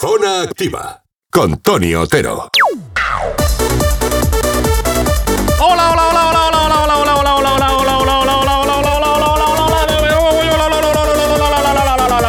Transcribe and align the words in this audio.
Zona 0.00 0.42
Activa 0.42 1.02
con 1.28 1.56
Tony 1.60 1.92
Otero. 1.96 2.50
Hola, 5.58 5.90
hola, 5.90 6.08
hola, 6.08 6.28
hola, 6.28 6.50
hola, 6.52 6.78
hola, 6.84 6.94
hola, 6.94 7.34
hola, 7.34 7.34
hola, 7.34 7.72
hola, 7.72 7.98
hola, 7.98 8.58
hola, 8.60 8.78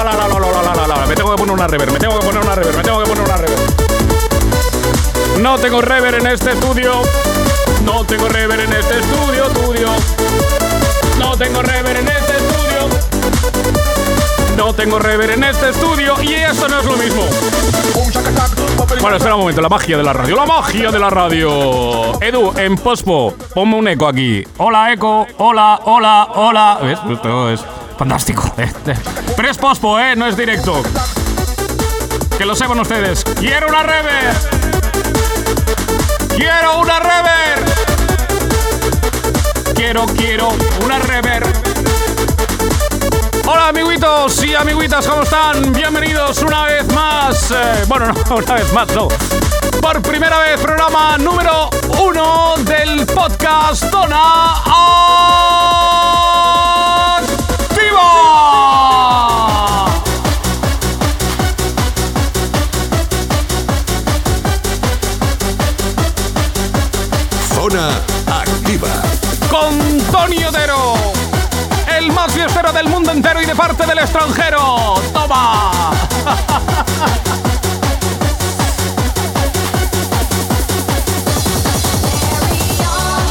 hola, 0.09 0.63
hola, 0.63 0.83
hola, 0.83 1.05
Me 1.05 1.15
tengo 1.15 1.29
que 1.29 1.37
poner 1.37 1.53
una 1.53 1.67
rever, 1.67 1.91
me 1.91 1.99
tengo 1.99 2.19
que 2.19 2.25
poner 2.25 2.41
una 2.41 2.55
rever, 2.55 2.75
me 2.75 2.81
tengo 2.81 3.03
que 3.03 3.09
poner 3.09 3.23
una 3.23 3.37
rever. 3.37 3.59
No 5.39 5.59
tengo 5.59 5.81
rever 5.81 6.15
en 6.15 6.25
este 6.25 6.51
estudio. 6.53 7.03
No 7.85 8.03
tengo 8.03 8.29
rever 8.29 8.61
en 8.61 8.73
este 8.73 8.99
estudio, 8.99 9.45
estudio. 9.45 9.89
No 11.19 11.37
tengo 11.37 11.61
rever 11.61 11.97
en 11.97 12.07
este 12.07 12.31
estudio. 12.35 12.89
No 14.57 14.73
tengo 14.73 14.97
rever 14.97 15.29
en 15.29 15.43
este 15.43 15.69
estudio 15.69 16.19
y 16.23 16.33
esto 16.33 16.67
no 16.67 16.79
es 16.79 16.85
lo 16.85 16.97
mismo. 16.97 17.29
Bueno, 19.01 19.17
espera 19.17 19.35
un 19.35 19.41
momento, 19.41 19.61
la 19.61 19.69
magia 19.69 19.97
de 19.97 20.03
la 20.03 20.13
radio, 20.13 20.35
la 20.35 20.45
magia 20.45 20.91
de 20.91 20.99
la 20.99 21.09
radio. 21.09 22.21
Edu, 22.21 22.53
en 22.57 22.75
pospo, 22.75 23.33
ponme 23.53 23.75
un 23.75 23.87
eco 23.87 24.07
aquí. 24.07 24.43
Hola, 24.57 24.91
eco, 24.91 25.25
hola, 25.37 25.79
hola, 25.85 26.27
hola. 26.35 26.79
¿Ves? 26.81 26.99
Esto 27.09 27.49
es 27.49 27.61
fantástico. 27.97 28.53
Pero 29.35 29.49
es 29.49 29.57
pospo, 29.57 29.99
¿eh? 29.99 30.15
No 30.15 30.27
es 30.27 30.35
directo. 30.35 30.83
Que 32.37 32.45
lo 32.45 32.55
sepan 32.55 32.79
ustedes. 32.79 33.23
Quiero 33.39 33.67
una 33.67 33.83
rever. 33.83 34.35
Quiero 36.35 36.79
una 36.79 36.99
rever. 36.99 37.65
Quiero, 39.75 40.05
quiero 40.07 40.49
una 40.83 40.99
rever. 40.99 41.58
Hola 43.51 43.69
amiguitos 43.69 44.43
y 44.43 44.53
amiguitas, 44.53 45.07
¿cómo 45.07 45.23
están? 45.23 45.73
Bienvenidos 45.73 46.43
una 46.43 46.65
vez 46.65 46.85
más. 46.93 47.49
Eh, 47.49 47.83
bueno, 47.87 48.05
no, 48.05 48.13
una 48.35 48.53
vez 48.53 48.71
más, 48.73 48.87
no. 48.93 49.07
Por 49.81 50.03
primera 50.03 50.37
vez, 50.37 50.61
programa 50.61 51.17
número 51.17 51.67
uno 51.99 52.53
del 52.59 53.07
podcast 53.07 53.89
Zona 53.89 54.53
Activa. 57.17 58.05
Zona 67.55 67.99
Activa. 68.27 69.01
Con 69.49 69.99
Tony 70.11 70.43
Otero 70.43 71.08
del 72.47 72.87
mundo 72.87 73.11
entero 73.11 73.41
y 73.41 73.45
de 73.45 73.53
parte 73.53 73.85
del 73.85 73.99
extranjero. 73.99 74.95
¡Toma! 75.11 75.91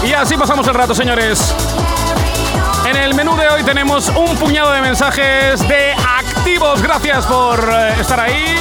y 0.04 0.12
así 0.12 0.36
pasamos 0.36 0.68
el 0.68 0.74
rato, 0.74 0.94
señores. 0.94 1.54
En 2.84 2.96
el 2.96 3.14
menú 3.14 3.34
de 3.34 3.48
hoy 3.48 3.62
tenemos 3.62 4.12
un 4.14 4.36
puñado 4.36 4.72
de 4.72 4.82
mensajes 4.82 5.66
de 5.66 5.94
activos. 5.94 6.82
Gracias 6.82 7.24
por 7.24 7.66
eh, 7.72 7.94
estar 7.98 8.20
ahí. 8.20 8.56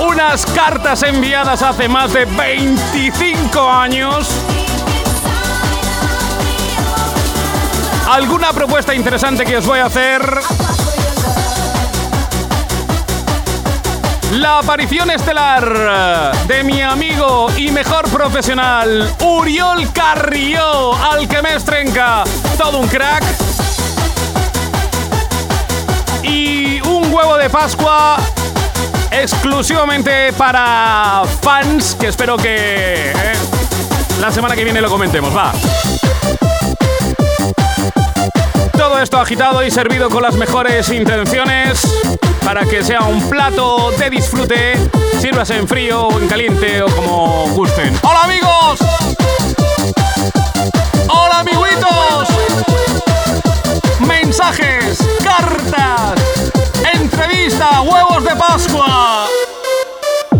Unas 0.00 0.44
cartas 0.46 1.04
enviadas 1.04 1.62
hace 1.62 1.88
más 1.88 2.12
de 2.12 2.24
25 2.24 3.70
años. 3.70 4.28
Alguna 8.10 8.52
propuesta 8.52 8.94
interesante 8.94 9.44
que 9.44 9.56
os 9.56 9.66
voy 9.66 9.78
a 9.78 9.86
hacer. 9.86 10.20
La 14.32 14.58
aparición 14.58 15.10
estelar 15.10 16.32
de 16.46 16.64
mi 16.64 16.82
amigo 16.82 17.48
y 17.56 17.70
mejor 17.70 18.08
profesional, 18.08 19.14
Uriol 19.20 19.92
Carrió, 19.92 20.94
al 20.94 21.28
que 21.28 21.40
me 21.40 21.54
estrenca 21.54 22.24
todo 22.58 22.78
un 22.78 22.88
crack. 22.88 23.22
Y 26.22 26.80
un 26.82 27.12
huevo 27.12 27.36
de 27.36 27.48
Pascua 27.48 28.16
exclusivamente 29.10 30.32
para 30.32 31.22
fans, 31.42 31.96
que 31.98 32.08
espero 32.08 32.36
que 32.36 33.10
eh, 33.10 33.32
la 34.20 34.30
semana 34.30 34.54
que 34.54 34.64
viene 34.64 34.80
lo 34.80 34.88
comentemos. 34.88 35.36
Va. 35.36 35.52
Todo 38.80 38.98
esto 38.98 39.18
agitado 39.18 39.62
y 39.62 39.70
servido 39.70 40.08
con 40.08 40.22
las 40.22 40.36
mejores 40.36 40.88
intenciones 40.88 41.82
para 42.42 42.64
que 42.64 42.82
sea 42.82 43.00
un 43.02 43.28
plato 43.28 43.90
de 43.98 44.08
disfrute, 44.08 44.78
sirvas 45.20 45.50
en 45.50 45.68
frío 45.68 46.04
o 46.04 46.18
en 46.18 46.26
caliente 46.26 46.80
o 46.80 46.86
como 46.86 47.50
gusten. 47.50 47.94
¡Hola 48.00 48.22
amigos! 48.22 48.80
¡Hola 51.08 51.40
amiguitos! 51.40 52.28
Mensajes, 54.00 54.98
cartas, 55.22 56.18
entrevista, 56.94 57.82
huevos 57.82 58.24
de 58.24 58.34
Pascua. 58.34 59.26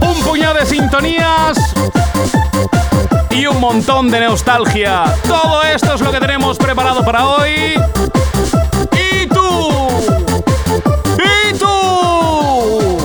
Un 0.00 0.22
puñado 0.22 0.54
de 0.54 0.64
sintonías 0.64 1.58
y 3.30 3.46
un 3.46 3.60
montón 3.60 4.10
de 4.10 4.20
nostalgia. 4.20 5.04
Todo 5.26 5.62
esto 5.62 5.94
es 5.94 6.00
lo 6.00 6.12
que 6.12 6.20
tenemos 6.20 6.58
preparado 6.58 7.04
para 7.04 7.26
hoy. 7.26 7.74
¿Y 8.92 9.26
tú? 9.26 9.88
¿Y 11.18 11.52
tú? 11.58 12.98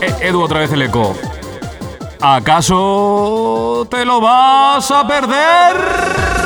Eh, 0.00 0.14
Edu, 0.20 0.42
otra 0.42 0.60
vez 0.60 0.72
el 0.72 0.82
eco. 0.82 1.14
¿Acaso 2.20 3.86
te 3.90 4.04
lo 4.04 4.20
vas 4.20 4.90
a 4.90 5.06
perder? 5.06 6.40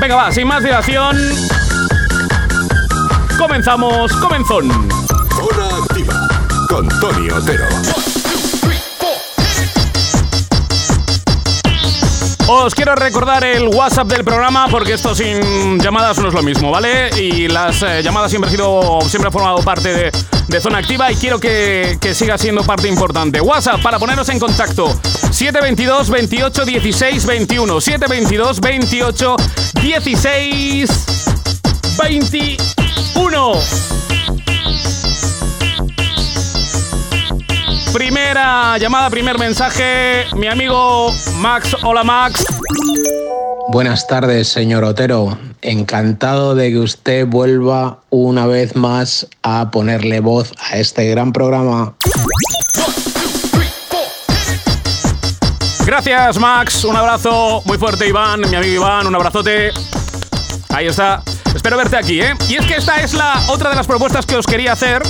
Venga, 0.00 0.16
va, 0.16 0.32
sin 0.32 0.46
más 0.46 0.62
dilación, 0.62 1.16
comenzamos, 3.36 4.12
comenzón. 4.14 4.70
Zona 5.30 5.76
Activa 5.82 6.28
con 6.68 6.88
Tony 7.00 7.30
Otero. 7.30 7.66
Os 12.46 12.74
quiero 12.74 12.94
recordar 12.94 13.42
el 13.44 13.68
WhatsApp 13.68 14.06
del 14.08 14.22
programa 14.22 14.68
porque 14.68 14.92
esto 14.92 15.14
sin 15.14 15.80
llamadas 15.80 16.18
no 16.18 16.28
es 16.28 16.34
lo 16.34 16.42
mismo, 16.42 16.70
¿vale? 16.70 17.10
Y 17.18 17.48
las 17.48 17.82
eh, 17.82 18.02
llamadas 18.02 18.30
siempre 18.30 18.50
han 18.50 18.56
sido, 18.56 19.00
siempre 19.08 19.28
han 19.28 19.32
formado 19.32 19.58
parte 19.62 19.94
de, 19.94 20.12
de 20.48 20.60
Zona 20.60 20.78
Activa 20.78 21.10
y 21.10 21.16
quiero 21.16 21.40
que, 21.40 21.98
que 22.00 22.14
siga 22.14 22.36
siendo 22.36 22.62
parte 22.62 22.86
importante. 22.88 23.40
WhatsApp 23.40 23.82
para 23.82 23.98
poneros 23.98 24.28
en 24.28 24.38
contacto. 24.38 24.88
722 25.30 26.10
28 26.10 26.64
16 26.64 27.26
21. 27.26 27.80
722 27.80 28.60
28 28.60 29.36
16 29.80 30.90
21. 31.98 32.83
Primera 37.94 38.76
llamada, 38.78 39.08
primer 39.08 39.38
mensaje. 39.38 40.24
Mi 40.34 40.48
amigo 40.48 41.12
Max. 41.36 41.76
Hola 41.84 42.02
Max. 42.02 42.44
Buenas 43.68 44.06
tardes, 44.08 44.48
señor 44.48 44.82
Otero. 44.82 45.38
Encantado 45.62 46.56
de 46.56 46.70
que 46.70 46.78
usted 46.78 47.26
vuelva 47.26 48.00
una 48.10 48.46
vez 48.46 48.74
más 48.74 49.28
a 49.42 49.70
ponerle 49.70 50.20
voz 50.20 50.52
a 50.58 50.76
este 50.76 51.08
gran 51.08 51.32
programa. 51.32 51.94
Gracias 55.86 56.38
Max. 56.38 56.84
Un 56.84 56.96
abrazo 56.96 57.62
muy 57.64 57.78
fuerte 57.78 58.08
Iván, 58.08 58.40
mi 58.40 58.56
amigo 58.56 58.74
Iván. 58.74 59.06
Un 59.06 59.14
abrazote. 59.14 59.70
Ahí 60.70 60.88
está. 60.88 61.22
Espero 61.54 61.76
verte 61.76 61.96
aquí, 61.96 62.20
¿eh? 62.20 62.34
Y 62.48 62.56
es 62.56 62.66
que 62.66 62.76
esta 62.76 63.00
es 63.00 63.14
la 63.14 63.40
otra 63.48 63.70
de 63.70 63.76
las 63.76 63.86
propuestas 63.86 64.26
que 64.26 64.36
os 64.36 64.46
quería 64.46 64.72
hacer 64.72 65.02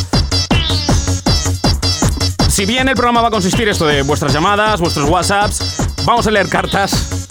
si 2.54 2.66
bien 2.66 2.88
el 2.88 2.94
programa 2.94 3.20
va 3.20 3.28
a 3.28 3.30
consistir 3.32 3.68
esto 3.68 3.84
de 3.84 4.02
vuestras 4.02 4.32
llamadas, 4.32 4.78
vuestros 4.78 5.10
WhatsApps, 5.10 5.76
vamos 6.04 6.24
a 6.28 6.30
leer 6.30 6.48
cartas. 6.48 7.26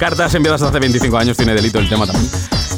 Cartas 0.00 0.34
enviadas 0.34 0.62
hace 0.62 0.80
25 0.80 1.16
años, 1.16 1.36
tiene 1.36 1.54
delito 1.54 1.78
el 1.78 1.88
tema 1.88 2.08
también. 2.08 2.28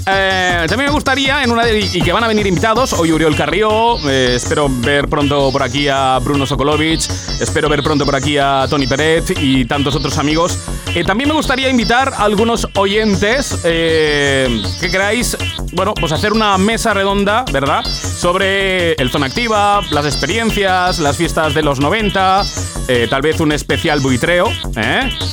Eh, 0.09 0.67
también 0.69 0.91
me 0.91 0.95
gustaría, 0.95 1.43
en 1.43 1.51
una 1.51 1.65
de, 1.65 1.81
y 1.81 2.01
que 2.01 2.13
van 2.13 2.23
a 2.23 2.29
venir 2.29 2.47
invitados, 2.47 2.93
hoy 2.93 3.11
Uriol 3.11 3.35
Carrió, 3.35 3.99
eh, 4.09 4.35
espero 4.37 4.69
ver 4.71 5.09
pronto 5.09 5.51
por 5.51 5.65
aquí 5.65 5.89
a 5.89 6.19
Bruno 6.21 6.47
Sokolovic, 6.47 7.01
espero 7.41 7.69
ver 7.69 7.83
pronto 7.83 8.05
por 8.05 8.15
aquí 8.15 8.39
a 8.39 8.67
Tony 8.71 8.87
Pérez 8.87 9.25
y 9.41 9.65
tantos 9.65 9.97
otros 9.97 10.17
amigos. 10.19 10.59
Eh, 10.95 11.05
también 11.05 11.29
me 11.29 11.35
gustaría 11.35 11.69
invitar 11.69 12.15
a 12.17 12.23
algunos 12.23 12.69
oyentes 12.77 13.61
eh, 13.65 14.63
que 14.81 14.91
queráis, 14.91 15.37
bueno, 15.73 15.93
pues 15.93 16.13
hacer 16.13 16.33
una 16.33 16.57
mesa 16.57 16.95
redonda, 16.95 17.45
¿verdad? 17.53 17.83
Sobre 17.85 18.93
el 18.95 19.11
Zona 19.11 19.27
Activa, 19.27 19.83
las 19.91 20.07
experiencias, 20.07 21.01
las 21.01 21.17
fiestas 21.17 21.53
de 21.53 21.63
los 21.63 21.81
90, 21.81 22.45
eh, 22.89 23.09
tal 23.11 23.23
vez 23.23 23.41
un 23.41 23.53
especial 23.53 24.01
buitreo. 24.01 24.47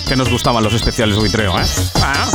Que 0.08 0.16
nos 0.16 0.30
gustaban 0.30 0.64
los 0.64 0.74
especiales 0.74 1.16
buitreo. 1.16 1.54
Ah. 2.02 2.26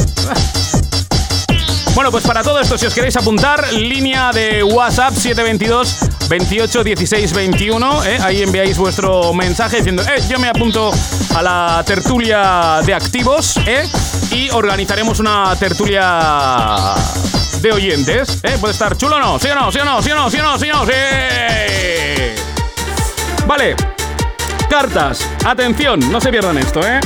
Bueno, 1.98 2.12
pues 2.12 2.24
para 2.24 2.44
todo 2.44 2.60
esto, 2.60 2.78
si 2.78 2.86
os 2.86 2.94
queréis 2.94 3.16
apuntar, 3.16 3.72
línea 3.72 4.30
de 4.30 4.62
WhatsApp 4.62 5.14
722 5.14 6.28
28 6.28 6.84
16 6.84 7.32
21. 7.32 8.04
¿eh? 8.04 8.18
Ahí 8.22 8.40
enviáis 8.40 8.78
vuestro 8.78 9.34
mensaje 9.34 9.78
diciendo, 9.78 10.04
eh, 10.04 10.22
yo 10.30 10.38
me 10.38 10.46
apunto 10.46 10.92
a 11.34 11.42
la 11.42 11.82
tertulia 11.84 12.82
de 12.86 12.94
activos 12.94 13.56
¿eh? 13.66 13.82
y 14.30 14.48
organizaremos 14.50 15.18
una 15.18 15.56
tertulia 15.56 16.94
de 17.60 17.72
oyentes. 17.72 18.38
¿eh? 18.44 18.56
¿Puede 18.60 18.74
estar 18.74 18.96
chulo 18.96 19.16
o 19.16 19.18
no? 19.18 19.40
¿Sí 19.40 19.48
o 19.48 19.56
no? 19.56 19.72
¿Sí 19.72 19.80
o 19.80 19.84
no? 19.84 20.00
¿Sí 20.00 20.10
o 20.12 20.14
no? 20.14 20.30
¿Sí 20.30 20.38
o 20.38 20.42
no? 20.44 20.56
¿Sí 20.56 20.70
o 20.70 20.74
no? 20.74 20.86
¡Sí! 20.86 20.92
Vale. 23.44 23.74
Cartas. 24.70 25.28
Atención, 25.44 25.98
no 26.12 26.20
se 26.20 26.30
pierdan 26.30 26.58
esto, 26.58 26.78
¿eh? 26.80 27.00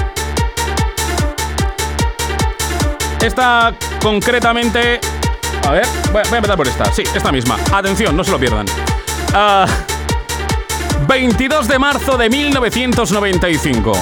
Esta 3.22 3.72
concretamente... 4.02 5.00
A 5.64 5.70
ver, 5.70 5.86
voy 6.12 6.22
a, 6.22 6.36
empezar 6.36 6.56
por 6.56 6.66
esta. 6.66 6.92
Sí, 6.92 7.02
esta 7.14 7.30
misma. 7.30 7.56
Atención, 7.72 8.16
no 8.16 8.24
se 8.24 8.32
lo 8.32 8.38
pierdan. 8.38 8.66
Ah, 9.32 9.66
22 11.06 11.68
de 11.68 11.78
marzo 11.78 12.16
de 12.18 12.28
1995. 12.28 13.92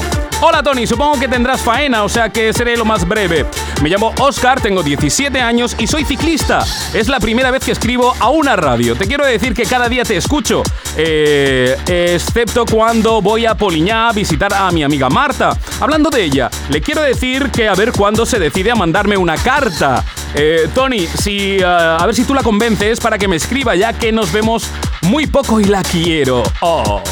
Hola 0.43 0.63
Tony, 0.63 0.87
supongo 0.87 1.21
que 1.21 1.29
tendrás 1.29 1.61
faena, 1.61 2.03
o 2.03 2.09
sea 2.09 2.31
que 2.31 2.55
seré 2.55 2.75
lo 2.75 2.87
más 2.87 3.07
breve. 3.07 3.45
Me 3.83 3.91
llamo 3.91 4.15
Oscar, 4.21 4.59
tengo 4.59 4.83
17 4.83 5.39
años 5.39 5.77
y 5.79 5.87
soy 5.87 6.03
ciclista. 6.03 6.65
Es 6.95 7.09
la 7.09 7.21
primera 7.21 7.51
vez 7.51 7.63
que 7.63 7.73
escribo 7.73 8.15
a 8.19 8.31
una 8.31 8.57
radio. 8.57 8.97
Te 8.97 9.07
quiero 9.07 9.27
decir 9.27 9.53
que 9.53 9.65
cada 9.65 9.91
día 9.91 10.03
te 10.03 10.17
escucho, 10.17 10.63
eh, 10.97 11.77
excepto 11.87 12.65
cuando 12.65 13.21
voy 13.21 13.45
a 13.45 13.55
Poliñá 13.55 14.09
a 14.09 14.13
visitar 14.13 14.55
a 14.55 14.71
mi 14.71 14.83
amiga 14.83 15.11
Marta. 15.11 15.55
Hablando 15.79 16.09
de 16.09 16.25
ella, 16.25 16.49
le 16.71 16.81
quiero 16.81 17.03
decir 17.03 17.51
que 17.51 17.69
a 17.69 17.75
ver 17.75 17.93
cuándo 17.93 18.25
se 18.25 18.39
decide 18.39 18.71
a 18.71 18.75
mandarme 18.77 19.19
una 19.19 19.37
carta. 19.37 20.03
Eh, 20.35 20.71
Tony, 20.75 21.07
si, 21.07 21.59
eh, 21.59 21.65
a 21.65 22.03
ver 22.07 22.15
si 22.15 22.25
tú 22.25 22.33
la 22.33 22.43
convences 22.43 22.99
para 22.99 23.19
que 23.19 23.29
me 23.29 23.37
escriba, 23.37 23.77
ya 23.77 23.93
que 23.93 24.11
nos 24.11 24.33
vemos 24.33 24.71
muy 25.03 25.27
poco 25.27 25.61
y 25.61 25.65
la 25.65 25.83
quiero. 25.83 26.43
Oh. 26.63 27.03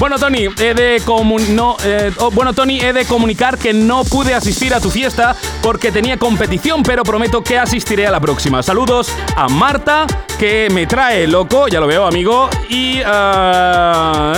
Bueno, 0.00 0.18
Tony, 0.18 0.48
he 0.58 0.72
de 0.72 1.02
no, 1.50 1.76
eh, 1.84 2.10
oh, 2.16 2.30
bueno, 2.30 2.54
Tony, 2.54 2.80
he 2.80 2.94
de 2.94 3.04
comunicar 3.04 3.58
que 3.58 3.74
no 3.74 4.02
pude 4.02 4.32
asistir 4.32 4.72
a 4.72 4.80
tu 4.80 4.90
fiesta 4.90 5.36
porque 5.60 5.92
tenía 5.92 6.16
competición, 6.16 6.82
pero 6.82 7.02
prometo 7.02 7.44
que 7.44 7.58
asistiré 7.58 8.06
a 8.06 8.10
la 8.10 8.18
próxima. 8.18 8.62
Saludos 8.62 9.12
a 9.36 9.46
Marta, 9.48 10.06
que 10.38 10.68
me 10.72 10.86
trae 10.86 11.26
loco, 11.26 11.68
ya 11.68 11.80
lo 11.80 11.86
veo, 11.86 12.06
amigo, 12.06 12.48
y 12.70 13.02
eh, 13.04 14.32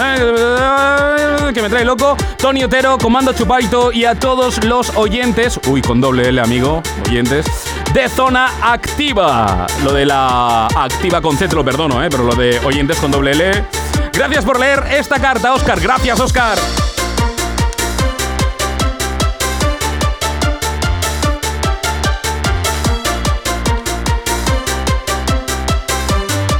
que 1.55 1.62
me 1.62 1.69
trae 1.69 1.85
loco, 1.85 2.17
Tony 2.38 2.64
Otero, 2.64 2.99
Comando 2.99 3.32
Chupaito 3.32 3.93
y 3.93 4.05
a 4.05 4.17
todos 4.17 4.64
los 4.64 4.91
oyentes, 4.97 5.61
uy, 5.69 5.81
con 5.81 6.00
doble 6.00 6.29
L, 6.29 6.41
amigo, 6.41 6.82
oyentes, 7.09 7.47
de 7.94 8.09
Zona 8.09 8.50
Activa. 8.61 9.69
Lo 9.85 9.93
de 9.93 10.06
la 10.06 10.67
activa 10.67 11.20
con 11.20 11.37
C 11.37 11.47
perdono, 11.47 12.03
eh, 12.03 12.09
pero 12.11 12.25
lo 12.25 12.35
de 12.35 12.59
oyentes 12.64 12.97
con 12.99 13.12
doble 13.12 13.31
L. 13.31 13.64
Gracias 14.12 14.44
por 14.44 14.61
leer 14.61 14.85
esta 14.91 15.19
carta, 15.19 15.51
Oscar. 15.52 15.78
Gracias, 15.81 16.19
Oscar. 16.19 16.58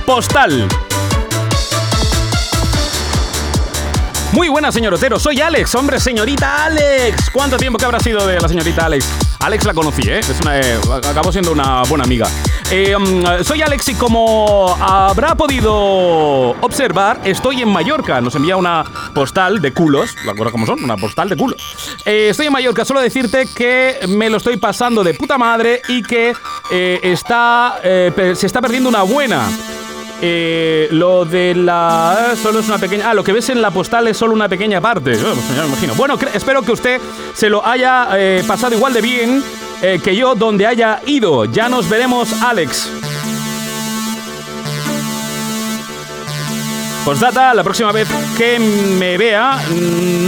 Postal. 0.05 0.69
Muy 4.33 4.49
buena, 4.49 4.73
señor 4.73 4.95
Otero. 4.95 5.21
Soy 5.21 5.43
Alex, 5.43 5.75
hombre, 5.75 6.01
señorita 6.01 6.65
Alex. 6.65 7.29
¿Cuánto 7.31 7.59
tiempo 7.59 7.79
que 7.79 7.85
habrá 7.85 8.01
sido 8.01 8.27
de 8.27 8.41
la 8.41 8.49
señorita 8.49 8.87
Alex? 8.87 9.07
Alex 9.41 9.67
la 9.67 9.75
conocí, 9.75 10.09
¿eh? 10.09 10.21
Es 10.21 10.41
una, 10.41 10.59
eh, 10.59 10.79
acabó 11.05 11.31
siendo 11.31 11.53
una 11.53 11.83
buena 11.83 12.05
amiga. 12.05 12.27
Eh, 12.71 12.97
mm, 12.97 13.45
soy 13.45 13.61
Alex 13.61 13.91
y 13.91 13.95
como 13.95 14.75
habrá 14.81 15.35
podido 15.35 15.75
observar, 16.63 17.21
estoy 17.25 17.61
en 17.61 17.69
Mallorca. 17.69 18.23
Nos 18.23 18.35
envía 18.35 18.57
una 18.57 18.85
postal 19.15 19.61
de 19.61 19.75
culos. 19.75 20.17
¿La 20.25 20.33
acuerdas 20.33 20.53
cómo 20.53 20.65
son? 20.65 20.83
Una 20.83 20.97
postal 20.97 21.29
de 21.29 21.37
culos. 21.37 21.61
Eh, 22.07 22.29
estoy 22.31 22.47
en 22.47 22.53
Mallorca. 22.55 22.87
Solo 22.87 23.01
decirte 23.01 23.47
que 23.55 24.01
me 24.09 24.31
lo 24.31 24.39
estoy 24.39 24.57
pasando 24.57 25.05
de 25.05 25.13
puta 25.13 25.37
madre 25.37 25.83
y 25.89 26.03
que 26.03 26.35
está, 26.71 27.81
se 27.83 28.47
está 28.47 28.63
perdiendo 28.63 28.89
una 28.89 29.03
buena. 29.03 29.47
Eh, 30.25 30.87
lo 30.93 31.25
de 31.25 31.53
la. 31.53 32.35
Solo 32.41 32.61
es 32.61 32.69
una 32.69 32.79
pequeña. 32.79 33.11
Ah, 33.11 33.15
lo 33.15 33.25
que 33.25 33.33
ves 33.33 33.49
en 33.49 33.61
la 33.61 33.73
postal 33.73 34.07
es 34.07 34.17
solo 34.17 34.33
una 34.33 34.49
pequeña 34.49 34.81
parte. 34.81 35.15
Oh, 35.17 35.35
pues. 35.35 35.97
Bueno, 35.97 36.17
espero 36.33 36.63
que 36.63 36.71
usted 36.71 37.01
se 37.35 37.49
lo 37.49 37.67
haya 37.67 38.09
eh, 38.13 38.45
pasado 38.47 38.73
igual 38.73 38.93
de 38.93 39.01
bien 39.01 39.43
eh, 39.83 40.01
que 40.03 40.15
yo 40.15 40.37
donde 40.37 40.65
haya 40.65 41.03
ido. 41.07 41.45
Ya 41.47 41.69
nos 41.69 41.89
veremos, 41.89 42.41
Alex. 42.41 42.89
Postdata, 47.05 47.53
la 47.53 47.65
próxima 47.65 47.91
vez 47.91 48.07
que 48.39 48.61
me 48.61 49.19
vea, 49.19 49.61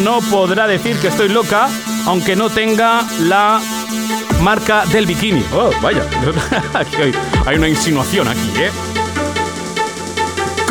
no 0.03 0.19
podrá 0.23 0.67
decir 0.67 0.99
que 0.99 1.07
estoy 1.07 1.29
loca, 1.29 1.69
aunque 2.07 2.35
no 2.35 2.51
tenga 2.51 3.07
la 3.21 3.61
marca 4.41 4.85
del 4.87 5.07
bikini. 5.07 5.45
Oh, 5.53 5.71
vaya. 5.81 6.05
Hay 7.47 7.57
una 7.57 7.69
insinuación 7.69 8.27
aquí, 8.27 8.51
¿eh? 8.57 8.94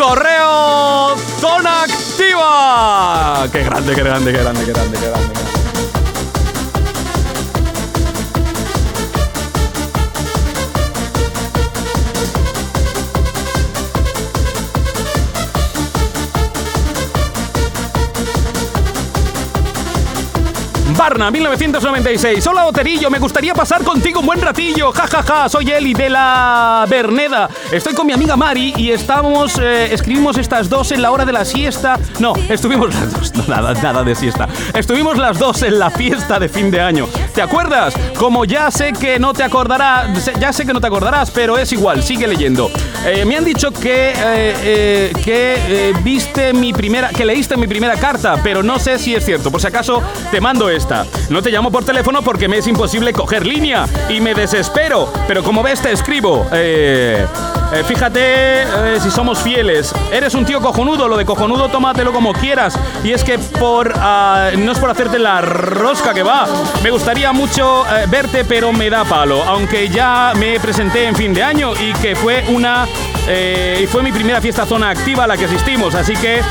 Correo 0.04 1.16
Zona 1.40 1.84
Activa. 1.84 3.48
Qué 3.54 3.64
grande, 3.64 3.96
qué 3.96 4.04
grande, 4.04 4.34
qué 4.34 4.38
grande, 4.38 4.66
qué 4.66 4.74
grande, 4.74 5.00
qué 5.00 5.08
grande. 5.08 5.43
Barna, 21.04 21.30
1996. 21.30 22.48
Hola, 22.48 22.66
Oterillo, 22.66 23.10
me 23.10 23.20
gustaría 23.20 23.54
pasar 23.54 23.84
contigo 23.84 24.22
un 24.22 24.26
buen 24.26 24.42
ratillo. 24.42 24.94
Ja, 24.94 25.06
ja, 25.06 25.22
ja, 25.22 25.50
soy 25.50 25.70
Eli 25.70 25.94
de 25.94 26.10
la 26.10 26.86
Berneda. 26.90 27.50
Estoy 27.74 27.94
con 27.94 28.08
mi 28.08 28.14
amiga 28.14 28.38
Mari 28.38 28.74
y 28.78 28.90
estamos, 28.90 29.60
eh, 29.62 29.94
escribimos 29.94 30.38
estas 30.38 30.70
dos 30.70 30.94
en 30.94 31.02
la 31.02 31.12
hora 31.12 31.26
de 31.26 31.34
la 31.34 31.44
siesta. 31.44 32.00
No, 32.20 32.34
estuvimos 32.48 32.96
las 32.96 33.12
dos, 33.12 33.36
nada, 33.50 33.74
nada 33.74 34.02
de 34.06 34.16
siesta. 34.16 34.48
Estuvimos 34.74 35.18
las 35.18 35.38
dos 35.38 35.62
en 35.64 35.78
la 35.78 35.92
fiesta 35.92 36.40
de 36.40 36.48
fin 36.48 36.72
de 36.72 36.80
año. 36.80 37.10
¿Te 37.34 37.42
acuerdas? 37.42 37.96
Como 38.18 38.46
ya 38.46 38.70
sé 38.70 38.94
que 38.94 39.18
no 39.18 39.34
te 39.34 39.44
acordarás, 39.44 40.32
ya 40.40 40.54
sé 40.54 40.66
que 40.66 40.74
no 40.74 40.80
te 40.80 40.88
acordarás, 40.88 41.32
pero 41.32 41.58
es 41.58 41.72
igual, 41.74 42.04
sigue 42.04 42.28
leyendo. 42.28 42.70
Eh, 43.06 43.26
me 43.26 43.36
han 43.36 43.44
dicho 43.44 43.72
que, 43.72 44.12
eh, 44.12 44.14
eh, 44.64 45.14
que 45.24 45.94
viste 46.04 46.54
mi 46.54 46.74
primera, 46.74 47.10
que 47.10 47.26
leíste 47.26 47.58
mi 47.58 47.66
primera 47.68 47.96
carta, 47.96 48.40
pero 48.44 48.62
no 48.62 48.78
sé 48.78 49.00
si 49.00 49.16
es 49.16 49.26
cierto. 49.26 49.50
Por 49.50 49.62
si 49.62 49.68
acaso, 49.68 50.04
te 50.30 50.40
mando 50.40 50.70
esta. 50.70 51.08
No 51.30 51.42
te 51.42 51.50
llamo 51.50 51.72
por 51.72 51.84
teléfono 51.84 52.22
porque 52.22 52.48
me 52.48 52.60
es 52.60 52.68
imposible 52.68 53.14
coger 53.14 53.48
línea 53.48 53.88
y 54.10 54.22
me 54.22 54.36
desespero. 54.36 55.12
Pero 55.28 55.44
como 55.44 55.64
ves, 55.64 55.82
te 55.82 55.92
escribo. 55.92 56.48
Eh, 56.52 57.26
eh, 57.74 57.84
fíjate 57.84 58.62
eh, 58.64 59.00
si 59.02 59.10
somos 59.10 59.40
fieles. 59.40 59.94
Eres 60.12 60.34
un 60.36 60.46
tío 60.46 60.62
cojonudo. 60.62 61.08
Lo 61.08 61.18
de 61.18 61.26
cojonudo, 61.26 61.70
tómatelo 61.70 62.14
como 62.14 62.34
quieras. 62.34 62.78
Y 63.04 63.12
es 63.12 63.24
que 63.24 63.40
por 63.40 63.94
ah, 63.96 64.52
no 64.58 64.72
es 64.72 64.80
por 64.80 64.90
hacerte 64.90 65.20
la 65.20 65.42
rosca 65.42 66.14
que 66.14 66.24
va. 66.24 66.48
Me 66.84 66.92
gustaría 66.92 67.32
mucho 67.32 67.86
eh, 67.88 68.06
verte, 68.08 68.46
pero 68.46 68.72
me 68.72 68.90
da 68.90 69.04
palo. 69.04 69.44
Aunque 69.44 69.90
ya 69.90 70.34
me 70.36 70.60
presenté 70.60 71.06
en 71.06 71.16
fin 71.16 71.34
de 71.34 71.44
año 71.44 71.74
y 71.74 71.94
que 71.94 72.16
fue 72.16 72.46
una 72.50 72.88
y 73.26 73.88
fue 73.88 74.04
mi 74.04 74.12
primera 74.12 74.42
fiesta 74.42 74.66
zona 74.66 74.90
activa 74.90 75.24
a 75.24 75.28
la 75.28 75.38
que 75.38 75.46
asistimos, 75.46 75.96
así 75.96 76.14
que 76.14 76.42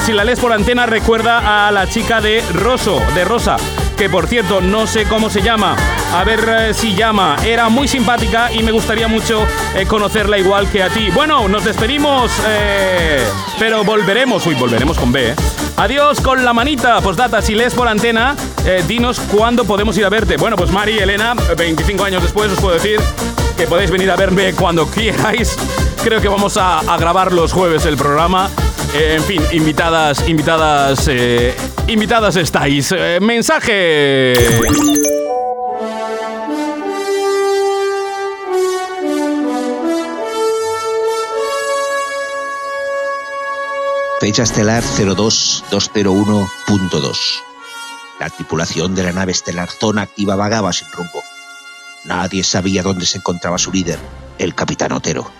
si 0.00 0.12
la 0.12 0.24
lees 0.24 0.40
por 0.40 0.52
antena 0.52 0.84
recuerda 0.84 1.68
a 1.68 1.70
la 1.70 1.88
chica 1.88 2.20
de 2.20 2.42
Rosso, 2.52 3.00
de 3.14 3.24
Rosa, 3.24 3.56
que 3.96 4.10
por 4.10 4.26
cierto 4.26 4.60
no 4.60 4.86
sé 4.86 5.04
cómo 5.04 5.30
se 5.30 5.40
llama, 5.40 5.74
a 6.14 6.22
ver 6.24 6.40
eh, 6.48 6.74
si 6.74 6.94
llama, 6.94 7.36
era 7.44 7.68
muy 7.68 7.88
simpática 7.88 8.52
y 8.52 8.62
me 8.62 8.70
gustaría 8.70 9.08
mucho 9.08 9.42
eh, 9.74 9.86
conocerla 9.86 10.38
igual 10.38 10.68
que 10.70 10.82
a 10.82 10.90
ti. 10.90 11.10
Bueno, 11.10 11.48
nos 11.48 11.64
despedimos, 11.64 12.30
eh, 12.46 13.24
pero 13.58 13.84
volveremos, 13.84 14.46
uy, 14.46 14.54
volveremos 14.54 14.98
con 14.98 15.12
B. 15.12 15.34
Adiós 15.78 16.20
con 16.20 16.44
la 16.44 16.52
manita, 16.52 17.00
postdata, 17.00 17.40
si 17.40 17.54
lees 17.54 17.74
por 17.74 17.88
antena, 17.88 18.34
dinos 18.86 19.20
cuándo 19.20 19.64
podemos 19.64 19.96
ir 19.98 20.04
a 20.04 20.08
verte. 20.08 20.36
Bueno, 20.36 20.56
pues 20.56 20.70
Mari 20.70 20.98
Elena, 20.98 21.34
25 21.56 22.04
años 22.04 22.22
después 22.22 22.50
os 22.50 22.58
puedo 22.58 22.74
decir 22.74 23.00
que 23.56 23.66
podéis 23.66 23.90
venir 23.90 24.10
a 24.10 24.16
verme 24.16 24.52
cuando 24.54 24.86
quieráis. 24.90 25.56
Creo 26.02 26.20
que 26.20 26.28
vamos 26.28 26.56
a, 26.56 26.78
a 26.78 26.96
grabar 26.96 27.32
los 27.32 27.52
jueves 27.52 27.84
el 27.84 27.96
programa. 27.96 28.50
Eh, 28.98 29.16
en 29.16 29.22
fin, 29.24 29.42
invitadas, 29.52 30.26
invitadas, 30.26 31.06
eh, 31.08 31.54
invitadas 31.86 32.36
estáis. 32.36 32.94
Eh, 32.96 33.18
mensaje. 33.20 34.32
Fecha 44.18 44.44
estelar 44.44 44.82
02201.2. 44.82 47.18
La 48.18 48.30
tripulación 48.30 48.94
de 48.94 49.02
la 49.02 49.12
nave 49.12 49.32
estelar 49.32 49.68
Zona 49.68 50.00
Activa 50.02 50.36
vagaba 50.36 50.72
sin 50.72 50.90
rumbo. 50.90 51.22
Nadie 52.04 52.42
sabía 52.42 52.82
dónde 52.82 53.04
se 53.04 53.18
encontraba 53.18 53.58
su 53.58 53.70
líder, 53.70 53.98
el 54.38 54.54
capitán 54.54 54.92
Otero. 54.92 55.30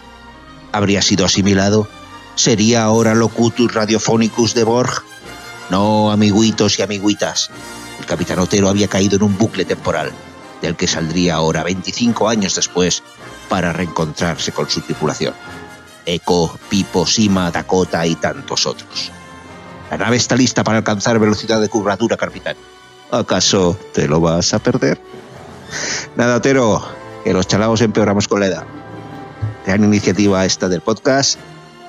¿Habría 0.72 1.00
sido 1.00 1.24
asimilado? 1.24 1.88
¿Sería 2.36 2.84
ahora 2.84 3.14
locutus 3.14 3.72
radiophonicus 3.72 4.52
de 4.52 4.62
Borg? 4.62 5.02
No, 5.70 6.12
amiguitos 6.12 6.78
y 6.78 6.82
amiguitas. 6.82 7.50
El 7.98 8.04
capitán 8.04 8.38
Otero 8.38 8.68
había 8.68 8.88
caído 8.88 9.16
en 9.16 9.22
un 9.22 9.38
bucle 9.38 9.64
temporal, 9.64 10.12
del 10.60 10.76
que 10.76 10.86
saldría 10.86 11.36
ahora 11.36 11.64
25 11.64 12.28
años 12.28 12.54
después 12.54 13.02
para 13.48 13.72
reencontrarse 13.72 14.52
con 14.52 14.68
su 14.68 14.82
tripulación. 14.82 15.32
Echo, 16.04 16.58
Pipo, 16.68 17.06
Sima, 17.06 17.50
Dakota 17.50 18.06
y 18.06 18.14
tantos 18.16 18.66
otros. 18.66 19.10
La 19.90 19.96
nave 19.96 20.18
está 20.18 20.36
lista 20.36 20.62
para 20.62 20.78
alcanzar 20.78 21.18
velocidad 21.18 21.58
de 21.60 21.70
curvatura, 21.70 22.18
capitán. 22.18 22.56
¿Acaso 23.10 23.78
te 23.94 24.06
lo 24.06 24.20
vas 24.20 24.52
a 24.52 24.58
perder? 24.58 25.00
Nada, 26.16 26.36
Otero, 26.36 26.86
que 27.24 27.32
los 27.32 27.46
chalaos 27.46 27.80
empeoramos 27.80 28.28
con 28.28 28.40
la 28.40 28.46
edad. 28.48 28.64
Gran 29.64 29.84
iniciativa 29.84 30.44
esta 30.44 30.68
del 30.68 30.82
podcast. 30.82 31.38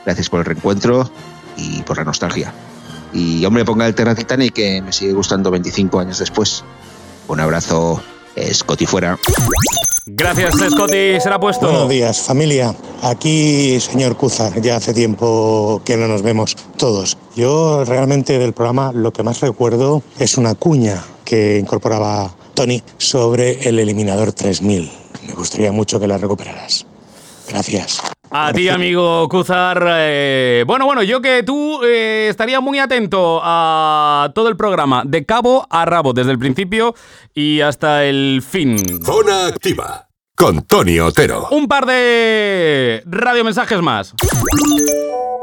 Gracias 0.07 0.29
por 0.29 0.39
el 0.39 0.45
reencuentro 0.45 1.11
y 1.57 1.81
por 1.81 1.97
la 1.97 2.05
nostalgia. 2.05 2.53
Y 3.11 3.43
hombre, 3.43 3.65
ponga 3.65 3.85
el 3.85 3.93
Terra 3.93 4.15
Titanic 4.15 4.53
que 4.53 4.81
me 4.81 4.93
sigue 4.93 5.11
gustando 5.11 5.51
25 5.51 5.99
años 5.99 6.19
después. 6.19 6.63
Un 7.27 7.41
abrazo, 7.41 8.01
Scotty 8.53 8.85
fuera. 8.85 9.19
Gracias, 10.05 10.55
Scotty. 10.55 11.19
Será 11.19 11.37
puesto. 11.41 11.67
Buenos 11.67 11.89
días, 11.89 12.21
familia. 12.21 12.73
Aquí, 13.03 13.81
señor 13.81 14.15
Cuza, 14.15 14.55
ya 14.61 14.77
hace 14.77 14.93
tiempo 14.93 15.81
que 15.83 15.97
no 15.97 16.07
nos 16.07 16.21
vemos 16.21 16.55
todos. 16.77 17.17
Yo 17.35 17.83
realmente 17.83 18.39
del 18.39 18.53
programa 18.53 18.93
lo 18.93 19.11
que 19.11 19.23
más 19.23 19.41
recuerdo 19.41 20.03
es 20.19 20.37
una 20.37 20.55
cuña 20.55 21.03
que 21.25 21.59
incorporaba 21.59 22.33
Tony 22.53 22.81
sobre 22.97 23.67
el 23.67 23.77
eliminador 23.77 24.31
3000. 24.31 24.89
Me 25.27 25.33
gustaría 25.33 25.73
mucho 25.73 25.99
que 25.99 26.07
la 26.07 26.17
recuperaras. 26.17 26.85
Gracias. 27.49 28.01
A 28.29 28.51
ti, 28.53 28.67
amigo 28.67 29.27
Cuzar. 29.29 29.83
Eh, 29.87 30.63
bueno, 30.67 30.85
bueno, 30.85 31.03
yo 31.03 31.21
que 31.21 31.43
tú 31.43 31.81
eh, 31.83 32.27
estaría 32.29 32.59
muy 32.59 32.79
atento 32.79 33.39
a 33.41 34.31
todo 34.35 34.49
el 34.49 34.57
programa, 34.57 35.03
de 35.05 35.25
cabo 35.25 35.65
a 35.69 35.85
rabo, 35.85 36.13
desde 36.13 36.31
el 36.31 36.39
principio 36.39 36.93
y 37.33 37.61
hasta 37.61 38.03
el 38.05 38.43
fin. 38.47 38.77
Zona 39.03 39.47
Activa, 39.47 40.09
con 40.35 40.61
Tony 40.63 40.99
Otero. 40.99 41.47
Un 41.51 41.67
par 41.67 41.85
de 41.85 43.01
radiomensajes 43.05 43.81
más. 43.81 44.13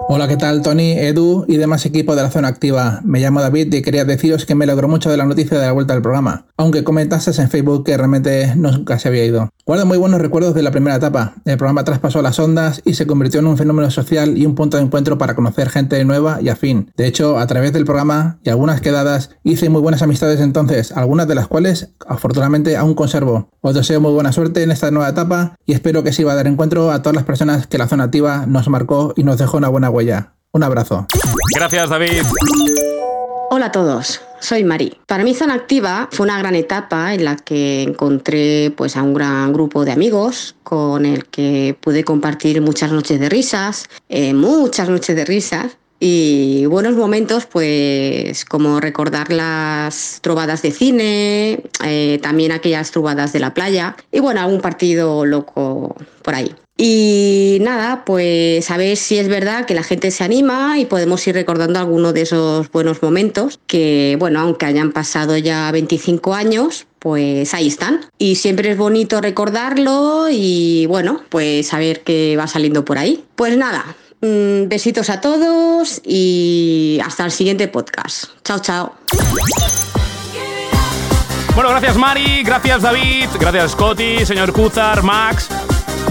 Hola, 0.06 0.28
¿qué 0.28 0.36
tal 0.36 0.60
Tony, 0.60 0.92
Edu 0.92 1.46
y 1.48 1.56
demás 1.56 1.86
equipo 1.86 2.14
de 2.14 2.22
la 2.22 2.30
zona 2.30 2.48
activa? 2.48 3.00
Me 3.04 3.20
llamo 3.20 3.40
David 3.40 3.72
y 3.72 3.80
quería 3.80 4.04
deciros 4.04 4.44
que 4.44 4.54
me 4.54 4.66
logró 4.66 4.86
mucho 4.86 5.10
de 5.10 5.16
la 5.16 5.24
noticia 5.24 5.58
de 5.58 5.64
la 5.64 5.72
vuelta 5.72 5.94
del 5.94 6.02
programa, 6.02 6.46
aunque 6.58 6.84
comentaste 6.84 7.30
en 7.40 7.48
Facebook 7.48 7.84
que 7.86 7.96
realmente 7.96 8.54
nunca 8.54 8.98
se 8.98 9.08
había 9.08 9.24
ido. 9.24 9.48
Guardo 9.66 9.86
muy 9.86 9.96
buenos 9.96 10.20
recuerdos 10.20 10.54
de 10.54 10.62
la 10.62 10.70
primera 10.70 10.96
etapa. 10.96 11.36
El 11.46 11.56
programa 11.56 11.84
traspasó 11.84 12.20
las 12.20 12.38
ondas 12.38 12.82
y 12.84 12.94
se 12.94 13.06
convirtió 13.06 13.40
en 13.40 13.46
un 13.46 13.56
fenómeno 13.56 13.90
social 13.90 14.36
y 14.36 14.44
un 14.44 14.54
punto 14.54 14.76
de 14.76 14.82
encuentro 14.82 15.16
para 15.16 15.34
conocer 15.34 15.70
gente 15.70 16.04
nueva 16.04 16.42
y 16.42 16.50
afín. 16.50 16.92
De 16.98 17.06
hecho, 17.06 17.38
a 17.38 17.46
través 17.46 17.72
del 17.72 17.86
programa 17.86 18.36
y 18.44 18.50
algunas 18.50 18.82
quedadas 18.82 19.30
hice 19.42 19.70
muy 19.70 19.80
buenas 19.80 20.02
amistades 20.02 20.40
entonces, 20.40 20.92
algunas 20.92 21.28
de 21.28 21.34
las 21.34 21.48
cuales 21.48 21.88
afortunadamente 22.06 22.76
aún 22.76 22.92
conservo. 22.92 23.48
Os 23.62 23.74
deseo 23.74 24.02
muy 24.02 24.12
buena 24.12 24.32
suerte 24.32 24.62
en 24.62 24.70
esta 24.70 24.90
nueva 24.90 25.08
etapa 25.08 25.56
y 25.64 25.72
espero 25.72 26.02
que 26.02 26.12
sirva 26.12 26.32
a 26.32 26.36
dar 26.36 26.46
encuentro 26.46 26.90
a 26.90 27.00
todas 27.00 27.16
las 27.16 27.24
personas 27.24 27.66
que 27.66 27.78
la 27.78 27.88
zona 27.88 28.04
activa 28.04 28.44
nos 28.46 28.68
marcó 28.68 29.14
y 29.16 29.24
nos 29.24 29.38
dejó 29.38 29.56
una 29.56 29.70
buena 29.70 29.88
huella. 29.88 30.34
Un 30.52 30.62
abrazo. 30.62 31.06
Gracias, 31.56 31.88
David. 31.88 32.22
Hola 33.56 33.66
a 33.66 33.70
todos, 33.70 34.20
soy 34.40 34.64
Mari. 34.64 34.98
Para 35.06 35.22
mí 35.22 35.32
Zona 35.32 35.54
Activa 35.54 36.08
fue 36.10 36.26
una 36.26 36.40
gran 36.40 36.56
etapa 36.56 37.14
en 37.14 37.24
la 37.24 37.36
que 37.36 37.84
encontré 37.84 38.72
pues, 38.76 38.96
a 38.96 39.02
un 39.04 39.14
gran 39.14 39.52
grupo 39.52 39.84
de 39.84 39.92
amigos 39.92 40.56
con 40.64 41.06
el 41.06 41.26
que 41.26 41.76
pude 41.80 42.02
compartir 42.02 42.60
muchas 42.60 42.90
noches 42.90 43.20
de 43.20 43.28
risas, 43.28 43.88
eh, 44.08 44.34
muchas 44.34 44.88
noches 44.88 45.14
de 45.14 45.24
risas 45.24 45.78
y 46.00 46.66
buenos 46.66 46.96
momentos, 46.96 47.46
pues 47.46 48.44
como 48.44 48.80
recordar 48.80 49.32
las 49.32 50.18
trovadas 50.20 50.62
de 50.62 50.72
cine, 50.72 51.62
eh, 51.84 52.18
también 52.20 52.50
aquellas 52.50 52.90
trovadas 52.90 53.32
de 53.32 53.38
la 53.38 53.54
playa 53.54 53.94
y 54.10 54.18
bueno, 54.18 54.40
algún 54.40 54.62
partido 54.62 55.24
loco 55.24 55.94
por 56.24 56.34
ahí. 56.34 56.52
Y 56.76 57.58
nada, 57.60 58.04
pues 58.04 58.68
a 58.70 58.76
ver 58.76 58.96
si 58.96 59.18
es 59.18 59.28
verdad 59.28 59.64
que 59.64 59.74
la 59.74 59.84
gente 59.84 60.10
se 60.10 60.24
anima 60.24 60.78
y 60.78 60.86
podemos 60.86 61.24
ir 61.28 61.34
recordando 61.34 61.78
algunos 61.78 62.14
de 62.14 62.22
esos 62.22 62.70
buenos 62.72 63.00
momentos 63.00 63.60
que, 63.68 64.16
bueno, 64.18 64.40
aunque 64.40 64.66
hayan 64.66 64.90
pasado 64.90 65.36
ya 65.36 65.70
25 65.70 66.34
años, 66.34 66.86
pues 66.98 67.54
ahí 67.54 67.68
están. 67.68 68.00
Y 68.18 68.36
siempre 68.36 68.72
es 68.72 68.76
bonito 68.76 69.20
recordarlo 69.20 70.26
y, 70.30 70.86
bueno, 70.86 71.20
pues 71.28 71.68
saber 71.68 72.00
qué 72.00 72.36
va 72.36 72.48
saliendo 72.48 72.84
por 72.84 72.98
ahí. 72.98 73.24
Pues 73.36 73.56
nada, 73.56 73.84
mm, 74.20 74.66
besitos 74.66 75.10
a 75.10 75.20
todos 75.20 76.00
y 76.04 76.98
hasta 77.04 77.24
el 77.24 77.30
siguiente 77.30 77.68
podcast. 77.68 78.24
Chao, 78.42 78.58
chao. 78.58 78.94
Bueno, 81.54 81.70
gracias 81.70 81.96
Mari, 81.96 82.42
gracias 82.42 82.82
David, 82.82 83.28
gracias 83.38 83.70
Scotty, 83.70 84.26
señor 84.26 84.52
Cuzar, 84.52 85.04
Max. 85.04 85.48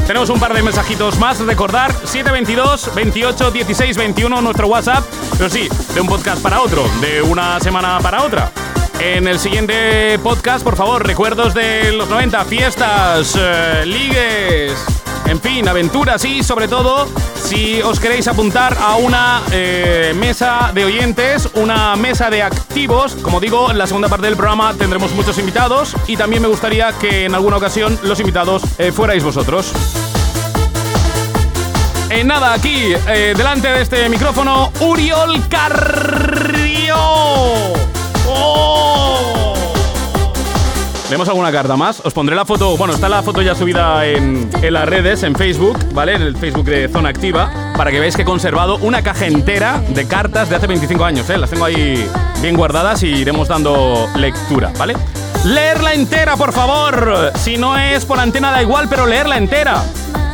Tenemos 0.05 0.29
un 0.29 0.39
par 0.39 0.53
de 0.53 0.61
mensajitos 0.61 1.17
más. 1.17 1.39
Recordar 1.39 1.91
722 1.91 2.93
28 2.93 3.51
16 3.51 3.97
21 3.97 4.41
nuestro 4.41 4.67
WhatsApp. 4.67 5.03
Pero 5.37 5.49
sí, 5.49 5.69
de 5.93 6.01
un 6.01 6.07
podcast 6.07 6.41
para 6.41 6.61
otro, 6.61 6.83
de 7.01 7.21
una 7.21 7.59
semana 7.59 7.99
para 8.01 8.23
otra. 8.23 8.51
En 8.99 9.27
el 9.27 9.39
siguiente 9.39 10.17
podcast, 10.19 10.63
por 10.63 10.75
favor, 10.75 11.05
recuerdos 11.05 11.53
de 11.53 11.91
los 11.91 12.09
90, 12.09 12.45
fiestas, 12.45 13.37
eh, 13.37 13.83
ligues, 13.85 14.73
en 15.25 15.41
fin, 15.41 15.67
aventuras 15.67 16.23
y 16.25 16.41
sobre 16.43 16.67
todo, 16.67 17.07
si 17.35 17.81
os 17.81 17.99
queréis 17.99 18.27
apuntar 18.27 18.77
a 18.79 18.95
una 18.95 19.41
eh, 19.51 20.13
mesa 20.15 20.71
de 20.73 20.85
oyentes, 20.85 21.49
una 21.55 21.95
mesa 21.95 22.29
de 22.29 22.43
activos, 22.43 23.15
como 23.21 23.39
digo, 23.39 23.69
en 23.71 23.77
la 23.77 23.87
segunda 23.87 24.07
parte 24.07 24.27
del 24.27 24.37
programa 24.37 24.73
tendremos 24.73 25.11
muchos 25.13 25.37
invitados 25.37 25.95
y 26.07 26.15
también 26.15 26.41
me 26.41 26.47
gustaría 26.47 26.93
que 26.93 27.25
en 27.25 27.35
alguna 27.35 27.57
ocasión 27.57 27.99
los 28.03 28.19
invitados 28.19 28.63
eh, 28.77 28.91
fuerais 28.91 29.23
vosotros. 29.23 29.73
En 32.09 32.27
nada, 32.27 32.53
aquí, 32.53 32.93
delante 33.07 33.69
de 33.69 33.81
este 33.81 34.07
micrófono, 34.07 34.71
Uriol 34.81 35.41
Carrillo. 35.49 36.93
¿Vemos 41.13 41.29
alguna 41.29 41.51
carta 41.51 41.77
más? 41.77 42.01
Os 42.03 42.11
pondré 42.11 42.35
la 42.35 42.43
foto, 42.43 42.75
bueno, 42.75 42.95
está 42.95 43.07
la 43.07 43.21
foto 43.21 43.43
ya 43.43 43.53
subida 43.53 44.03
en, 44.03 44.49
en, 44.63 44.73
las 44.73 44.89
redes, 44.89 45.21
en 45.21 45.35
Facebook, 45.35 45.77
¿vale? 45.93 46.15
En 46.15 46.23
el 46.23 46.35
Facebook 46.35 46.65
de 46.65 46.89
Zona 46.89 47.09
Activa, 47.09 47.51
para 47.77 47.91
que 47.91 47.99
veáis 47.99 48.15
que 48.15 48.23
he 48.23 48.25
conservado 48.25 48.77
una 48.77 49.03
caja 49.03 49.27
entera 49.27 49.79
de 49.89 50.07
cartas 50.07 50.49
de 50.49 50.55
hace 50.55 50.65
25 50.65 51.05
años, 51.05 51.29
¿eh? 51.29 51.37
Las 51.37 51.51
tengo 51.51 51.65
ahí 51.65 52.09
bien 52.41 52.55
guardadas 52.55 53.03
y 53.03 53.09
iremos 53.09 53.47
dando 53.47 54.09
lectura, 54.15 54.71
¿vale? 54.79 54.95
Leerla 55.45 55.93
entera, 55.93 56.35
por 56.35 56.51
favor. 56.51 57.31
Si 57.35 57.57
no 57.57 57.77
es 57.77 58.05
por 58.05 58.19
antena 58.19 58.49
da 58.49 58.63
igual, 58.63 58.87
pero 58.89 59.05
leerla 59.05 59.37
entera. 59.37 59.83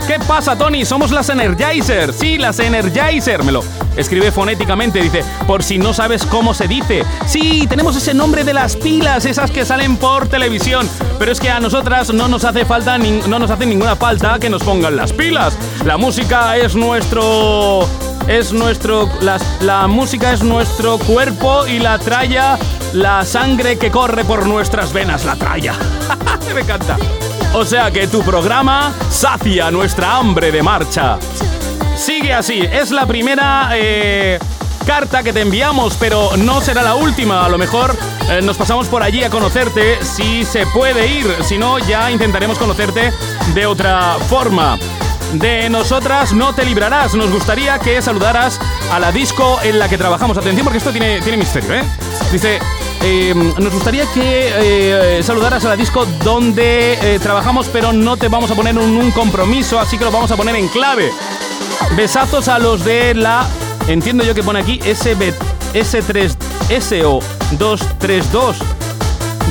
¿Qué 0.10 0.18
pasa, 0.28 0.56
Tony? 0.56 0.86
Somos 0.86 1.12
las 1.12 1.30
Energizer. 1.30 2.12
Sí, 2.14 2.40
las 2.40 2.58
Energizer. 2.58 3.44
Me 3.44 3.52
lo 3.52 3.64
escribe 3.96 4.32
fonéticamente. 4.32 5.00
Dice, 5.04 5.24
por 5.46 5.62
si 5.62 5.78
no 5.78 5.94
sabes 5.94 6.26
cómo 6.26 6.56
se 6.56 6.68
dice. 6.68 7.04
Sí, 7.28 7.68
tenemos 7.70 7.96
ese 7.96 8.16
nombre 8.16 8.44
de 8.44 8.56
las 8.56 8.76
pilas, 8.76 9.26
esas 9.26 9.52
que 9.52 9.66
salen 9.66 9.98
por 9.98 10.28
televisión. 10.28 10.90
Pero 11.20 11.32
es 11.32 11.40
que 11.40 11.52
a 11.52 11.60
nosotras 11.60 12.12
no 12.12 12.28
nos 12.28 12.44
hace 12.44 12.66
falta, 12.66 12.98
no 12.98 13.38
nos 13.38 13.52
hace 13.52 13.68
ninguna 13.68 13.96
falta 13.96 14.40
que 14.40 14.50
nos 14.50 14.64
pongan 14.64 14.96
las 14.96 15.14
pilas. 15.14 15.56
La 15.86 15.96
música 15.98 16.58
es 16.58 16.76
nuestro 16.76 17.88
es 18.28 18.52
nuestro. 18.52 19.08
La, 19.22 19.86
música 19.86 20.34
es 20.34 20.42
nuestro 20.42 20.98
cuerpo 20.98 21.68
y 21.68 21.78
la 21.78 22.00
tralla, 22.00 22.58
la 22.94 23.24
sangre 23.26 23.78
que 23.78 23.92
corre 23.92 24.24
por 24.26 24.48
nuestras 24.48 24.92
venas, 24.92 25.24
la 25.24 25.36
tralla. 25.36 25.76
Me 26.56 26.62
encanta. 26.62 26.98
O 27.54 27.66
sea 27.66 27.90
que 27.92 28.08
tu 28.08 28.22
programa 28.22 28.94
sacia 29.10 29.72
nuestra 29.72 30.18
hambre 30.18 30.52
de 30.52 30.62
marcha. 30.62 31.18
Sigue 31.96 32.32
así, 32.32 32.60
es 32.60 32.92
la 32.92 33.08
primera 33.08 33.72
eh, 33.74 34.38
carta 34.86 35.24
que 35.24 35.34
te 35.34 35.42
enviamos, 35.42 35.98
pero 36.00 36.38
no 36.38 36.62
será 36.62 36.84
la 36.84 36.94
última. 36.96 37.44
A 37.44 37.50
lo 37.50 37.58
mejor 37.58 37.96
eh, 38.30 38.42
nos 38.44 38.56
pasamos 38.56 38.88
por 38.88 39.02
allí 39.02 39.24
a 39.24 39.32
conocerte 39.32 39.98
si 40.04 40.46
se 40.46 40.68
puede 40.68 41.08
ir. 41.08 41.28
Si 41.44 41.58
no, 41.58 41.80
ya 41.80 42.12
intentaremos 42.12 42.60
conocerte 42.60 43.12
de 43.56 43.66
otra 43.66 44.18
forma. 44.30 44.78
De 45.34 45.70
nosotras 45.70 46.34
no 46.34 46.54
te 46.54 46.64
librarás. 46.66 47.16
Nos 47.16 47.32
gustaría 47.32 47.80
que 47.80 48.02
saludaras 48.02 48.60
a 48.92 49.00
la 49.00 49.12
disco 49.12 49.60
en 49.64 49.80
la 49.80 49.90
que 49.90 49.98
trabajamos. 49.98 50.38
Atención 50.38 50.66
porque 50.66 50.78
esto 50.78 50.92
tiene, 50.92 51.20
tiene 51.22 51.38
misterio, 51.38 51.74
¿eh? 51.74 51.84
Dice, 52.32 52.60
eh, 53.02 53.34
nos 53.34 53.74
gustaría 53.74 54.06
que 54.14 55.18
eh, 55.18 55.24
saludaras 55.24 55.64
a 55.64 55.70
la 55.70 55.76
disco 55.78 56.06
donde 56.24 56.94
eh, 56.94 57.20
trabajamos, 57.20 57.68
pero 57.72 57.94
no 57.94 58.18
te 58.18 58.28
vamos 58.28 58.52
a 58.52 58.56
poner 58.56 58.78
un, 58.78 59.12
compromiso, 59.12 59.80
así 59.80 59.98
que 59.98 60.04
lo 60.06 60.12
vamos 60.12 60.32
a 60.32 60.38
poner 60.38 60.56
en 60.56 60.68
clave. 60.68 61.12
Besazos 61.96 62.48
a 62.50 62.60
los 62.60 62.84
de 62.84 63.14
la 63.16 63.48
entiendo 63.88 64.24
yo 64.24 64.36
que 64.36 64.44
pone 64.44 64.60
aquí 64.60 64.80
SB, 64.82 65.34
S3, 65.74 66.36
SO232 66.70 68.56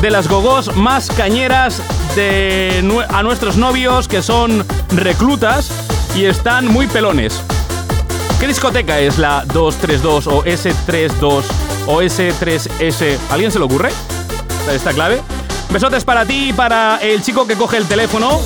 de 0.02 0.10
las 0.10 0.28
gogos 0.28 0.76
más 0.76 1.08
cañeras 1.08 1.82
de 2.14 2.84
a 3.08 3.22
nuestros 3.22 3.56
novios 3.56 4.08
que 4.08 4.22
son 4.22 4.64
reclutas 4.90 5.70
y 6.14 6.26
están 6.26 6.66
muy 6.66 6.86
pelones. 6.86 7.40
¿Qué 8.38 8.46
discoteca 8.46 9.00
es 9.00 9.18
la 9.18 9.44
232 9.46 10.26
o 10.28 10.44
S32 10.44 11.44
o 11.88 12.02
S3S? 12.02 13.18
¿Alguien 13.30 13.50
se 13.50 13.58
le 13.58 13.64
ocurre? 13.64 13.90
Esta 14.70 14.92
clave. 14.92 15.20
Besotes 15.70 16.04
para 16.04 16.24
ti 16.24 16.50
y 16.50 16.52
para 16.52 16.98
el 16.98 17.22
chico 17.22 17.46
que 17.46 17.56
coge 17.56 17.78
el 17.78 17.86
teléfono. 17.86 18.40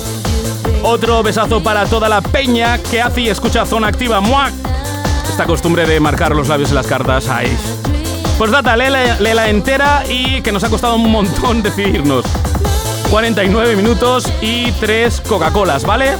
Otro 0.81 1.21
besazo 1.21 1.61
para 1.61 1.85
toda 1.85 2.09
la 2.09 2.21
peña 2.21 2.77
que 2.77 3.01
hace 3.01 3.21
y 3.21 3.29
escucha 3.29 3.65
Zona 3.65 3.87
Activa. 3.87 4.21
¡Muac! 4.21 4.53
Esta 5.29 5.45
costumbre 5.45 5.85
de 5.85 5.99
marcar 5.99 6.35
los 6.35 6.47
labios 6.47 6.69
en 6.69 6.75
las 6.75 6.87
cartas. 6.87 7.27
¡Ay! 7.27 7.55
Pues 8.37 8.51
data, 8.51 8.75
léela, 8.75 9.19
léela 9.19 9.49
entera 9.49 10.03
y 10.09 10.41
que 10.41 10.51
nos 10.51 10.63
ha 10.63 10.69
costado 10.69 10.95
un 10.95 11.11
montón 11.11 11.61
decidirnos. 11.63 12.25
49 13.09 13.75
minutos 13.75 14.25
y 14.41 14.71
3 14.71 15.21
Coca-Colas, 15.27 15.85
¿vale? 15.85 16.15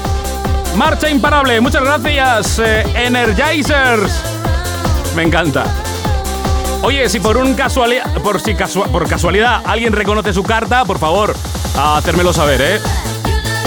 Marcha 0.75 1.09
imparable, 1.09 1.59
muchas 1.61 1.83
gracias, 1.83 2.59
eh, 2.59 2.83
Energizers. 2.95 4.21
Me 5.15 5.23
encanta. 5.23 5.65
Oye, 6.83 7.07
si 7.09 7.19
por 7.19 7.37
un 7.37 7.53
casualidad, 7.55 8.11
por 8.21 8.41
si 8.41 8.53
por 8.53 9.07
casualidad 9.07 9.61
alguien 9.65 9.93
reconoce 9.93 10.33
su 10.33 10.43
carta, 10.43 10.83
por 10.85 10.99
favor, 10.99 11.33
hacérmelo 11.77 12.33
saber, 12.33 12.61
¿eh? 12.61 12.79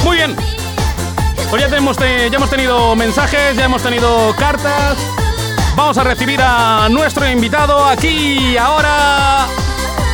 Muy 0.05 0.17
bien. 0.17 0.37
Pues 1.49 1.63
ya, 1.63 1.69
tenemos, 1.69 1.97
te- 1.97 2.29
ya 2.29 2.37
hemos 2.37 2.51
tenido 2.51 2.95
mensajes, 2.95 3.57
ya 3.57 3.65
hemos 3.65 3.83
tenido 3.83 4.35
cartas. 4.37 4.99
Vamos 5.77 5.97
a 5.99 6.05
recibir 6.05 6.41
a 6.43 6.89
nuestro 6.91 7.29
invitado 7.29 7.85
aquí 7.87 8.57
ahora, 8.57 9.47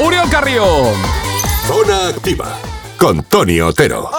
Uriol 0.00 0.28
Carrillo. 0.30 0.92
Zona 1.66 2.08
Activa 2.08 2.56
con 2.98 3.22
Tony 3.24 3.60
Otero. 3.60 4.10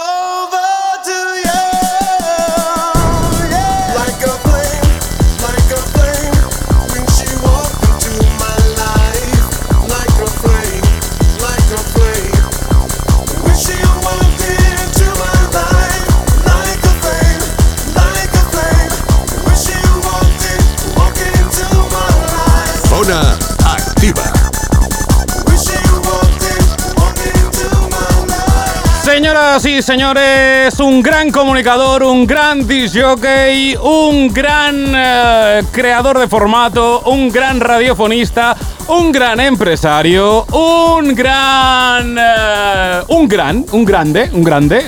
Señoras 29.54 29.66
y 29.66 29.82
señores, 29.84 30.80
un 30.80 31.04
gran 31.04 31.30
comunicador, 31.30 32.02
un 32.02 32.26
gran 32.26 32.66
disc 32.68 32.98
jockey, 33.00 33.76
un 33.76 34.34
gran 34.34 34.84
eh, 34.96 35.62
creador 35.72 36.18
de 36.18 36.28
formato, 36.28 37.02
un 37.06 37.30
gran 37.30 37.60
radiofonista, 37.60 38.56
un 38.88 39.12
gran 39.12 39.40
empresario, 39.40 40.44
un 40.46 41.14
gran... 41.14 42.18
eh, 42.18 43.02
un 43.10 43.28
gran, 43.28 43.64
un 43.74 43.86
grande, 43.86 44.32
un 44.34 44.44
grande. 44.44 44.82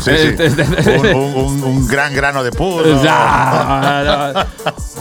Sí, 0.00 0.12
sí. 0.16 0.34
Eh, 0.38 1.12
un, 1.12 1.34
un- 1.34 1.64
un- 1.64 1.88
gran 1.88 2.14
grano 2.14 2.44
de 2.44 2.52
puro. 2.52 2.84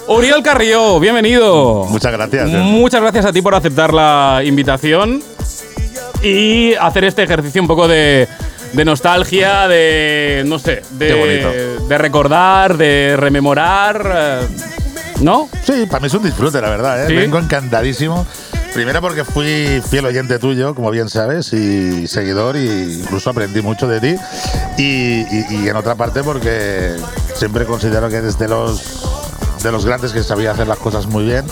Uriel 0.08 0.42
Carrillo, 0.42 1.00
bienvenido. 1.00 1.86
Muchas 1.90 2.12
gracias. 2.12 2.50
Muchas 2.50 3.02
gracias 3.02 3.26
a 3.26 3.32
ti 3.32 3.44
por 3.44 3.54
aceptar 3.54 3.94
la 3.94 4.42
invitación 4.44 5.22
y 6.24 6.74
hacer 6.74 7.04
este 7.04 7.22
ejercicio 7.22 7.62
un 7.62 7.68
poco 7.68 7.88
de, 7.88 8.28
de 8.76 8.86
nostalgia, 8.86 9.68
de, 9.68 10.44
no 10.46 10.60
sé, 10.60 10.82
de, 10.92 11.08
de 11.88 11.98
recordar, 11.98 12.78
de 12.78 13.16
rememorar, 13.18 14.12
eh, 14.16 14.48
¿no? 15.22 15.50
Sí, 15.64 15.86
para 15.90 16.02
mí 16.02 16.08
es 16.08 16.14
un 16.14 16.24
disfrute, 16.24 16.60
la 16.62 16.70
verdad. 16.70 17.04
¿eh? 17.04 17.08
¿Sí? 17.08 17.16
Vengo 17.16 17.40
encantadísimo. 17.40 18.26
Primero 18.74 19.00
porque 19.00 19.24
fui 19.24 19.82
fiel 19.90 20.06
oyente 20.06 20.38
tuyo, 20.38 20.76
como 20.76 20.92
bien 20.92 21.08
sabes, 21.08 21.54
y 21.54 22.08
seguidor, 22.08 22.58
y 22.58 23.00
incluso 23.02 23.30
aprendí 23.30 23.62
mucho 23.62 23.88
de 23.88 24.02
ti. 24.02 24.16
Y, 24.78 25.22
y- 25.22 25.46
y 25.64 25.70
en 25.70 25.76
otra 25.78 25.96
parte 25.96 26.24
porque 26.24 26.98
siempre 27.36 27.64
considero 27.66 28.10
que 28.10 28.18
eres 28.18 28.38
de 28.38 28.50
los, 28.50 29.62
de 29.64 29.72
los 29.72 29.86
grandes 29.86 30.12
que 30.12 30.24
sabía 30.24 30.52
hacer 30.52 30.68
las 30.68 30.78
cosas 30.80 31.06
muy 31.06 31.24
bien. 31.24 31.46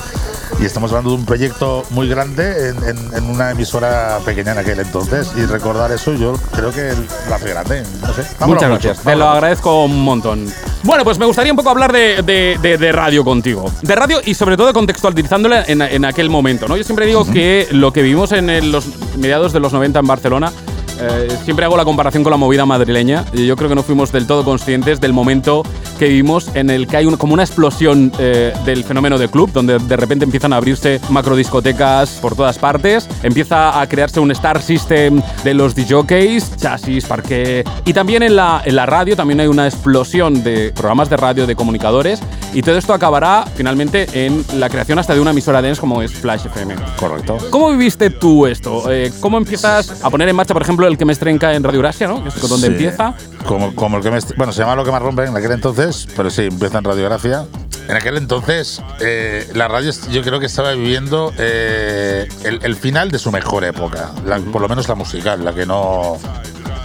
Y 0.59 0.65
estamos 0.65 0.91
hablando 0.91 1.09
de 1.11 1.15
un 1.17 1.25
proyecto 1.25 1.83
muy 1.89 2.07
grande 2.07 2.69
en, 2.69 2.77
en- 2.87 3.13
en 3.15 3.23
una 3.29 3.51
emisora 3.51 4.19
pequeña 4.23 4.53
en 4.53 4.59
aquel 4.59 4.79
entonces. 4.79 5.31
Y 5.35 5.45
recordar 5.45 5.91
eso 5.91 6.13
yo 6.13 6.33
creo 6.55 6.71
que 6.71 6.93
lo 7.27 7.35
hace 7.35 7.49
grande. 7.49 7.83
No 8.01 8.13
sé. 8.13 8.21
Muchas 8.21 8.47
mucho, 8.47 8.69
gracias, 8.69 8.99
te 8.99 9.15
lo 9.15 9.27
agradezco 9.29 9.83
un 9.85 10.01
montón. 10.03 10.47
Bueno, 10.83 11.03
pues 11.03 11.17
me 11.17 11.25
gustaría 11.25 11.51
un 11.51 11.57
poco 11.57 11.69
hablar 11.69 11.91
de, 11.91 12.21
de- 12.21 12.57
de- 12.61 12.77
de 12.77 12.91
radio 12.91 13.23
contigo. 13.23 13.71
De 13.81 13.95
radio 13.95 14.19
y 14.23 14.33
sobre 14.35 14.55
todo 14.57 14.71
contextualizándola 14.73 15.63
en, 15.67 15.81
en 15.81 16.05
aquel 16.05 16.29
momento, 16.29 16.67
¿no? 16.67 16.77
Yo 16.77 16.83
siempre 16.83 17.05
digo 17.05 17.25
que 17.29 17.67
lo 17.71 17.91
que 17.91 18.01
vivimos 18.01 18.31
en 18.31 18.49
el- 18.49 18.71
los 18.71 18.85
mediados 19.17 19.53
de 19.53 19.59
los 19.59 19.73
90 19.73 19.99
en 19.99 20.07
Barcelona, 20.07 20.51
eh, 20.99 21.27
siempre 21.43 21.65
hago 21.65 21.77
la 21.77 21.85
comparación 21.85 22.23
con 22.23 22.31
la 22.31 22.37
movida 22.37 22.65
madrileña. 22.65 23.25
Y 23.33 23.45
yo 23.45 23.55
creo 23.55 23.69
que 23.69 23.75
no 23.75 23.83
fuimos 23.83 24.11
del 24.11 24.27
todo 24.27 24.43
conscientes 24.43 24.99
del 25.01 25.13
momento 25.13 25.63
que 25.99 26.07
vivimos 26.07 26.49
en 26.55 26.69
el 26.69 26.87
que 26.87 26.97
hay 26.97 27.05
un- 27.05 27.17
como 27.17 27.33
una 27.33 27.43
explosión 27.43 28.11
eh, 28.19 28.53
del 28.65 28.83
fenómeno 28.83 29.17
de 29.17 29.27
club, 29.29 29.51
donde 29.53 29.77
de 29.79 29.95
repente 29.97 30.25
empiezan 30.25 30.53
a 30.53 30.57
abrirse 30.57 30.99
macrodiscotecas 31.09 32.11
por 32.21 32.35
todas 32.35 32.57
partes, 32.57 33.07
empieza 33.23 33.79
a 33.81 33.87
crearse 33.87 34.19
un 34.19 34.31
star 34.31 34.61
system 34.61 35.21
de 35.43 35.53
los 35.53 35.75
DJs, 35.75 36.57
chasis, 36.57 37.05
parque. 37.05 37.63
Y 37.85 37.93
también 37.93 38.23
en 38.23 38.35
la, 38.35 38.61
en 38.65 38.75
la 38.75 38.85
radio 38.85 39.15
también 39.15 39.39
hay 39.39 39.47
una 39.47 39.67
explosión 39.67 40.43
de 40.43 40.71
programas 40.73 41.09
de 41.09 41.17
radio, 41.17 41.45
de 41.45 41.55
comunicadores, 41.55 42.21
y 42.53 42.61
todo 42.61 42.77
esto 42.77 42.93
acabará 42.93 43.45
finalmente 43.55 44.07
en 44.25 44.43
la 44.59 44.69
creación 44.69 44.99
hasta 44.99 45.13
de 45.13 45.19
una 45.19 45.31
emisora 45.31 45.61
dance 45.61 45.79
como 45.81 46.01
es 46.01 46.11
Flash 46.13 46.45
FM. 46.45 46.75
Correcto. 46.97 47.37
¿Cómo 47.49 47.69
viviste 47.71 48.09
tú 48.09 48.45
esto? 48.47 48.91
Eh, 48.91 49.11
¿Cómo 49.19 49.37
empiezas 49.37 50.03
a 50.03 50.09
poner 50.09 50.29
en 50.29 50.35
marcha, 50.35 50.53
por 50.53 50.61
ejemplo, 50.63 50.82
el 50.87 50.97
que 50.97 51.05
me 51.05 51.13
estrenca 51.13 51.53
en 51.53 51.63
Radio 51.63 51.79
Gracia, 51.79 52.07
¿no? 52.07 52.21
Que 52.23 52.29
es 52.29 52.49
donde 52.49 52.67
Sí. 52.67 52.73
empieza. 52.73 53.13
Como, 53.45 53.75
como 53.75 53.97
el 53.97 54.03
que 54.03 54.11
me. 54.11 54.19
Bueno, 54.37 54.51
se 54.53 54.59
llama 54.61 54.75
Lo 54.75 54.83
que 54.85 54.91
más 54.91 55.01
rompe 55.01 55.23
en 55.25 55.35
aquel 55.35 55.51
entonces, 55.51 56.07
pero 56.15 56.29
sí, 56.29 56.43
empieza 56.43 56.77
en 56.79 56.83
Radiografía. 56.83 57.45
En 57.89 57.95
aquel 57.97 58.15
entonces, 58.17 58.81
eh, 59.01 59.45
la 59.53 59.67
radio 59.67 59.91
yo 60.09 60.21
creo 60.21 60.39
que 60.39 60.45
estaba 60.45 60.71
viviendo 60.71 61.33
eh, 61.37 62.27
el, 62.45 62.59
el 62.63 62.75
final 62.77 63.11
de 63.11 63.19
su 63.19 63.29
mejor 63.31 63.65
época, 63.65 64.11
la- 64.25 64.39
por 64.39 64.61
lo 64.61 64.69
menos 64.69 64.87
la 64.87 64.95
musical, 64.95 65.43
la 65.43 65.53
que 65.53 65.65
no. 65.65 66.17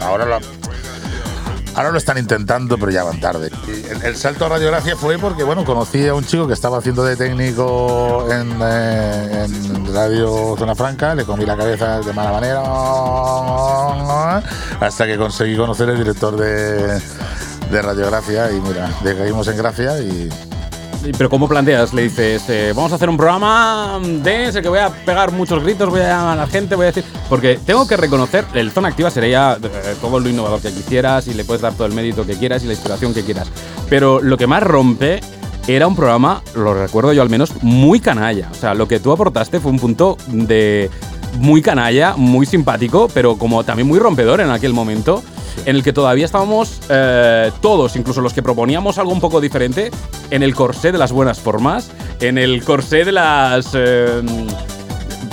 Ahora 0.00 0.26
la. 0.26 0.40
Ahora 1.78 1.92
lo 1.92 1.98
están 1.98 2.18
intentando, 2.18 2.76
pero 2.76 2.90
ya 2.90 3.04
van 3.04 3.20
tarde. 3.20 3.52
El, 4.02 4.16
salto 4.16 4.46
a 4.46 4.48
radiografía 4.48 4.96
fue 4.96 5.16
porque, 5.16 5.44
bueno, 5.44 5.64
conocí 5.64 6.08
a 6.08 6.14
un 6.14 6.24
chico 6.24 6.48
que 6.48 6.52
estaba 6.52 6.78
haciendo 6.78 7.04
de 7.04 7.14
técnico 7.14 8.26
en, 8.32 8.52
eh, 8.60 9.44
en 9.44 9.94
Radio 9.94 10.56
Zona 10.58 10.74
Franca, 10.74 11.14
le 11.14 11.24
comí 11.24 11.46
la 11.46 11.56
cabeza 11.56 12.00
de 12.00 12.12
mala 12.12 12.32
manera, 12.32 12.62
hasta 14.80 15.06
que 15.06 15.16
conseguí 15.16 15.56
conocer 15.56 15.88
el 15.90 15.98
director 15.98 16.36
de, 16.36 17.00
de 17.70 17.82
radiografía 17.82 18.50
y 18.50 18.60
mira, 18.60 18.90
le 19.04 19.16
caímos 19.16 19.46
en 19.46 19.56
gracia 19.56 20.00
Y- 20.00 20.28
Pero 21.16 21.30
¿cómo 21.30 21.48
planteas? 21.48 21.94
Le 21.94 22.02
dices, 22.02 22.44
eh, 22.48 22.72
vamos 22.74 22.92
a 22.92 22.96
hacer 22.96 23.08
un 23.08 23.16
programa 23.16 24.00
de 24.02 24.46
ese 24.46 24.62
que 24.62 24.68
voy 24.68 24.80
a 24.80 24.90
pegar 24.90 25.32
muchos 25.32 25.62
gritos, 25.62 25.88
voy 25.90 26.00
a 26.00 26.08
llamar 26.08 26.38
a 26.38 26.42
la 26.42 26.46
gente, 26.46 26.74
voy 26.74 26.84
a 26.84 26.86
decir... 26.92 27.04
Porque 27.28 27.58
tengo 27.64 27.86
que 27.86 27.96
reconocer, 27.96 28.44
el 28.54 28.70
Zona 28.70 28.88
Activa 28.88 29.10
sería 29.10 29.58
eh, 29.62 29.94
todo 30.00 30.20
lo 30.20 30.28
innovador 30.28 30.60
que 30.60 30.72
quisieras 30.72 31.28
y 31.28 31.34
le 31.34 31.44
puedes 31.44 31.62
dar 31.62 31.74
todo 31.74 31.86
el 31.86 31.92
mérito 31.92 32.26
que 32.26 32.36
quieras 32.36 32.62
y 32.64 32.66
la 32.66 32.72
inspiración 32.72 33.14
que 33.14 33.22
quieras. 33.22 33.48
Pero 33.88 34.20
lo 34.20 34.36
que 34.36 34.46
más 34.46 34.62
rompe 34.62 35.20
era 35.66 35.86
un 35.86 35.94
programa, 35.94 36.42
lo 36.54 36.74
recuerdo 36.74 37.12
yo 37.12 37.22
al 37.22 37.30
menos, 37.30 37.52
muy 37.62 38.00
canalla. 38.00 38.48
O 38.50 38.54
sea, 38.54 38.74
lo 38.74 38.88
que 38.88 39.00
tú 39.00 39.12
aportaste 39.12 39.60
fue 39.60 39.70
un 39.70 39.78
punto 39.78 40.16
de 40.26 40.90
muy 41.38 41.62
canalla, 41.62 42.14
muy 42.16 42.46
simpático, 42.46 43.08
pero 43.12 43.36
como 43.36 43.64
también 43.64 43.86
muy 43.86 43.98
rompedor 43.98 44.40
en 44.40 44.50
aquel 44.50 44.72
momento 44.72 45.22
en 45.64 45.76
el 45.76 45.82
que 45.82 45.92
todavía 45.92 46.24
estábamos 46.24 46.80
eh, 46.88 47.50
todos, 47.60 47.96
incluso 47.96 48.20
los 48.20 48.32
que 48.32 48.42
proponíamos 48.42 48.98
algo 48.98 49.12
un 49.12 49.20
poco 49.20 49.40
diferente, 49.40 49.90
en 50.30 50.42
el 50.42 50.54
corsé 50.54 50.92
de 50.92 50.98
las 50.98 51.12
buenas 51.12 51.40
formas, 51.40 51.90
en 52.20 52.38
el 52.38 52.64
corsé 52.64 53.04
de 53.04 53.12
las... 53.12 53.70
eh, 53.74 54.22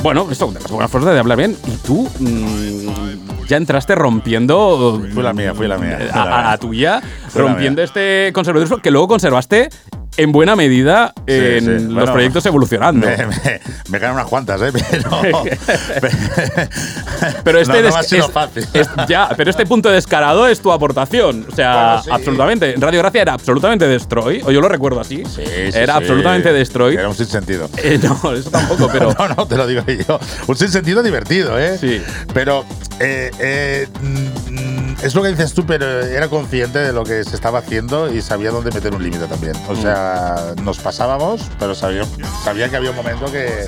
bueno, 0.01 0.27
esto, 0.29 0.47
de 0.51 0.59
las 0.59 0.71
buenas 0.71 0.91
formas 0.91 1.13
de 1.13 1.19
hablar 1.19 1.37
bien. 1.37 1.57
Y 1.65 1.77
tú 1.77 2.07
mm, 2.19 3.47
ya 3.47 3.57
entraste 3.57 3.95
rompiendo... 3.95 5.01
Fue 5.13 5.23
la 5.23 5.33
mía, 5.33 5.53
fue 5.53 5.67
la 5.67 5.77
mía, 5.77 6.09
A, 6.13 6.57
tuya, 6.57 7.01
rompiendo 7.33 7.81
este 7.81 8.31
conservadurismo 8.33 8.77
que 8.77 8.91
luego 8.91 9.07
conservaste 9.07 9.69
en 10.17 10.31
buena 10.31 10.55
medida 10.55 11.13
en 11.27 11.59
sí. 11.65 11.69
los 11.85 11.93
Bueno, 11.93 12.13
proyectos 12.13 12.45
evolucionando. 12.45 13.05
Me, 13.07 13.17
me, 13.17 13.61
me 13.89 13.99
caen 13.99 14.13
unas 14.13 14.27
cuantas, 14.27 14.61
¿eh? 14.61 14.71
Pero, 16.01 16.09
Pero 17.43 17.59
este 17.59 17.73
no, 17.73 17.81
no 17.81 17.87
es- 17.89 18.31
fácil. 18.31 18.65
es- 18.73 18.89
ya, 19.07 19.29
pero 19.35 19.49
este 19.49 19.65
punto 19.65 19.89
descarado 19.89 20.47
es 20.47 20.59
tu 20.59 20.71
aportación. 20.71 21.45
O 21.51 21.55
sea, 21.55 21.73
Bueno, 21.73 22.03
sí. 22.03 22.09
absolutamente. 22.11 22.73
En 22.73 22.81
Radio 22.81 22.99
Gracia 22.99 23.21
era 23.21 23.33
absolutamente 23.33 23.87
destroy, 23.87 24.41
o 24.45 24.51
yo 24.51 24.61
lo 24.61 24.69
recuerdo 24.69 24.99
así. 24.99 25.23
Sí, 25.25 25.43
sí, 25.45 25.77
era 25.77 25.95
absolutamente 25.95 26.51
destroy. 26.53 26.95
Era 26.95 27.07
un 27.09 27.15
sinsentido. 27.15 27.69
Eh, 27.77 27.99
no, 28.01 28.33
eso 28.33 28.49
tampoco, 28.49 28.89
pero. 28.91 29.05
No, 29.17 29.27
no, 29.29 29.45
te 29.47 29.55
lo 29.55 29.65
digo 29.67 29.81
yo. 30.07 30.19
Un 30.47 30.55
sinsentido 30.57 31.01
divertido, 31.01 31.57
¿eh? 31.59 31.77
Sí. 31.79 32.01
Pero 32.33 32.65
eh, 32.99 33.31
eh, 33.39 33.87
mm, 34.01 34.74
es 35.05 35.13
lo 35.13 35.21
que 35.21 35.29
dices 35.29 35.53
tú, 35.53 35.63
pero 35.67 36.01
era 36.01 36.27
consciente 36.29 36.79
de 36.79 36.91
lo 36.91 37.03
que 37.03 37.23
se 37.23 37.35
estaba 37.35 37.59
haciendo 37.59 38.11
y 38.11 38.23
sabía 38.23 38.49
dónde 38.49 38.71
meter 38.71 38.95
un 38.95 39.03
límite 39.03 39.27
también. 39.27 39.53
Mm. 39.67 39.69
O 39.69 39.75
sea, 39.75 40.55
nos 40.63 40.79
pasábamos, 40.79 41.43
pero 41.59 41.75
sabía, 41.75 42.03
sabía 42.43 42.69
que 42.69 42.77
había 42.77 42.89
un 42.89 42.95
momento 42.95 43.31
que, 43.31 43.67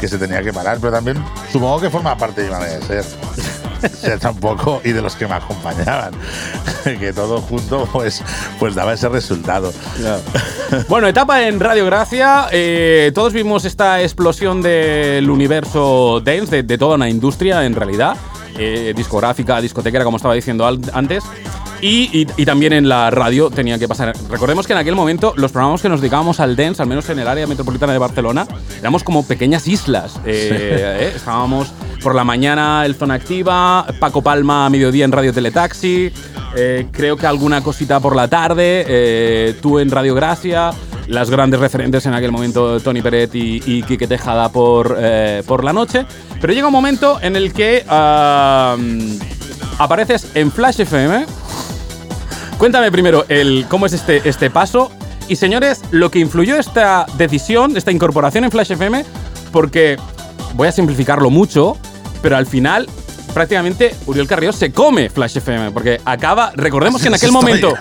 que 0.00 0.08
se 0.08 0.18
tenía 0.18 0.42
que 0.42 0.52
parar. 0.52 0.78
Pero 0.80 0.92
también 0.92 1.24
supongo 1.52 1.80
que 1.80 1.88
forma 1.88 2.18
parte 2.18 2.40
de 2.40 2.48
mi 2.48 2.52
manera 2.52 2.78
de 2.78 2.82
ser. 2.82 3.04
O 3.76 3.88
sea, 3.88 4.18
tampoco, 4.18 4.80
y 4.84 4.92
de 4.92 5.02
los 5.02 5.14
que 5.14 5.28
me 5.28 5.34
acompañaban. 5.34 6.12
que 6.98 7.12
todo 7.12 7.42
junto 7.42 7.86
pues, 7.92 8.22
pues 8.58 8.74
daba 8.74 8.94
ese 8.94 9.08
resultado. 9.08 9.72
Bueno, 10.88 11.06
etapa 11.06 11.46
en 11.46 11.60
Radio 11.60 11.86
Gracia. 11.86 12.48
eh, 12.50 13.12
todos 13.14 13.32
vimos 13.32 13.64
esta 13.64 14.02
explosión 14.02 14.62
del 14.62 15.30
universo 15.30 16.20
dance, 16.24 16.56
de, 16.56 16.62
de 16.64 16.76
toda 16.76 16.96
una 16.96 17.08
industria 17.08 17.64
en 17.64 17.76
realidad. 17.76 18.16
Eh, 18.58 18.92
discográfica, 18.96 19.60
discotequera, 19.60 20.04
como 20.04 20.16
estaba 20.16 20.34
diciendo 20.34 20.66
antes. 20.92 21.24
Y, 21.82 22.08
y- 22.20 22.26
y 22.38 22.46
también 22.46 22.72
en 22.72 22.88
la 22.88 23.10
radio 23.10 23.50
tenía 23.50 23.78
que 23.78 23.86
pasar. 23.86 24.14
Recordemos 24.30 24.66
que 24.66 24.72
en 24.72 24.78
aquel 24.78 24.94
momento 24.94 25.34
los 25.36 25.52
programas 25.52 25.82
que 25.82 25.90
nos 25.90 26.00
dedicábamos 26.00 26.40
al 26.40 26.56
dance, 26.56 26.80
al 26.80 26.88
menos 26.88 27.08
en 27.10 27.18
el 27.18 27.28
área 27.28 27.46
metropolitana 27.46 27.92
de 27.92 27.98
Barcelona, 27.98 28.46
éramos 28.80 29.04
como 29.04 29.26
pequeñas 29.26 29.68
islas. 29.68 30.16
Eh, 30.24 30.48
eh, 30.52 31.12
estábamos 31.14 31.68
por 32.02 32.14
la 32.14 32.24
mañana 32.24 32.86
el 32.86 32.94
Zona 32.94 33.14
Activa, 33.14 33.86
Paco 34.00 34.22
Palma 34.22 34.64
a 34.66 34.70
mediodía 34.70 35.04
en 35.04 35.12
Radio 35.12 35.34
Teletaxi, 35.34 36.10
eh, 36.56 36.86
creo 36.92 37.18
que 37.18 37.26
alguna 37.26 37.62
cosita 37.62 38.00
por 38.00 38.16
la 38.16 38.28
tarde, 38.28 39.54
tú 39.60 39.78
en 39.78 39.90
Radio 39.90 40.14
Gracia, 40.14 40.70
las 41.08 41.30
grandes 41.30 41.60
referentes 41.60 42.06
en 42.06 42.14
aquel 42.14 42.32
momento, 42.32 42.80
Tony 42.80 43.02
Peret 43.02 43.34
y, 43.34 43.62
y 43.66 43.82
Quique 43.82 44.06
Tejada 44.08 44.50
por, 44.50 44.96
eh, 44.98 45.42
por 45.46 45.62
la 45.62 45.72
noche. 45.72 46.06
Pero 46.40 46.52
llega 46.52 46.66
un 46.66 46.72
momento 46.72 47.18
en 47.22 47.36
el 47.36 47.52
que 47.52 47.84
apareces 49.78 50.28
en 50.34 50.50
Flash 50.52 50.80
FM. 50.80 51.26
Cuéntame 52.58 52.90
primero 52.90 53.24
el, 53.28 53.66
cómo 53.68 53.86
es 53.86 53.92
este, 53.92 54.26
este 54.28 54.50
paso. 54.50 54.90
Y 55.28 55.36
señores, 55.36 55.82
lo 55.90 56.10
que 56.10 56.18
influyó 56.20 56.56
esta 56.56 57.04
decisión, 57.18 57.76
esta 57.76 57.90
incorporación 57.90 58.44
en 58.44 58.50
Flash 58.50 58.72
FM, 58.72 59.04
porque 59.52 59.96
voy 60.54 60.68
a 60.68 60.72
simplificarlo 60.72 61.30
mucho, 61.30 61.76
pero 62.22 62.36
al 62.36 62.46
final 62.46 62.88
prácticamente 63.34 63.94
Uriel 64.06 64.26
Carrió 64.26 64.50
se 64.52 64.72
come 64.72 65.10
Flash 65.10 65.36
FM, 65.38 65.72
porque 65.72 66.00
acaba, 66.06 66.52
recordemos 66.54 67.02
que 67.02 67.08
en 67.08 67.14
aquel 67.14 67.28
estoy, 67.28 67.42
momento, 67.42 67.74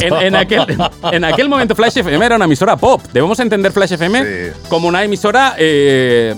en, 0.00 0.12
en 0.26 0.34
aquel, 0.36 0.66
en 1.12 1.24
aquel 1.24 1.48
momento 1.48 1.76
Flash 1.76 1.98
FM 1.98 2.24
era 2.24 2.34
una 2.36 2.46
emisora 2.46 2.76
pop. 2.76 3.00
Debemos 3.12 3.38
entender 3.38 3.70
Flash 3.70 3.92
FM 3.92 4.22
Sí. 4.24 4.58
como 4.68 4.88
una 4.88 5.04
emisora 5.04 5.54
eh, 5.58 6.34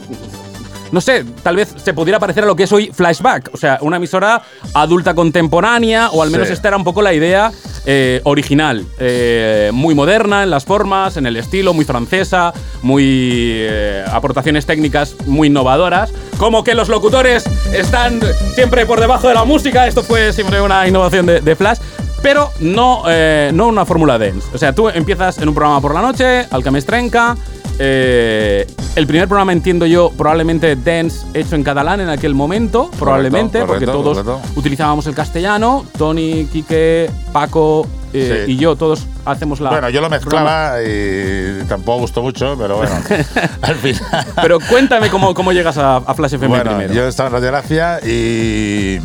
no 0.92 1.00
sé, 1.00 1.24
tal 1.42 1.56
vez 1.56 1.74
se 1.82 1.94
pudiera 1.94 2.18
parecer 2.18 2.44
a 2.44 2.46
lo 2.46 2.56
que 2.56 2.64
es 2.64 2.72
hoy 2.72 2.90
Flashback, 2.92 3.50
o 3.52 3.56
sea, 3.56 3.78
una 3.82 3.96
emisora 3.96 4.42
adulta 4.74 5.14
contemporánea, 5.14 6.10
o 6.10 6.22
al 6.22 6.30
menos 6.30 6.48
Sí. 6.48 6.54
esta 6.54 6.68
era 6.68 6.76
un 6.76 6.84
poco 6.84 7.02
la 7.02 7.12
idea 7.14 7.52
eh, 7.86 8.20
original, 8.24 8.84
eh, 8.98 9.70
muy 9.72 9.94
moderna 9.94 10.42
en 10.42 10.50
las 10.50 10.64
formas, 10.64 11.16
en 11.16 11.26
el 11.26 11.36
estilo, 11.36 11.72
muy 11.72 11.84
francesa, 11.84 12.52
muy 12.82 13.02
eh, 13.06 14.04
aportaciones 14.12 14.66
técnicas 14.66 15.14
muy 15.26 15.48
innovadoras, 15.48 16.12
como 16.38 16.62
que 16.64 16.74
los 16.74 16.88
locutores 16.88 17.44
están 17.72 18.20
siempre 18.54 18.84
por 18.86 19.00
debajo 19.00 19.28
de 19.28 19.34
la 19.34 19.44
música, 19.44 19.86
esto 19.86 20.02
fue 20.02 20.32
siempre 20.32 20.60
una 20.60 20.86
innovación 20.88 21.26
de, 21.26 21.40
de 21.40 21.56
Flash. 21.56 21.78
Pero 22.22 22.50
no, 22.60 23.04
eh, 23.08 23.50
no 23.54 23.68
una 23.68 23.86
fórmula 23.86 24.18
dance. 24.18 24.46
O 24.52 24.58
sea, 24.58 24.74
tú 24.74 24.90
empiezas 24.90 25.38
en 25.38 25.48
un 25.48 25.54
programa 25.54 25.80
por 25.80 25.94
la 25.94 26.02
noche, 26.02 26.46
Alcamestrenca, 26.50 27.34
eh, 27.78 28.66
el 28.96 29.06
primer 29.06 29.28
programa, 29.28 29.52
entiendo 29.52 29.86
yo, 29.86 30.10
probablemente 30.16 30.74
dance 30.76 31.24
hecho 31.34 31.54
en 31.54 31.62
catalán 31.62 32.00
en 32.00 32.08
aquel 32.08 32.34
momento, 32.34 32.90
probablemente, 32.98 33.64
porque 33.64 33.86
todos 33.86 34.18
correcto. 34.18 34.40
utilizábamos 34.56 35.06
el 35.06 35.14
castellano. 35.14 35.84
Tony, 35.96 36.46
Quique, 36.52 37.10
Paco 37.32 37.86
eh, 38.12 38.44
Sí. 38.46 38.52
y 38.52 38.56
yo, 38.56 38.74
todos 38.74 39.06
hacemos 39.24 39.60
la. 39.60 39.70
Bueno, 39.70 39.88
yo 39.90 40.00
lo 40.00 40.10
mezclaba 40.10 40.82
y 40.82 41.62
tampoco 41.68 42.00
gustó 42.00 42.22
mucho, 42.22 42.56
pero 42.58 42.78
bueno, 42.78 42.92
al 43.62 43.76
final. 43.76 44.26
Pero 44.42 44.58
cuéntame 44.68 45.08
cómo, 45.08 45.32
cómo 45.34 45.52
llegas 45.52 45.78
a, 45.78 45.98
a 45.98 46.14
Flash 46.14 46.34
FM 46.34 46.48
Bueno, 46.48 46.70
primero. 46.76 46.92
yo 46.92 47.06
estaba 47.06 47.28
en 47.28 47.34
Radio 47.34 47.48
Gracia 47.48 48.00
y 48.04 48.98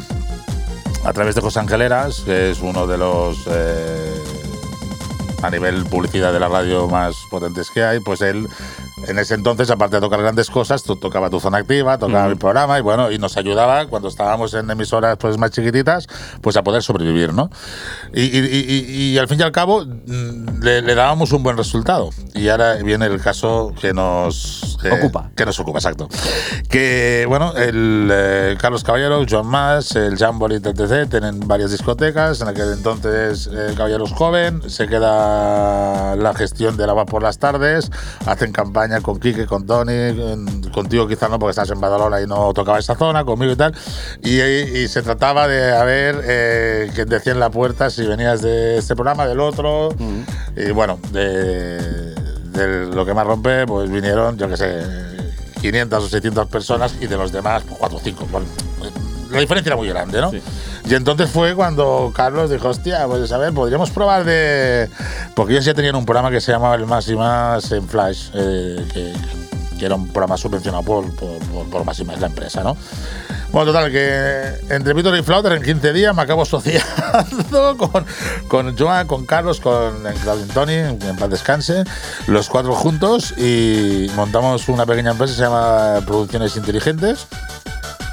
a 1.04 1.14
través 1.14 1.36
de 1.36 1.42
José 1.42 1.60
Angeleras, 1.60 2.22
que 2.26 2.50
es 2.50 2.60
uno 2.62 2.88
de 2.88 2.98
los 2.98 3.38
eh, 3.48 4.14
a 5.44 5.52
nivel 5.52 5.86
publicidad 5.86 6.34
de 6.34 6.40
la 6.40 6.48
radio 6.48 6.88
más 6.88 7.16
potentes 7.30 7.70
que 7.70 7.84
hay, 7.84 8.00
pues 8.00 8.22
él 8.22 8.48
en 9.08 9.20
ese 9.20 9.34
entonces, 9.36 9.70
aparte 9.70 9.98
de 9.98 10.02
tocar 10.02 10.22
grandes 10.22 10.50
cosas, 10.50 10.84
to- 10.84 10.96
tocaba 10.96 11.30
tu 11.30 11.40
zona 11.40 11.58
activa, 11.60 11.98
tocaba 11.98 12.30
mi 12.30 12.36
programa 12.36 12.80
y 12.80 12.82
bueno, 12.82 13.12
y 13.12 13.18
nos 13.20 13.36
ayudaba 13.38 13.88
cuando 13.88 14.08
estábamos 14.08 14.54
en 14.54 14.70
emisoras 14.70 15.18
pues 15.18 15.38
más 15.38 15.52
chiquititas, 15.52 16.08
pues 16.42 16.56
a 16.58 16.64
poder 16.64 16.82
sobrevivir, 16.82 17.34
¿no? 17.34 17.50
Y, 18.14 18.22
y- 18.22 18.40
y- 18.40 19.12
y- 19.14 19.18
al 19.18 19.28
fin 19.28 19.40
y 19.40 19.44
al 19.44 19.52
cabo 19.52 19.84
mm, 19.86 20.62
le, 20.62 20.82
le 20.82 20.96
dábamos 20.96 21.32
un 21.34 21.44
buen 21.44 21.58
resultado. 21.58 22.10
Y 22.34 22.48
ahora 22.50 22.76
viene 22.76 23.06
el 23.08 23.20
caso 23.22 23.74
que 23.82 23.94
nos 23.94 24.78
eh, 24.84 24.92
Ocupa. 24.92 25.30
Que 25.36 25.46
nos 25.46 25.60
ocupa, 25.60 25.80
exacto. 25.80 26.08
Que 26.70 27.26
bueno, 27.28 27.54
el 27.56 28.10
eh, 28.12 28.58
Carlos 28.62 28.84
Caballero, 28.84 29.26
Joan 29.30 29.48
Mas, 29.48 29.96
el 29.96 30.18
Jamboree 30.18 30.60
TTC 30.60 31.10
tienen 31.10 31.40
varias 31.48 31.72
discotecas. 31.72 32.40
En 32.42 32.48
aquel 32.48 32.72
entonces 32.72 33.50
eh, 33.52 33.74
Caballero 33.76 34.06
es 34.06 34.12
joven, 34.14 34.62
se 34.70 34.88
queda 34.88 36.16
la 36.16 36.34
gestión 36.34 36.78
de 36.78 36.88
la 36.88 36.94
va 36.94 37.06
por 37.06 37.22
las 37.22 37.40
tardes, 37.40 37.92
hacen 38.26 38.52
campaña 38.52 38.85
con 39.02 39.20
Quique, 39.20 39.46
con 39.46 39.66
Tony, 39.66 40.16
con- 40.16 40.62
contigo 40.72 41.08
quizás 41.08 41.30
no 41.30 41.40
porque 41.40 41.52
estás 41.52 41.70
en 41.72 41.80
Badalona 41.80 42.22
y 42.22 42.28
no 42.28 42.54
tocaba 42.54 42.80
esa 42.80 42.96
zona, 42.96 43.24
conmigo 43.24 43.52
y 43.54 43.56
tal. 43.56 43.74
Y, 44.24 44.40
y 44.42 44.88
se 44.88 45.02
trataba 45.02 45.48
de 45.48 45.72
a 45.72 45.84
ver 45.84 46.22
eh, 46.26 46.92
quién 46.96 47.08
decía 47.10 47.34
en 47.34 47.40
la 47.40 47.50
puerta 47.50 47.90
si 47.90 48.06
venías 48.06 48.42
de 48.42 48.78
este 48.78 48.96
programa, 48.96 49.26
del 49.28 49.40
otro. 49.40 49.90
Y 50.56 50.72
bueno, 50.72 51.00
de, 51.12 52.14
de 52.52 52.86
lo 52.94 53.06
que 53.06 53.14
más 53.14 53.26
rompe, 53.28 53.66
pues 53.66 53.90
vinieron, 53.90 54.38
yo 54.38 54.48
qué 54.50 54.58
sé, 54.58 54.84
500 55.62 56.04
o 56.04 56.08
600 56.08 56.48
personas 56.48 56.96
y 57.02 57.08
de 57.08 57.18
los 57.18 57.32
demás, 57.32 57.64
pues 57.68 57.78
4 57.80 57.98
o 57.98 58.02
5. 58.02 58.28
Bueno, 58.32 58.46
la 59.32 59.40
diferencia 59.40 59.70
era 59.70 59.76
muy 59.78 59.88
grande, 59.90 60.22
¿no? 60.22 60.32
Sí. 60.32 60.42
Y 60.88 60.94
entonces 60.94 61.30
fue 61.30 61.56
cuando 61.56 62.12
Carlos 62.16 62.50
dijo, 62.50 62.70
hostia, 62.70 63.08
pues 63.08 63.32
a 63.32 63.38
ver, 63.38 63.54
podríamos 63.54 63.90
probar 63.90 64.24
de... 64.24 64.90
Porque 65.34 65.54
ellos 65.54 65.66
ya 65.66 65.74
tenían 65.74 65.96
un 65.96 66.06
programa 66.06 66.30
que 66.30 66.40
se 66.40 66.52
llamaba 66.52 66.76
El 66.76 66.86
Más 66.86 67.08
y 67.08 67.16
Más 67.16 67.72
en 67.72 67.88
Flash, 67.88 68.30
eh, 68.36 68.86
que, 68.94 69.14
que 69.80 69.86
era 69.86 69.96
un 69.96 70.08
programa 70.08 70.38
subvencionado 70.38 70.84
por, 70.84 71.10
por, 71.16 71.40
por, 71.40 71.70
por 71.70 71.86
Más 71.86 72.00
y 72.00 72.06
Más, 72.06 72.20
la 72.20 72.28
empresa, 72.28 72.64
¿no? 72.64 72.78
Bueno, 73.52 73.72
total, 73.72 73.90
que 73.90 74.44
entre 74.70 74.94
Víctor 74.94 75.18
y 75.18 75.24
Flauter 75.24 75.54
en 75.54 75.64
15 75.64 75.94
días 75.94 76.14
me 76.14 76.22
acabo 76.22 76.42
asociando 76.42 77.78
con, 77.78 78.06
con 78.48 78.78
Joan, 78.78 79.08
con 79.08 79.26
Carlos, 79.26 79.62
con 79.62 80.04
Claudio 80.22 80.46
Tony, 80.54 80.74
en 80.74 81.16
paz 81.18 81.30
descanse, 81.30 81.84
los 82.28 82.50
cuatro 82.50 82.76
juntos 82.76 83.34
y 83.38 84.12
montamos 84.16 84.68
una 84.68 84.86
pequeña 84.86 85.12
empresa 85.12 85.34
que 85.34 85.38
se 85.38 85.44
llama 85.44 86.02
Producciones 86.06 86.58
Inteligentes. 86.58 87.28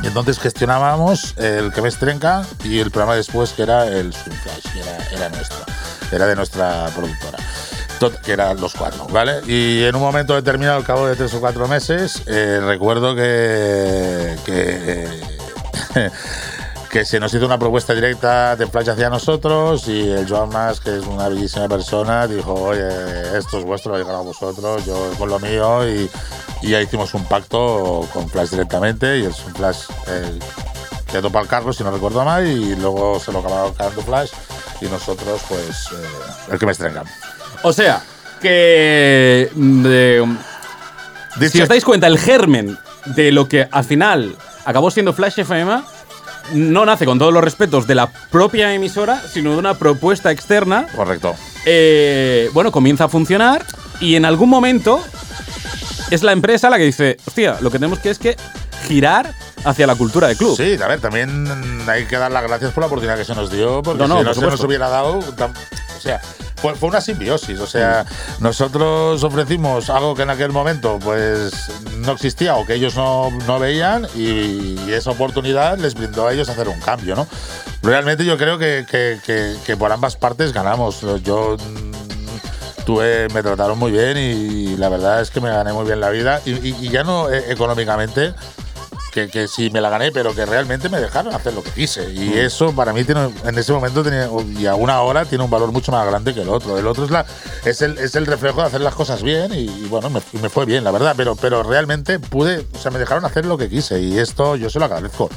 Y 0.02 0.08
entonces 0.08 0.38
gestionábamos 0.38 1.34
el 1.38 1.72
que 1.72 1.80
me 1.80 1.88
estrenca 1.88 2.44
y 2.64 2.80
el 2.80 2.90
programa 2.90 3.14
después 3.14 3.52
que 3.52 3.62
era 3.62 3.86
el 3.86 4.12
Swing 4.12 4.36
Flash, 4.36 4.72
que 4.72 4.80
era, 4.80 4.96
era 5.10 5.28
nuestro, 5.28 5.58
era 6.10 6.26
de 6.26 6.36
nuestra 6.36 6.86
productora. 6.94 7.38
Que 8.24 8.32
eran 8.32 8.60
los 8.60 8.74
cuatro, 8.74 9.06
¿vale? 9.12 9.42
Y 9.46 9.84
en 9.84 9.94
un 9.94 10.02
momento 10.02 10.34
determinado, 10.34 10.76
al 10.76 10.84
cabo 10.84 11.06
de 11.06 11.14
tres 11.14 11.32
o 11.34 11.40
cuatro 11.40 11.68
meses, 11.68 12.24
eh, 12.26 12.58
recuerdo 12.60 13.14
que, 13.14 14.36
que, 14.44 15.20
que 16.92 17.06
se 17.06 17.18
nos 17.18 17.32
hizo 17.32 17.46
una 17.46 17.58
propuesta 17.58 17.94
directa 17.94 18.54
de 18.54 18.66
Flash 18.66 18.90
hacia 18.90 19.08
nosotros 19.08 19.88
y 19.88 20.10
el 20.10 20.28
Joan 20.28 20.50
Mas, 20.50 20.78
que 20.78 20.98
es 20.98 21.06
una 21.06 21.26
bellísima 21.28 21.66
persona, 21.66 22.26
dijo, 22.28 22.52
oye, 22.52 22.86
esto 23.38 23.58
es 23.58 23.64
vuestro, 23.64 23.92
lo 23.92 23.98
llegará 23.98 24.18
a 24.18 24.22
vosotros, 24.22 24.84
yo 24.84 25.10
con 25.18 25.30
lo 25.30 25.38
mío 25.38 25.88
y, 25.88 26.10
y 26.60 26.68
ya 26.68 26.82
hicimos 26.82 27.14
un 27.14 27.24
pacto 27.24 28.06
con 28.12 28.28
Flash 28.28 28.50
directamente 28.50 29.18
y 29.20 29.24
el 29.24 29.32
Flash 29.32 29.84
eh, 30.06 30.38
quedó 31.10 31.30
para 31.30 31.44
el 31.44 31.48
Carlos, 31.48 31.76
si 31.78 31.82
no 31.82 31.90
recuerdo 31.90 32.22
mal, 32.26 32.46
y 32.46 32.76
luego 32.76 33.18
se 33.18 33.32
lo 33.32 33.38
acabaron 33.38 33.72
quedando 33.74 34.02
Flash 34.02 34.30
y 34.82 34.84
nosotros, 34.86 35.40
pues, 35.48 35.86
eh, 35.92 36.52
el 36.52 36.58
que 36.58 36.66
me 36.66 36.72
estrenga. 36.72 37.04
O 37.62 37.72
sea, 37.72 38.02
que. 38.42 39.50
mm, 39.54 39.82
de- 39.82 41.48
si 41.50 41.62
os 41.62 41.68
dais 41.70 41.84
cuenta, 41.86 42.06
el 42.06 42.18
germen 42.18 42.76
de 43.06 43.32
lo 43.32 43.48
que 43.48 43.66
al 43.70 43.84
final 43.84 44.36
acabó 44.66 44.90
siendo 44.90 45.14
Flash 45.14 45.38
FM 45.40 45.82
no 46.54 46.84
nace 46.84 47.04
con 47.04 47.18
todos 47.18 47.32
los 47.32 47.42
respetos 47.42 47.86
de 47.86 47.94
la 47.94 48.10
propia 48.30 48.74
emisora, 48.74 49.22
sino 49.32 49.52
de 49.52 49.56
una 49.58 49.74
propuesta 49.74 50.30
externa 50.30 50.86
Correcto. 50.94 51.34
eh, 51.64 52.50
bueno, 52.52 52.72
comienza 52.72 53.04
a 53.04 53.08
funcionar 53.08 53.64
y 54.00 54.16
en 54.16 54.24
algún 54.24 54.48
momento 54.48 55.02
es 56.10 56.22
la 56.22 56.32
empresa 56.32 56.68
la 56.68 56.78
que 56.78 56.84
dice, 56.84 57.16
hostia, 57.26 57.56
lo 57.60 57.70
que 57.70 57.78
tenemos 57.78 57.98
que 57.98 58.10
es 58.10 58.18
que 58.18 58.36
girar 58.86 59.34
hacia 59.64 59.86
la 59.86 59.94
cultura 59.94 60.28
de 60.28 60.36
club. 60.36 60.56
Sí, 60.56 60.76
a 60.82 60.88
ver, 60.88 61.00
también 61.00 61.46
hay 61.88 62.06
que 62.06 62.16
dar 62.18 62.30
las 62.32 62.42
gracias 62.42 62.72
por 62.72 62.82
la 62.82 62.86
oportunidad 62.86 63.16
que 63.16 63.24
se 63.24 63.34
nos 63.34 63.50
dio, 63.50 63.82
porque 63.82 64.02
No, 64.02 64.08
no, 64.08 64.18
si 64.18 64.24
por 64.24 64.34
no 64.36 64.40
se 64.42 64.46
nos 64.56 64.60
hubiera 64.64 64.88
dado, 64.88 65.18
o 65.18 66.00
sea, 66.00 66.20
fue, 66.56 66.74
fue 66.74 66.88
una 66.88 67.00
simbiosis, 67.00 67.58
o 67.60 67.66
sea, 67.66 68.04
nosotros 68.40 69.22
ofrecimos 69.24 69.90
algo 69.90 70.14
que 70.14 70.22
en 70.22 70.30
aquel 70.30 70.50
momento 70.52 70.98
pues 71.02 71.52
no 71.98 72.12
existía 72.12 72.54
o 72.56 72.64
que 72.66 72.74
ellos 72.74 72.94
no, 72.96 73.30
no 73.46 73.58
veían 73.58 74.06
y, 74.14 74.20
y 74.86 74.92
esa 74.92 75.10
oportunidad 75.10 75.78
les 75.78 75.94
brindó 75.94 76.26
a 76.28 76.32
ellos 76.32 76.48
hacer 76.48 76.68
un 76.68 76.78
cambio, 76.80 77.14
¿no? 77.16 77.26
Realmente 77.82 78.24
yo 78.24 78.36
creo 78.38 78.58
que, 78.58 78.86
que- 78.88 79.18
que- 79.26 79.56
que 79.66 79.76
por 79.76 79.90
ambas 79.90 80.14
partes 80.16 80.52
ganamos. 80.52 81.00
Yo 81.24 81.56
mm, 81.58 82.84
tuve, 82.84 83.28
me 83.34 83.42
trataron 83.42 83.76
muy 83.78 83.90
bien 83.90 84.16
y 84.16 84.76
la 84.76 84.88
verdad 84.88 85.20
es 85.20 85.30
que 85.30 85.40
me 85.40 85.50
gané 85.50 85.72
muy 85.72 85.84
bien 85.84 86.00
la 86.00 86.10
vida 86.10 86.40
y, 86.44 86.50
y- 86.52 86.76
y 86.80 86.88
ya 86.90 87.02
no 87.02 87.28
eh, 87.30 87.44
económicamente 87.48 88.34
que, 89.12 89.28
que 89.28 89.46
sí 89.46 89.70
me 89.70 89.80
la 89.80 89.90
gané, 89.90 90.10
pero 90.10 90.34
que 90.34 90.44
realmente 90.46 90.88
me 90.88 91.00
dejaron 91.00 91.34
hacer 91.34 91.54
lo 91.54 91.62
que 91.62 91.70
quise. 91.70 92.10
Y 92.12 92.32
eso 92.38 92.74
para 92.74 92.92
mí 92.92 93.04
tiene, 93.04 93.30
en 93.44 93.58
ese 93.58 93.72
momento 93.72 94.02
tenía, 94.02 94.28
y 94.58 94.66
a 94.66 94.74
una 94.74 95.00
hora 95.02 95.24
tiene 95.24 95.44
un 95.44 95.50
valor 95.50 95.70
mucho 95.70 95.92
más 95.92 96.04
grande 96.06 96.34
que 96.34 96.42
el 96.42 96.48
otro. 96.48 96.78
El 96.78 96.86
otro 96.86 97.04
es 97.04 97.10
la 97.10 97.26
es 97.64 97.82
el, 97.82 97.98
es 97.98 98.16
el 98.16 98.26
reflejo 98.26 98.62
de 98.62 98.66
hacer 98.66 98.80
las 98.80 98.94
cosas 98.94 99.22
bien 99.22 99.52
y, 99.54 99.68
bueno, 99.88 100.10
me, 100.10 100.20
me 100.40 100.48
fue 100.48 100.64
bien, 100.64 100.82
la 100.82 100.90
verdad. 100.90 101.14
Pero, 101.16 101.36
pero 101.36 101.62
realmente 101.62 102.18
pude, 102.18 102.66
o 102.74 102.78
sea, 102.78 102.90
me 102.90 102.98
dejaron 102.98 103.24
hacer 103.24 103.44
lo 103.46 103.58
que 103.58 103.68
quise 103.68 104.00
y 104.00 104.18
esto 104.18 104.56
yo 104.56 104.70
se 104.70 104.78
lo 104.78 104.86
agradezco. 104.86 105.28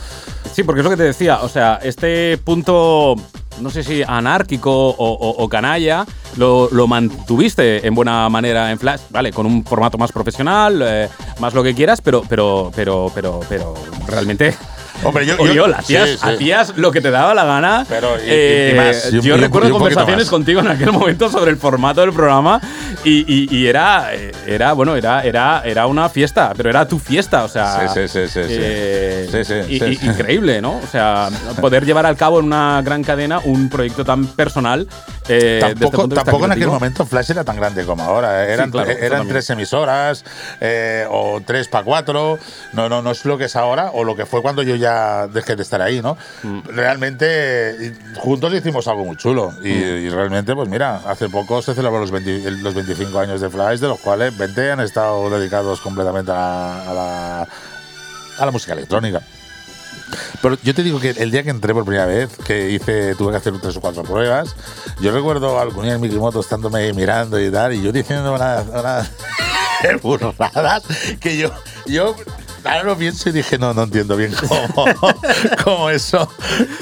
Sí, 0.53 0.63
porque 0.63 0.79
es 0.79 0.85
lo 0.85 0.89
que 0.89 0.97
te 0.97 1.03
decía, 1.03 1.41
o 1.41 1.49
sea, 1.49 1.79
este 1.83 2.37
punto, 2.37 3.15
no 3.61 3.69
sé 3.69 3.83
si 3.83 4.03
anárquico 4.03 4.71
o, 4.97 5.49
canalla, 5.49 6.05
lo, 6.37 6.69
lo 6.71 6.87
mantuviste 6.87 7.85
en 7.85 7.95
buena 7.95 8.27
manera 8.29 8.71
en 8.71 8.79
Flash, 8.79 9.01
vale, 9.09 9.31
con 9.31 9.45
un 9.45 9.63
formato 9.63 9.97
más 9.97 10.11
profesional, 10.11 10.81
eh, 10.85 11.09
más 11.39 11.53
lo 11.53 11.63
que 11.63 11.73
quieras, 11.73 12.01
pero, 12.01 12.23
pero, 12.27 12.71
pero, 12.75 13.11
pero, 13.13 13.39
pero 13.47 13.73
realmente. 14.07 14.55
Hombre, 15.05 15.25
yo, 15.25 15.65
hacías, 15.75 16.09
sí, 16.09 16.17
sí. 16.17 16.27
hacías 16.29 16.73
lo 16.77 16.91
que 16.91 17.01
te 17.01 17.11
daba 17.11 17.33
la 17.33 17.45
gana. 17.45 17.85
Pero, 17.87 18.17
y- 18.17 18.21
y- 18.21 18.25
y 18.25 18.27
Eh, 18.29 18.73
más, 18.75 19.11
yo 19.11 19.37
recuerdo 19.37 19.69
conversaciones 19.71 20.29
contigo 20.29 20.59
en 20.61 20.67
aquel 20.67 20.91
momento 20.91 21.29
sobre 21.29 21.51
el 21.51 21.57
formato 21.57 22.01
del 22.01 22.11
programa 22.13 22.59
y, 23.03 23.25
y- 23.55 23.65
era, 23.67 24.13
eh, 24.13 24.31
era, 24.47 24.73
bueno, 24.73 24.95
era, 24.95 25.23
era, 25.23 25.61
era 25.65 25.87
una 25.87 26.09
fiesta, 26.09 26.53
pero 26.55 26.69
era 26.69 26.87
tu 26.87 26.99
fiesta, 26.99 27.43
o 27.43 27.47
sea. 27.47 27.87
Sí, 27.93 28.07
sí, 28.07 28.27
sí, 28.27 28.39
eh. 28.43 29.27
Increíble, 30.03 30.61
¿no? 30.61 30.77
O 30.77 30.87
sea, 30.91 31.29
poder 31.61 31.85
llevar 31.85 32.05
al 32.05 32.15
cabo 32.17 32.39
en 32.39 32.45
una 32.45 32.81
gran 32.83 33.03
cadena 33.03 33.39
un 33.43 33.69
proyecto 33.69 34.03
tan 34.05 34.25
personal. 34.27 34.87
eh, 35.27 35.59
Tampoco, 35.61 36.45
en 36.45 36.51
aquel 36.51 36.67
momento 36.67 37.05
Flash 37.05 37.31
era 37.31 37.43
tan 37.43 37.55
grande 37.55 37.83
como 37.85 38.03
ahora. 38.03 38.45
Eran, 38.47 38.71
claro, 38.71 38.91
eran 38.91 39.27
tres 39.27 39.49
emisoras 39.49 40.23
o 41.09 41.41
tres 41.45 41.67
para 41.67 41.83
cuatro. 41.83 42.37
No, 42.73 42.89
no, 42.89 43.01
no 43.01 43.11
es 43.11 43.25
lo 43.25 43.37
que 43.37 43.45
es 43.45 43.55
ahora 43.55 43.91
o 43.93 44.03
lo 44.03 44.15
que 44.15 44.25
fue 44.25 44.41
cuando 44.41 44.61
yo 44.63 44.75
ya 44.75 44.94
dejé 45.31 45.55
de 45.55 45.63
estar 45.63 45.81
ahí, 45.81 46.01
¿no? 46.01 46.17
Mm. 46.43 46.59
Realmente 46.67 47.93
juntos 48.17 48.53
hicimos 48.53 48.87
algo 48.87 49.05
muy 49.05 49.17
chulo 49.17 49.51
y, 49.63 49.69
Mm. 49.73 50.05
y 50.05 50.09
realmente, 50.09 50.53
pues 50.55 50.67
mira, 50.69 51.01
hace 51.07 51.29
poco 51.29 51.61
se 51.61 51.73
celebró 51.75 51.99
los, 51.99 52.11
20 52.11 52.47
el- 52.47 52.61
los 52.63 52.73
25 52.73 53.19
años 53.19 53.41
de 53.41 53.49
Flash, 53.49 53.79
de 53.79 53.87
los 53.87 53.99
cuales 53.99 54.37
20 54.37 54.71
han 54.71 54.79
estado 54.79 55.29
dedicados 55.29 55.81
completamente 55.81 56.31
a 56.31 56.35
la, 56.35 56.91
a 56.91 56.93
la, 56.93 57.47
a 58.39 58.45
la 58.45 58.51
música 58.51 58.73
electrónica. 58.73 59.21
Pero 60.41 60.57
yo 60.61 60.73
te 60.75 60.83
digo 60.83 60.99
que 60.99 61.09
el 61.11 61.31
día 61.31 61.41
que 61.43 61.49
entré 61.49 61.73
por 61.73 61.83
primera 61.83 62.05
vez, 62.05 62.29
que 62.45 62.69
hice, 62.71 63.15
tuve 63.15 63.31
que 63.31 63.37
hacer 63.37 63.53
tres 63.59 63.75
o 63.77 63.81
cuatro 63.81 64.03
pruebas, 64.03 64.55
yo 65.01 65.11
recuerdo 65.11 65.57
a 65.57 65.61
algún 65.63 65.85
en 65.85 65.99
Mikimoto 65.99 66.39
estándome 66.41 66.79
ahí 66.79 66.93
mirando 66.93 67.39
y 67.39 67.49
tal, 67.51 67.73
y 67.73 67.81
yo 67.81 67.91
diciendo 67.91 68.33
unas, 68.33 68.67
unas 68.67 69.09
burradas 70.03 70.83
que 71.19 71.37
yo, 71.37 71.49
yo 71.87 72.15
ahora 72.65 72.83
lo 72.83 72.97
pienso 72.97 73.29
y 73.29 73.31
dije, 73.31 73.57
no, 73.57 73.73
no 73.73 73.83
entiendo 73.83 74.15
bien 74.17 74.33
cómo, 74.33 74.85
cómo 75.63 75.89
eso, 75.89 76.29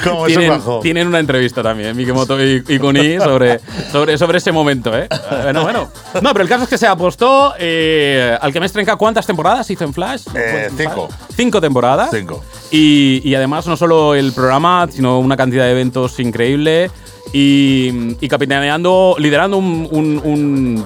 cómo 0.03 0.27
eso 0.27 0.39
bajó. 0.47 0.79
tienen 0.79 1.07
una 1.07 1.19
entrevista 1.19 1.61
también, 1.63 1.95
Mikimoto 1.95 2.41
y, 2.43 2.63
y 2.67 2.79
Kuni, 2.79 3.17
sobre, 3.19 3.59
sobre, 3.91 4.17
sobre 4.17 4.37
ese 4.37 4.51
momento, 4.51 4.97
¿eh? 4.97 5.07
Bueno, 5.43 5.63
bueno. 5.63 5.91
No, 6.21 6.31
pero 6.33 6.43
el 6.43 6.49
caso 6.49 6.63
es 6.63 6.69
que 6.69 6.77
se 6.77 6.87
apostó 6.87 7.53
eh, 7.59 8.37
al 8.41 8.51
que 8.53 8.59
me 8.59 8.65
estrenca 8.65 8.95
cuántas 8.95 9.25
temporadas 9.25 9.69
hizo 9.69 9.83
en 9.83 9.93
Flash. 9.93 10.23
Eh, 10.33 10.67
¿Cuántas? 10.69 10.77
cinco. 10.77 11.09
Cinco 11.35 11.61
temporadas. 11.61 12.09
Cinco. 12.11 12.43
Y, 12.71 13.21
y 13.23 13.35
además 13.35 13.67
no 13.67 13.77
solo 13.77 14.15
el 14.15 14.31
programa, 14.33 14.87
sino 14.91 15.19
una 15.19 15.37
cantidad 15.37 15.65
de 15.65 15.71
eventos 15.71 16.19
increíble 16.19 16.89
y, 17.31 18.15
y 18.19 18.27
capitaneando, 18.27 19.15
liderando 19.19 19.57
un, 19.57 19.87
un- 19.91 20.21
un- 20.23 20.85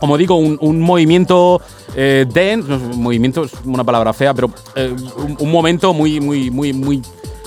como 0.00 0.16
digo, 0.16 0.36
un, 0.36 0.80
movimiento 0.80 1.60
eh, 1.96 2.26
dance, 2.28 2.72
un 2.72 3.02
movimiento 3.02 3.44
es 3.44 3.52
una 3.64 3.84
palabra 3.84 4.12
fea, 4.12 4.34
pero 4.34 4.50
eh, 4.74 4.94
un, 5.16 5.36
un 5.38 5.50
momento 5.50 5.92
muy, 5.92 6.20
muy, 6.20 6.50
muy, 6.50 6.72
muy, 6.72 7.02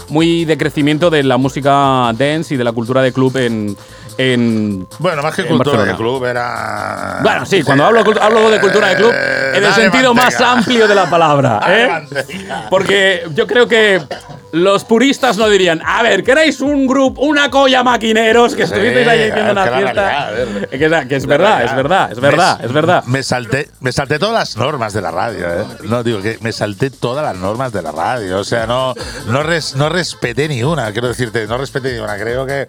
muy 0.10 0.46
de 0.46 0.58
crecimiento 0.58 1.10
de 1.10 1.24
la 1.24 1.38
música 1.38 2.14
dance 2.18 2.54
y 2.54 2.58
de 2.58 2.64
la 2.64 2.72
cultura 2.72 3.02
de 3.02 3.14
club 3.14 3.36
en, 3.38 3.76
en 4.22 4.88
Bueno, 5.00 5.22
más 5.24 5.36
que 5.36 5.46
cultura 5.46 5.84
de 5.84 5.96
club 5.96 6.24
era. 6.26 7.20
Bueno, 7.24 7.46
sí, 7.46 7.64
cuando 7.64 7.86
hablo, 7.86 8.04
hablo 8.22 8.50
de 8.50 8.60
cultura 8.60 8.90
de 8.90 8.96
club, 8.96 9.12
Eh, 9.14 9.52
en 9.56 9.64
el 9.64 9.74
sentido 9.74 10.14
más 10.14 10.40
amplio 10.42 10.88
de 10.88 10.96
la 10.96 11.10
palabra. 11.10 11.60
¿eh? 11.68 12.08
Porque 12.70 13.24
yo 13.34 13.48
creo 13.48 13.68
que 13.68 14.02
los 14.54 14.84
puristas 14.84 15.38
no 15.38 15.48
dirían, 15.48 15.82
a 15.86 16.04
ver, 16.04 16.24
¿queréis 16.24 16.60
un 16.60 16.86
grupo, 16.86 17.22
una 17.22 17.50
colla 17.50 17.84
maquineros 17.84 18.54
que 18.54 18.64
estuvisteis 18.64 19.08
ahí 19.08 19.30
haciendo 19.30 19.54
una 19.54 19.66
fiesta? 19.68 20.30
Que, 21.08 21.16
es- 21.16 21.26
verdad, 21.26 21.64
es 21.64 21.74
verdad, 21.76 22.12
es 22.12 22.20
verdad, 22.20 22.60
Me- 22.60 22.66
es 22.66 22.74
verdad. 22.74 23.04
Me 23.06 23.24
salté, 23.24 23.70
me 23.80 23.94
salté 23.94 24.20
todas 24.20 24.34
las 24.36 24.58
normas 24.58 24.92
de 24.92 25.02
la 25.02 25.12
radio, 25.12 25.48
¿eh? 25.48 25.64
No, 25.86 26.04
digo 26.04 26.22
que 26.22 26.38
me 26.42 26.52
salté 26.52 26.90
todas 26.90 27.24
las 27.24 27.38
normas 27.38 27.72
de 27.72 27.82
la 27.82 27.94
radio. 27.94 28.40
O 28.40 28.44
sea, 28.44 28.66
no, 28.68 28.94
no, 29.28 29.42
res- 29.42 29.76
no 29.78 29.88
respeté 29.88 30.50
ni 30.50 30.64
una, 30.64 30.92
quiero 30.92 31.08
decirte, 31.08 31.48
no 31.48 31.58
respeté 31.58 31.94
ni 31.94 32.00
una. 32.00 32.18
Creo 32.18 32.46
que 32.46 32.68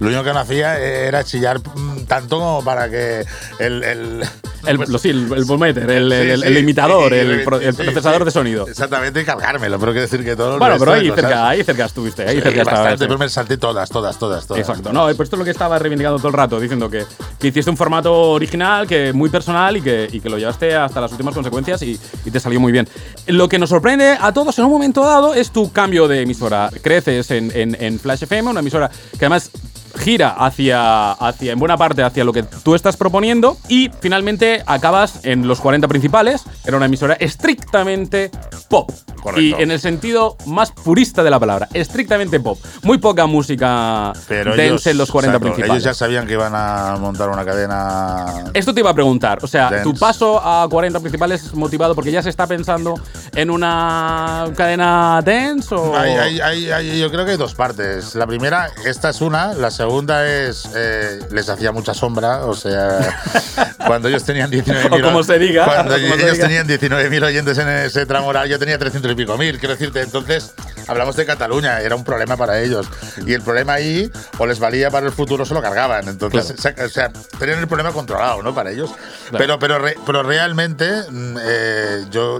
lo 0.00 0.08
único 0.08 0.24
que 0.24 0.32
no 0.34 0.40
hacía 0.40 0.78
era 1.06 1.24
chillar 1.24 1.58
mm, 1.60 2.04
tanto 2.06 2.38
como 2.38 2.64
para 2.64 2.88
que 2.90 3.24
el. 3.58 3.82
el 3.84 4.22
El, 4.64 4.76
lo- 4.76 4.98
sí, 4.98 5.10
el, 5.10 5.24
el 5.32 5.44
el, 5.90 5.90
el- 5.90 6.12
Sí, 6.12 6.30
el- 6.30 6.40
sí, 6.42 6.46
el 6.46 6.58
imitador, 6.58 7.12
el, 7.12 7.42
procesador 7.42 8.24
de 8.24 8.30
sonido. 8.30 8.68
Exactamente, 8.68 9.20
y 9.20 9.24
cargármelo, 9.24 9.76
pero 9.80 9.90
quiero 9.90 10.02
decir 10.06 10.24
que 10.24 10.36
todo 10.36 10.56
Bueno, 10.60 10.76
pero 10.78 10.92
ahí 10.92 11.06
cerca, 11.08 11.20
cerca, 11.22 11.48
ahí 11.48 11.64
cerca 11.64 11.84
estuviste, 11.86 12.22
ahí 12.22 12.40
cerca 12.40 12.60
estaba 12.60 12.78
bastante, 12.78 12.94
ese. 12.94 13.06
pero 13.08 13.18
me 13.18 13.28
salté 13.28 13.56
todas, 13.56 13.90
todas, 13.90 14.16
todas, 14.20 14.46
todas. 14.46 14.60
Exacto, 14.60 14.92
no, 14.92 15.06
pues 15.06 15.18
esto 15.20 15.34
es 15.34 15.38
lo 15.40 15.44
que 15.44 15.50
estaba 15.50 15.80
reivindicando 15.80 16.18
todo 16.18 16.28
el 16.28 16.34
rato, 16.34 16.60
diciendo 16.60 16.88
que, 16.88 17.04
que 17.40 17.48
hiciste 17.48 17.72
un 17.72 17.76
formato 17.76 18.12
original, 18.30 18.86
que 18.86 19.12
muy 19.12 19.30
personal 19.30 19.76
y 19.78 19.82
que, 19.82 20.08
y 20.12 20.20
que 20.20 20.30
lo 20.30 20.38
llevaste 20.38 20.76
hasta 20.76 21.00
las 21.00 21.10
últimas 21.10 21.34
consecuencias 21.34 21.82
y, 21.82 21.98
y 22.24 22.30
te 22.30 22.38
salió 22.38 22.60
muy 22.60 22.70
bien. 22.70 22.88
Lo 23.26 23.48
que 23.48 23.58
nos 23.58 23.68
sorprende 23.68 24.16
a 24.20 24.32
todos 24.32 24.56
en 24.60 24.64
un 24.66 24.70
momento 24.70 25.00
dado 25.04 25.34
es 25.34 25.50
tu 25.50 25.72
cambio 25.72 26.06
de 26.06 26.22
emisora. 26.22 26.70
Creces 26.82 27.32
en, 27.32 27.50
en- 27.52 27.76
en 27.82 27.98
Flash 27.98 28.22
FM, 28.22 28.50
una 28.50 28.60
emisora 28.60 28.88
que 29.18 29.24
además 29.24 29.50
gira 29.98 30.30
hacia, 30.30 31.12
hacia, 31.12 31.52
en 31.52 31.58
buena 31.58 31.76
parte, 31.76 32.02
hacia 32.02 32.24
lo 32.24 32.32
que 32.32 32.42
tú 32.42 32.74
estás 32.74 32.96
proponiendo 32.96 33.56
y 33.68 33.90
finalmente 34.00 34.62
acabas 34.66 35.24
en 35.24 35.46
los 35.46 35.60
40 35.60 35.88
principales. 35.88 36.42
Era 36.64 36.76
una 36.76 36.86
emisora 36.86 37.14
estrictamente 37.14 38.30
pop. 38.68 38.90
Correcto. 39.22 39.40
Y 39.40 39.62
en 39.62 39.70
el 39.70 39.78
sentido 39.78 40.36
más 40.46 40.72
purista 40.72 41.22
de 41.22 41.30
la 41.30 41.38
palabra, 41.38 41.68
estrictamente 41.72 42.40
pop. 42.40 42.58
Muy 42.82 42.98
poca 42.98 43.26
música 43.26 44.12
Pero 44.26 44.50
dance 44.50 44.64
ellos, 44.66 44.86
en 44.88 44.98
los 44.98 45.10
40 45.12 45.36
exacto, 45.36 45.54
principales. 45.54 45.84
ellos 45.84 45.84
ya 45.84 45.94
sabían 45.94 46.26
que 46.26 46.32
iban 46.32 46.52
a 46.56 46.96
montar 46.98 47.28
una 47.28 47.44
cadena. 47.44 48.50
Esto 48.52 48.74
te 48.74 48.80
iba 48.80 48.90
a 48.90 48.94
preguntar, 48.94 49.38
o 49.42 49.46
sea, 49.46 49.82
tu 49.84 49.94
paso 49.94 50.40
a 50.44 50.66
40 50.68 50.98
principales 50.98 51.44
es 51.44 51.54
motivado 51.54 51.94
porque 51.94 52.10
ya 52.10 52.20
se 52.22 52.30
está 52.30 52.48
pensando 52.48 52.94
en 53.36 53.50
una 53.50 54.46
cadena 54.56 55.20
dance 55.24 55.72
o 55.74 55.96
hay- 55.96 56.40
hay- 56.40 56.70
hay- 56.70 56.98
yo 57.00 57.10
creo 57.10 57.24
que 57.24 57.32
hay 57.32 57.36
dos 57.36 57.54
partes. 57.54 58.14
La 58.16 58.26
primera, 58.26 58.68
esta 58.84 59.10
es 59.10 59.20
una. 59.20 59.52
La 59.54 59.70
segunda 59.70 59.81
es. 60.24 60.68
eh, 60.74 61.20
les 61.30 61.48
hacía 61.48 61.72
mucha 61.72 61.94
sombra. 61.94 62.44
O 62.46 62.54
sea, 62.54 63.20
cuando 63.86 64.08
ellos 64.08 64.24
tenían 64.24 64.50
19.000. 64.50 64.98
O 64.98 65.02
como 65.02 65.22
se 65.22 65.38
diga, 65.38 65.64
Cuando 65.64 65.94
o 65.94 65.98
como 66.00 66.14
se 66.14 66.22
ellos 66.22 66.32
diga. 66.34 66.46
tenían 66.46 66.68
19.000 66.68 67.24
oyentes 67.24 67.58
en 67.58 67.68
ese 67.68 68.06
tramo 68.06 68.28
horario, 68.28 68.52
yo 68.52 68.58
tenía 68.58 68.78
300 68.78 69.10
y 69.12 69.14
pico 69.14 69.36
mil. 69.36 69.58
Quiero 69.58 69.74
decirte, 69.74 70.02
entonces, 70.02 70.52
hablamos 70.88 71.16
de 71.16 71.26
Cataluña. 71.26 71.80
Era 71.80 71.96
un 71.96 72.04
problema 72.04 72.36
para 72.36 72.60
ellos. 72.60 72.86
Y 73.26 73.32
el 73.32 73.42
problema 73.42 73.74
ahí, 73.74 74.10
o 74.38 74.46
les 74.46 74.58
valía 74.58 74.90
para 74.90 75.06
el 75.06 75.12
futuro, 75.12 75.44
se 75.44 75.54
lo 75.54 75.62
cargaban. 75.62 76.08
Entonces, 76.08 76.54
o 76.78 76.88
sea, 76.88 77.10
tenían 77.38 77.58
el 77.58 77.68
problema 77.68 77.92
controlado, 77.92 78.42
¿no? 78.42 78.54
Para 78.54 78.70
ellos. 78.70 78.90
Pero, 79.36 79.58
pero, 79.58 79.82
pero 80.06 80.22
realmente, 80.22 80.90
mm, 81.10 81.36
eh, 81.42 82.04
yo. 82.10 82.38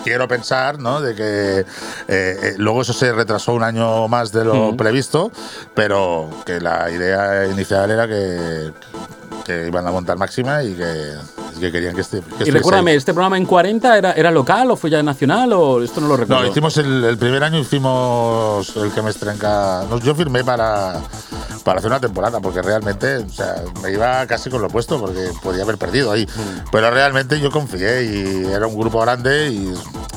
Mm, 0.00 0.04
Quiero 0.04 0.28
pensar, 0.28 0.78
¿no? 0.78 1.00
De 1.00 1.14
que 1.14 1.60
eh, 1.60 1.64
eh, 2.08 2.54
luego 2.56 2.82
eso 2.82 2.92
se 2.92 3.12
retrasó 3.12 3.52
un 3.52 3.62
año 3.62 4.08
más 4.08 4.32
de 4.32 4.44
lo 4.44 4.76
previsto, 4.76 5.30
pero 5.74 6.30
que 6.44 6.60
la 6.60 6.90
idea 6.90 7.46
inicial 7.46 7.90
era 7.90 8.06
que, 8.08 8.72
que 9.44 9.66
iban 9.66 9.86
a 9.86 9.90
montar 9.90 10.16
máxima 10.18 10.62
y 10.62 10.74
que, 10.74 11.14
que 11.58 11.72
querían 11.72 11.94
que, 11.94 12.00
este, 12.02 12.20
que 12.38 12.48
Y 12.48 12.50
recuérdame, 12.50 12.92
ahí. 12.92 12.96
¿este 12.96 13.12
programa 13.12 13.36
en 13.36 13.46
40 13.46 13.98
era, 13.98 14.12
era 14.12 14.30
local 14.30 14.70
o 14.70 14.76
fue 14.76 14.90
ya 14.90 15.02
nacional 15.02 15.52
o 15.52 15.82
esto 15.82 16.00
no 16.00 16.08
lo 16.08 16.16
recuerdo? 16.16 16.42
No, 16.42 16.48
hicimos 16.48 16.76
el, 16.78 17.04
el 17.04 17.18
primer 17.18 17.42
año 17.42 17.58
hicimos 17.58 18.76
el 18.76 18.90
que 18.92 19.02
me 19.02 19.10
estrenca. 19.10 19.84
no, 19.88 19.98
yo 20.00 20.14
firmé 20.14 20.44
para, 20.44 21.00
para 21.64 21.78
hacer 21.78 21.90
una 21.90 22.00
temporada, 22.00 22.40
porque 22.40 22.62
realmente, 22.62 23.18
o 23.18 23.28
sea, 23.28 23.56
me 23.82 23.92
iba 23.92 24.26
casi 24.26 24.50
con 24.50 24.60
lo 24.60 24.68
opuesto, 24.68 24.98
porque 25.00 25.30
podía 25.42 25.62
haber 25.62 25.78
perdido 25.78 26.12
ahí. 26.12 26.26
Pero 26.70 26.90
realmente 26.90 27.40
yo 27.40 27.50
confié 27.50 28.04
y 28.04 28.44
era 28.46 28.66
un 28.66 28.76
grupo 28.78 29.00
grande 29.00 29.48
y, 29.50 29.74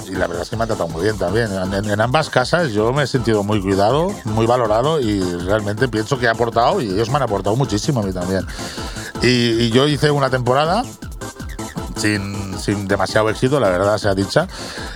y 0.07 0.11
la 0.15 0.27
verdad 0.27 0.43
es 0.43 0.49
que 0.49 0.55
me 0.55 0.63
han 0.63 0.67
tratado 0.67 0.89
muy 0.89 1.03
bien 1.03 1.17
también. 1.17 1.49
En, 1.51 1.89
en 1.89 2.01
ambas 2.01 2.29
casas 2.29 2.71
yo 2.71 2.91
me 2.93 3.03
he 3.03 3.07
sentido 3.07 3.43
muy 3.43 3.61
cuidado, 3.61 4.11
muy 4.25 4.45
valorado 4.45 4.99
y 4.99 5.21
realmente 5.45 5.87
pienso 5.87 6.19
que 6.19 6.25
he 6.25 6.29
aportado 6.29 6.81
y 6.81 6.89
ellos 6.89 7.09
me 7.09 7.17
han 7.17 7.23
aportado 7.23 7.55
muchísimo 7.55 8.01
a 8.01 8.03
mí 8.03 8.13
también. 8.13 8.45
Y, 9.23 9.63
y 9.63 9.71
yo 9.71 9.87
hice 9.87 10.11
una 10.11 10.29
temporada 10.29 10.83
sin, 11.95 12.57
sin 12.59 12.87
demasiado 12.87 13.29
éxito, 13.29 13.59
la 13.59 13.69
verdad 13.69 13.97
sea 13.97 14.13
dicha. 14.13 14.47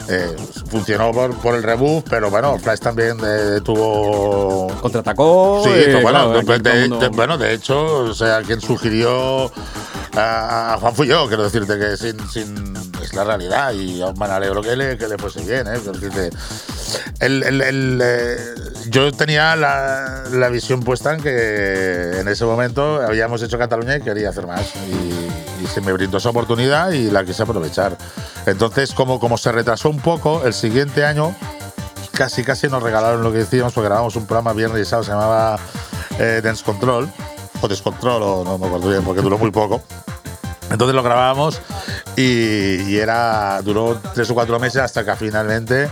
Eh, 0.10 0.36
funcionó 0.70 1.12
por, 1.12 1.36
por 1.38 1.56
el 1.56 1.64
reboot, 1.64 2.06
pero 2.10 2.30
bueno, 2.30 2.58
Flash 2.60 2.80
también 2.80 3.18
eh, 3.26 3.60
tuvo. 3.64 4.68
Contraatacó. 4.82 5.62
Sí, 5.64 5.70
eh, 5.74 6.00
bueno, 6.02 6.32
claro, 6.34 6.60
de, 6.60 6.88
mundo- 6.90 7.10
bueno, 7.12 7.38
de 7.38 7.54
hecho, 7.54 8.00
o 8.00 8.14
sea, 8.14 8.42
quien 8.42 8.60
sugirió 8.62 9.52
a, 10.16 10.74
a 10.74 10.78
Juan 10.78 10.96
fui 10.96 11.08
yo, 11.08 11.28
quiero 11.28 11.44
decirte 11.44 11.78
que 11.78 11.96
sin, 11.98 12.18
sin 12.30 12.74
es 13.02 13.14
la 13.14 13.24
realidad 13.24 13.72
y 13.74 14.02
a 14.02 14.08
un 14.08 14.18
me 14.20 14.26
alegro 14.26 14.62
que 14.62 14.76
le, 14.76 14.98
que 14.98 15.08
le 15.08 15.18
fuese 15.18 15.42
bien, 15.42 15.68
¿eh? 15.68 15.80
Quiero 15.82 15.94
decirte, 16.00 16.30
eh, 17.20 18.56
yo 18.90 19.12
tenía 19.12 19.56
la, 19.56 20.50
visión 20.50 20.82
puesta 20.82 21.14
en 21.14 21.22
que 21.22 22.20
en 22.20 22.28
ese 22.28 22.46
momento 22.46 23.02
habíamos 23.02 23.42
hecho 23.44 23.58
Cataluña 23.58 23.98
y 23.98 24.02
quería 24.02 24.30
hacer 24.30 24.48
más. 24.48 24.74
Y, 24.88 25.64
y 25.64 25.68
se 25.68 25.82
me 25.82 25.92
brindó 25.94 26.18
esa 26.18 26.30
oportunidad 26.30 26.92
y 26.92 27.10
la 27.12 27.24
quise 27.26 27.44
aprovechar. 27.44 27.98
Entonces, 28.46 28.94
como, 28.94 29.20
como 29.20 29.38
se 29.38 29.52
retrasó 29.52 29.90
un 29.90 30.00
poco, 30.00 30.46
el 30.46 30.54
siguiente 30.54 31.06
año 31.06 31.36
casi 32.18 32.44
casi 32.44 32.68
nos 32.68 32.82
regalaron 32.82 33.22
lo 33.22 33.32
que 33.32 33.40
decíamos, 33.40 33.74
porque 33.74 33.90
grabamos 33.90 34.16
un 34.16 34.26
programa 34.26 34.52
viernes 34.54 34.82
y 34.82 34.86
sábado, 34.86 35.04
se 35.04 35.12
llamaba 35.12 35.60
eh, 36.18 36.42
Dance 36.44 36.64
Control, 36.64 37.08
o 37.62 37.68
Descontrol, 37.68 38.24
o 38.24 38.44
no 38.44 38.58
me 38.58 38.66
acuerdo 38.66 38.90
bien, 38.90 39.04
porque 39.04 39.22
duró 39.22 39.38
muy 39.38 39.52
poco. 39.52 39.84
Entonces 40.70 40.96
lo 40.96 41.04
grabábamos 41.04 41.62
y, 42.16 42.82
y 42.84 42.98
era 42.98 43.62
duró 43.62 44.00
tres 44.14 44.30
o 44.30 44.34
cuatro 44.34 44.60
meses 44.60 44.82
hasta 44.82 45.06
que 45.06 45.16
finalmente 45.16 45.90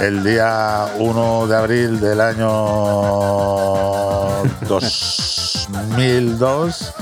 el 0.00 0.24
día 0.24 0.86
1 0.98 1.46
de 1.46 1.56
abril 1.56 2.00
del 2.00 2.20
año 2.20 2.48
2002 4.68 6.92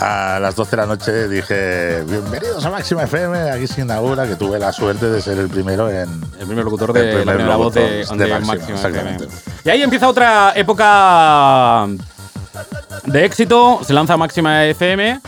a 0.00 0.38
las 0.40 0.56
12 0.56 0.70
de 0.70 0.76
la 0.76 0.86
noche 0.86 1.28
dije 1.28 2.02
bienvenidos 2.08 2.64
a 2.64 2.70
Máxima 2.70 3.04
FM 3.04 3.50
aquí 3.50 3.66
se 3.66 3.82
inaugura 3.82 4.26
que 4.26 4.34
tuve 4.34 4.58
la 4.58 4.72
suerte 4.72 5.08
de 5.08 5.22
ser 5.22 5.38
el 5.38 5.48
primero 5.48 5.88
en 5.90 6.08
El 6.40 6.46
primer 6.46 6.64
locutor 6.64 6.92
de 6.92 7.24
la 7.24 7.34
primer 7.34 7.56
voz 7.56 7.74
de, 7.74 7.98
locutor 7.98 8.18
de 8.18 8.24
de 8.24 8.30
Máxima, 8.30 8.54
Máxima 8.54 8.76
exactamente. 8.76 9.24
FM. 9.24 9.42
Y 9.64 9.70
ahí 9.70 9.82
empieza 9.82 10.08
otra 10.08 10.52
época 10.56 11.86
de 13.04 13.24
éxito. 13.24 13.80
Se 13.84 13.92
lanza 13.92 14.16
Máxima 14.16 14.64
FM. 14.66 15.20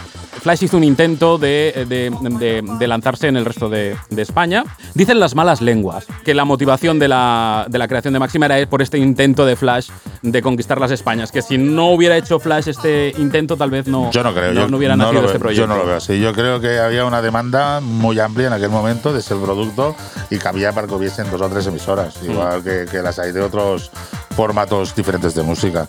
Flash 0.45 0.63
hizo 0.63 0.77
un 0.77 0.85
intento 0.85 1.39
de, 1.39 1.87
de- 1.89 2.87
lanzarse 2.87 3.29
en 3.29 3.37
el 3.39 3.47
resto 3.47 3.71
de, 3.71 3.97
España. 4.19 4.63
Dicen 4.93 5.19
las 5.19 5.35
malas 5.35 5.63
lenguas 5.63 6.07
que 6.23 6.35
la 6.35 6.45
motivación 6.45 6.99
de 6.99 7.09
la, 7.09 7.67
la 7.73 7.89
creación 7.89 8.13
de 8.13 8.21
Máxima 8.21 8.45
era 8.45 8.69
por 8.69 8.83
este 8.83 8.99
intento 8.99 9.47
de 9.47 9.57
Flash 9.57 9.89
de 10.25 10.41
conquistar 10.43 10.81
las 10.81 10.91
Españas. 10.91 11.31
Que 11.31 11.43
si 11.43 11.59
no 11.59 11.91
hubiera 11.91 12.17
hecho 12.17 12.41
Flash 12.41 12.69
este 12.69 13.13
intento, 13.19 13.57
tal 13.57 13.71
vez 13.71 13.87
no, 13.87 14.11
Yo 14.11 14.23
no 14.23 14.33
creo. 14.33 14.53
no, 14.55 14.61
yo 14.63 14.69
no 14.69 14.77
hubiera 14.79 14.97
nacido 14.97 15.21
lo 15.21 15.27
este 15.27 15.33
veo- 15.39 15.41
proyecto. 15.43 15.63
Yo 15.63 15.67
no 15.69 15.77
lo 15.77 15.87
veo 15.87 15.97
así. 15.97 16.19
Yo 16.19 16.33
creo 16.33 16.61
que 16.61 16.79
había 16.79 17.05
una 17.05 17.21
demanda 17.21 17.81
muy 17.81 18.19
amplia 18.19 18.47
en 18.47 18.55
aquel 18.55 18.71
momento 18.71 19.13
de 19.13 19.21
ese 19.21 19.35
producto 19.37 19.95
y 20.31 20.39
cabía 20.39 20.73
para 20.73 20.87
que 20.87 20.95
hubiesen 20.95 21.31
dos 21.31 21.41
o 21.43 21.49
tres 21.49 21.67
emisoras, 21.67 22.21
Mm. 22.23 22.31
igual 22.31 22.63
que, 22.65 22.87
que 22.91 23.03
las 23.03 23.19
hay 23.19 23.33
de 23.33 23.43
otros 23.43 23.91
formatos 24.35 24.95
diferentes 24.97 25.35
de 25.35 25.43
música. 25.43 25.87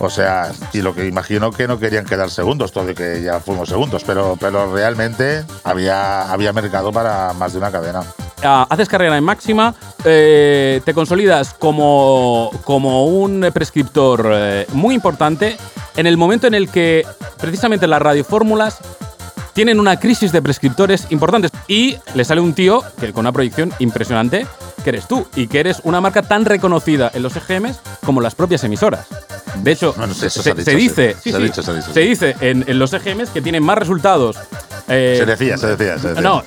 O 0.00 0.10
sea, 0.10 0.50
y 0.72 0.80
lo 0.82 0.94
que 0.94 1.06
imagino 1.06 1.52
que 1.52 1.68
no 1.68 1.78
querían 1.78 2.04
quedar 2.04 2.30
segundos, 2.30 2.72
todo 2.72 2.90
y 2.90 2.94
que 2.94 3.22
ya 3.22 3.38
fuimos 3.38 3.68
segundos, 3.68 4.02
pero, 4.04 4.36
pero 4.40 4.72
realmente 4.74 5.44
había, 5.62 6.32
había 6.32 6.52
mercado 6.52 6.90
para 6.90 7.32
más 7.34 7.52
de 7.52 7.58
una 7.58 7.70
cadena. 7.70 8.02
Ah, 8.42 8.66
haces 8.68 8.88
carrera 8.88 9.16
en 9.16 9.24
máxima, 9.24 9.74
eh, 10.04 10.80
te 10.84 10.92
consolidas 10.92 11.54
como, 11.54 12.50
como 12.64 13.06
un 13.06 13.48
prescriptor 13.54 13.73
eh, 13.76 14.66
muy 14.72 14.94
importante 14.94 15.56
en 15.96 16.06
el 16.06 16.16
momento 16.16 16.46
en 16.46 16.54
el 16.54 16.68
que 16.68 17.06
precisamente 17.40 17.86
las 17.86 18.00
radiofórmulas 18.02 18.78
tienen 19.52 19.78
una 19.78 20.00
crisis 20.00 20.32
de 20.32 20.42
prescriptores 20.42 21.06
importantes 21.10 21.52
y 21.68 21.96
le 22.14 22.24
sale 22.24 22.40
un 22.40 22.54
tío 22.54 22.82
que 23.00 23.12
con 23.12 23.20
una 23.20 23.32
proyección 23.32 23.72
impresionante 23.78 24.46
que 24.82 24.90
eres 24.90 25.06
tú 25.06 25.26
y 25.36 25.46
que 25.46 25.60
eres 25.60 25.80
una 25.84 26.00
marca 26.00 26.22
tan 26.22 26.44
reconocida 26.44 27.10
en 27.14 27.22
los 27.22 27.34
EGMs 27.36 27.78
como 28.04 28.20
las 28.20 28.34
propias 28.34 28.64
emisoras. 28.64 29.06
De 29.62 29.72
hecho, 29.72 29.94
se, 30.12 30.74
dice, 30.74 31.16
Se 31.22 32.00
dice 32.00 32.36
en, 32.40 32.64
en 32.66 32.78
los 32.78 32.92
EGMs 32.92 33.30
que 33.30 33.40
tienen 33.40 33.62
más 33.62 33.78
resultados. 33.78 34.36
eh, 34.88 35.14
Se 35.18 35.24
decía, 35.24 35.56
se 35.56 35.68
decía, 35.76 35.98
se 35.98 36.08
decía. 36.08 36.20
no, 36.20 36.42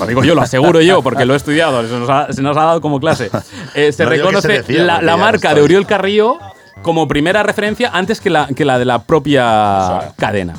lo 0.00 0.06
digo 0.06 0.24
yo, 0.24 0.34
lo 0.34 0.42
aseguro 0.42 0.80
yo, 0.82 1.00
porque 1.02 1.24
lo 1.24 1.34
he 1.34 1.36
estudiado, 1.36 1.86
se 1.86 1.94
nos 1.96 2.10
ha, 2.10 2.32
se 2.32 2.42
nos 2.42 2.56
ha 2.56 2.64
dado 2.64 2.80
como 2.80 2.98
clase. 3.00 3.30
Eh, 3.74 3.92
se 3.92 4.02
No 4.02 4.10
reconoce 4.10 4.48
se 4.48 4.52
decía, 4.54 4.82
la, 4.82 5.00
la 5.02 5.16
marca 5.16 5.54
de 5.54 5.60
Oriol 5.60 5.86
Carrillo 5.86 6.38
como 6.82 7.06
primera 7.08 7.42
referencia 7.42 7.90
antes 7.92 8.20
que 8.20 8.30
la, 8.30 8.46
que 8.48 8.64
la 8.64 8.78
de 8.78 8.84
la 8.84 9.02
propia 9.02 10.12
cadena. 10.16 10.54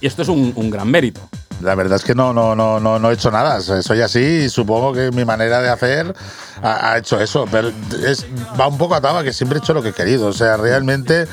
Y 0.00 0.06
esto 0.06 0.22
es 0.22 0.28
un, 0.28 0.52
un 0.56 0.70
gran 0.70 0.88
mérito. 0.88 1.20
La 1.60 1.74
verdad 1.74 1.96
es 1.96 2.04
que 2.04 2.14
no, 2.14 2.32
no, 2.32 2.56
no, 2.56 2.80
no, 2.80 2.98
no 2.98 3.10
he 3.10 3.14
hecho 3.14 3.30
nada. 3.30 3.60
Soy 3.60 4.00
así 4.00 4.18
y 4.20 4.48
supongo 4.48 4.94
que 4.94 5.10
mi 5.10 5.26
manera 5.26 5.60
de 5.60 5.68
hacer 5.68 6.14
ha, 6.62 6.92
ha 6.92 6.96
hecho 6.98 7.20
eso. 7.20 7.46
Pero 7.52 7.70
es, 8.06 8.24
va 8.58 8.66
un 8.66 8.78
poco 8.78 8.94
atado 8.94 9.18
a 9.18 9.22
que 9.24 9.34
siempre 9.34 9.58
he 9.58 9.60
hecho 9.60 9.74
lo 9.74 9.82
que 9.82 9.90
he 9.90 9.92
querido. 9.92 10.28
O 10.28 10.32
sea, 10.32 10.56
realmente 10.56 11.26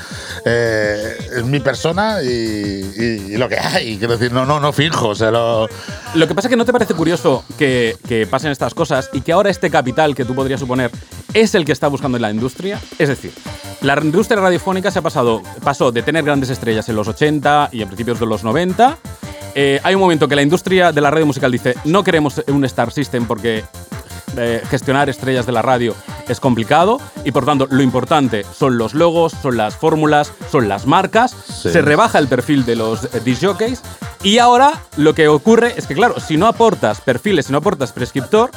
eh, 0.44 1.16
es 1.38 1.44
mi 1.44 1.60
persona 1.60 2.18
y, 2.22 2.26
y- 2.28 3.32
y 3.32 3.36
lo 3.38 3.48
que 3.48 3.56
hay. 3.58 3.96
Quiero 3.96 4.18
decir, 4.18 4.30
no, 4.30 4.44
no, 4.44 4.60
no 4.60 4.70
finjo. 4.74 5.08
O 5.08 5.14
sea, 5.14 5.30
lo, 5.30 5.66
Lo 6.14 6.28
que 6.28 6.34
pasa 6.34 6.48
es 6.48 6.50
que 6.50 6.56
no 6.56 6.66
te 6.66 6.72
parece 6.74 6.92
curioso 6.92 7.42
que, 7.56 7.96
que 8.06 8.26
pasen 8.26 8.50
estas 8.50 8.74
cosas 8.74 9.08
y 9.14 9.22
que 9.22 9.32
ahora 9.32 9.48
este 9.48 9.70
capital 9.70 10.14
que 10.14 10.26
tú 10.26 10.34
podrías 10.34 10.60
suponer 10.60 10.90
es 11.32 11.54
el 11.54 11.64
que 11.64 11.72
está 11.72 11.88
buscando 11.88 12.18
en 12.18 12.22
la 12.22 12.30
industria. 12.30 12.78
Es 12.98 13.08
decir, 13.08 13.32
la 13.80 13.98
industria 14.02 14.40
radiofónica 14.40 14.90
se 14.90 14.98
ha 14.98 15.02
pasado, 15.02 15.42
pasó 15.62 15.92
de 15.92 16.02
tener 16.02 16.24
grandes 16.24 16.50
estrellas 16.50 16.88
en 16.88 16.96
los 16.96 17.08
80 17.08 17.70
y 17.72 17.82
a 17.82 17.86
principios 17.86 18.18
de 18.18 18.26
los 18.26 18.42
90. 18.42 18.98
Eh, 19.54 19.80
hay 19.82 19.94
un 19.94 20.00
momento 20.00 20.28
que 20.28 20.36
la 20.36 20.42
industria 20.42 20.92
de 20.92 21.00
la 21.00 21.10
radio 21.10 21.26
musical 21.26 21.50
dice, 21.50 21.74
no 21.84 22.02
queremos 22.04 22.42
un 22.48 22.64
Star 22.64 22.90
System 22.92 23.26
porque 23.26 23.64
eh, 24.36 24.62
gestionar 24.70 25.08
estrellas 25.08 25.46
de 25.46 25.52
la 25.52 25.62
radio 25.62 25.94
es 26.28 26.38
complicado 26.38 27.00
y 27.24 27.32
por 27.32 27.44
tanto 27.44 27.66
lo 27.70 27.82
importante 27.82 28.44
son 28.44 28.78
los 28.78 28.94
logos, 28.94 29.32
son 29.42 29.56
las 29.56 29.76
fórmulas, 29.76 30.32
son 30.50 30.68
las 30.68 30.86
marcas. 30.86 31.34
Sí. 31.46 31.70
Se 31.70 31.80
rebaja 31.80 32.18
el 32.18 32.28
perfil 32.28 32.64
de 32.64 32.76
los 32.76 33.04
eh, 33.04 33.20
disc 33.24 33.44
jockeys 33.44 33.82
y 34.22 34.38
ahora 34.38 34.72
lo 34.96 35.14
que 35.14 35.28
ocurre 35.28 35.74
es 35.76 35.86
que 35.86 35.94
claro, 35.94 36.20
si 36.20 36.36
no 36.36 36.46
aportas 36.46 37.00
perfiles, 37.00 37.46
si 37.46 37.52
no 37.52 37.58
aportas 37.58 37.92
prescriptor, 37.92 38.50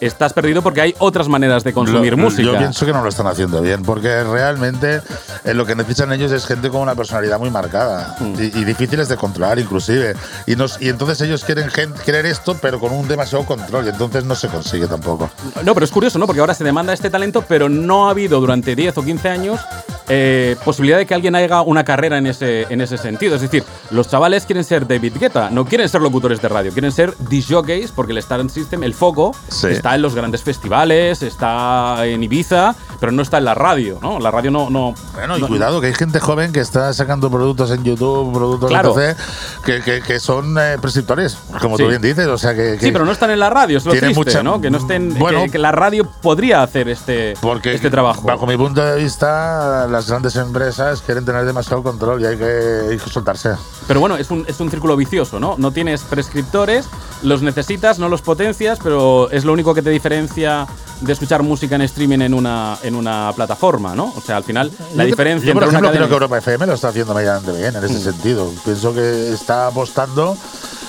estás 0.00 0.32
perdido 0.32 0.62
porque 0.62 0.80
hay 0.80 0.94
otras 0.98 1.28
maneras 1.28 1.64
de 1.64 1.72
consumir 1.72 2.12
Lo- 2.12 2.18
música. 2.24 2.42
Yo 2.42 2.56
pienso 2.58 2.86
que 2.86 2.92
no 2.92 3.02
lo 3.02 3.08
están 3.08 3.26
haciendo 3.26 3.60
bien, 3.62 3.82
porque 3.82 4.22
realmente 4.24 5.00
eh, 5.44 5.54
lo 5.54 5.64
que 5.66 5.74
necesitan 5.74 6.12
ellos 6.12 6.32
es 6.32 6.46
gente 6.46 6.70
con 6.70 6.80
una 6.82 6.94
personalidad 6.94 7.38
muy 7.38 7.50
marcada 7.50 8.16
Hmm. 8.18 8.34
y, 8.38 8.58
y 8.58 8.64
difíciles 8.64 9.08
de 9.08 9.16
controlar, 9.16 9.58
inclusive. 9.58 10.14
Y, 10.46 10.56
nos, 10.56 10.80
y 10.80 10.88
entonces 10.88 11.20
ellos 11.20 11.44
quieren 11.44 11.68
gente, 11.70 12.00
querer 12.04 12.26
esto, 12.26 12.56
pero 12.60 12.78
con 12.80 12.92
un 12.92 13.06
demasiado 13.08 13.44
control, 13.44 13.86
y 13.86 13.88
entonces 13.90 14.24
no 14.24 14.34
se 14.34 14.48
consigue 14.48 14.86
tampoco. 14.86 15.30
No, 15.64 15.74
pero 15.74 15.84
es 15.84 15.90
curioso, 15.90 16.18
¿no? 16.18 16.26
Porque 16.26 16.40
ahora 16.40 16.54
se 16.54 16.64
demanda 16.64 16.92
este 16.92 17.10
talento, 17.10 17.42
pero 17.46 17.68
no 17.68 18.06
ha 18.08 18.10
habido 18.10 18.40
durante 18.40 18.74
10 18.76 18.98
o 18.98 19.02
15 19.04 19.28
años 19.28 19.60
eh, 20.08 20.56
posibilidad 20.64 20.98
de 20.98 21.06
que 21.06 21.14
alguien 21.14 21.34
haga 21.34 21.62
una 21.62 21.84
carrera 21.84 22.18
en 22.18 22.26
ese, 22.26 22.62
en 22.72 22.80
ese 22.80 22.96
sentido. 22.96 23.34
Es 23.36 23.42
decir, 23.42 23.64
los 23.90 24.08
chavales 24.08 24.46
quieren 24.46 24.62
ser 24.64 24.86
David 24.86 25.14
Guetta, 25.18 25.50
no 25.50 25.64
quieren 25.64 25.88
ser 25.88 26.00
locutores 26.00 26.40
de 26.40 26.48
radio, 26.48 26.72
quieren 26.72 26.92
ser 26.92 27.12
disc 27.28 27.50
jockeys 27.50 27.90
porque 27.90 28.12
el 28.12 28.18
Star 28.18 28.36
System, 28.50 28.82
el 28.84 28.94
foco, 28.94 29.34
Sí. 29.48 29.68
está 29.68 29.85
en 29.94 30.02
los 30.02 30.14
grandes 30.14 30.42
festivales, 30.42 31.22
está 31.22 32.04
en 32.06 32.22
Ibiza, 32.22 32.74
pero 33.00 33.12
no 33.12 33.22
está 33.22 33.38
en 33.38 33.44
la 33.44 33.54
radio, 33.54 33.98
¿no? 34.02 34.18
La 34.18 34.30
radio 34.30 34.50
no. 34.50 34.70
no 34.70 34.94
Bueno, 35.14 35.36
y 35.38 35.40
no- 35.40 35.48
cuidado, 35.48 35.80
que 35.80 35.88
hay 35.88 35.94
gente 35.94 36.18
joven 36.20 36.52
que 36.52 36.60
está 36.60 36.92
sacando 36.92 37.30
productos 37.30 37.70
en 37.70 37.84
YouTube, 37.84 38.32
productos 38.32 38.70
Claro. 38.70 38.98
en 39.00 39.14
PC, 39.14 39.22
que, 39.64 39.80
que, 39.82 40.00
que 40.02 40.20
son 40.20 40.56
eh, 40.58 40.76
prescriptores, 40.80 41.38
como 41.60 41.76
Sí. 41.76 41.82
tú 41.84 41.88
bien 41.88 42.02
dices. 42.02 42.26
O 42.26 42.38
sea, 42.38 42.54
que, 42.54 42.76
que- 42.78 42.86
Sí, 42.86 42.92
pero 42.92 43.04
no 43.04 43.12
están 43.12 43.30
en 43.30 43.38
la 43.40 43.50
radio, 43.50 43.78
es 43.78 43.84
lo 43.84 43.92
Tiene 43.92 44.08
triste, 44.08 44.24
mucha- 44.24 44.42
¿no? 44.42 44.60
Que 44.60 44.70
no 44.70 44.78
estén. 44.78 45.14
Bueno. 45.18 45.44
que, 45.50 45.58
la 45.58 45.72
radio 45.72 46.08
podría 46.22 46.62
hacer 46.62 46.88
este, 46.88 47.34
Porque, 47.40 47.74
este 47.74 47.90
trabajo. 47.90 48.22
bajo 48.22 48.46
mi 48.46 48.56
punto 48.56 48.82
de 48.84 48.96
vista, 49.02 49.86
las 49.88 50.08
grandes 50.08 50.36
empresas 50.36 51.00
quieren 51.02 51.24
tener 51.24 51.44
demasiado 51.44 51.82
control 51.82 52.20
y 52.22 52.26
hay 52.26 52.36
que, 52.36 52.80
hay 52.90 52.98
que 52.98 53.10
soltarse. 53.10 53.50
Pero 53.86 54.00
bueno, 54.00 54.16
es 54.16 54.30
un, 54.30 54.44
es 54.48 54.58
un 54.60 54.70
círculo 54.70 54.96
vicioso, 54.96 55.38
¿no? 55.40 55.54
No 55.58 55.70
tienes 55.70 56.02
prescriptores, 56.02 56.86
los 57.22 57.42
necesitas, 57.42 57.98
no 57.98 58.08
los 58.08 58.22
potencias, 58.22 58.78
pero 58.82 59.30
es 59.30 59.44
lo 59.44 59.52
único 59.52 59.74
que 59.74 59.75
te 59.82 59.90
diferencia 59.90 60.66
de 61.00 61.12
escuchar 61.12 61.42
música 61.42 61.74
en 61.76 61.82
streaming 61.82 62.20
en 62.20 62.32
una, 62.34 62.78
en 62.82 62.94
una 62.94 63.32
plataforma, 63.36 63.94
¿no? 63.94 64.12
O 64.16 64.20
sea, 64.20 64.36
al 64.38 64.44
final, 64.44 64.70
la 64.94 65.04
Yo- 65.04 65.10
diferencia 65.10 65.46
Yo, 65.48 65.52
por 65.54 65.62
entre 65.64 65.78
una 65.78 65.88
ejemplo, 65.88 65.88
cadena 65.88 66.06
creo 66.06 66.08
que 66.08 66.14
Europa 66.24 66.38
FM 66.38 66.66
lo 66.66 66.74
está 66.74 66.88
haciendo 66.88 67.14
medianamente 67.14 67.52
bien 67.52 67.76
en 67.76 67.84
ese 67.84 68.00
sentido. 68.00 68.50
Pienso 68.64 68.94
que 68.94 69.32
está 69.32 69.66
apostando. 69.68 70.36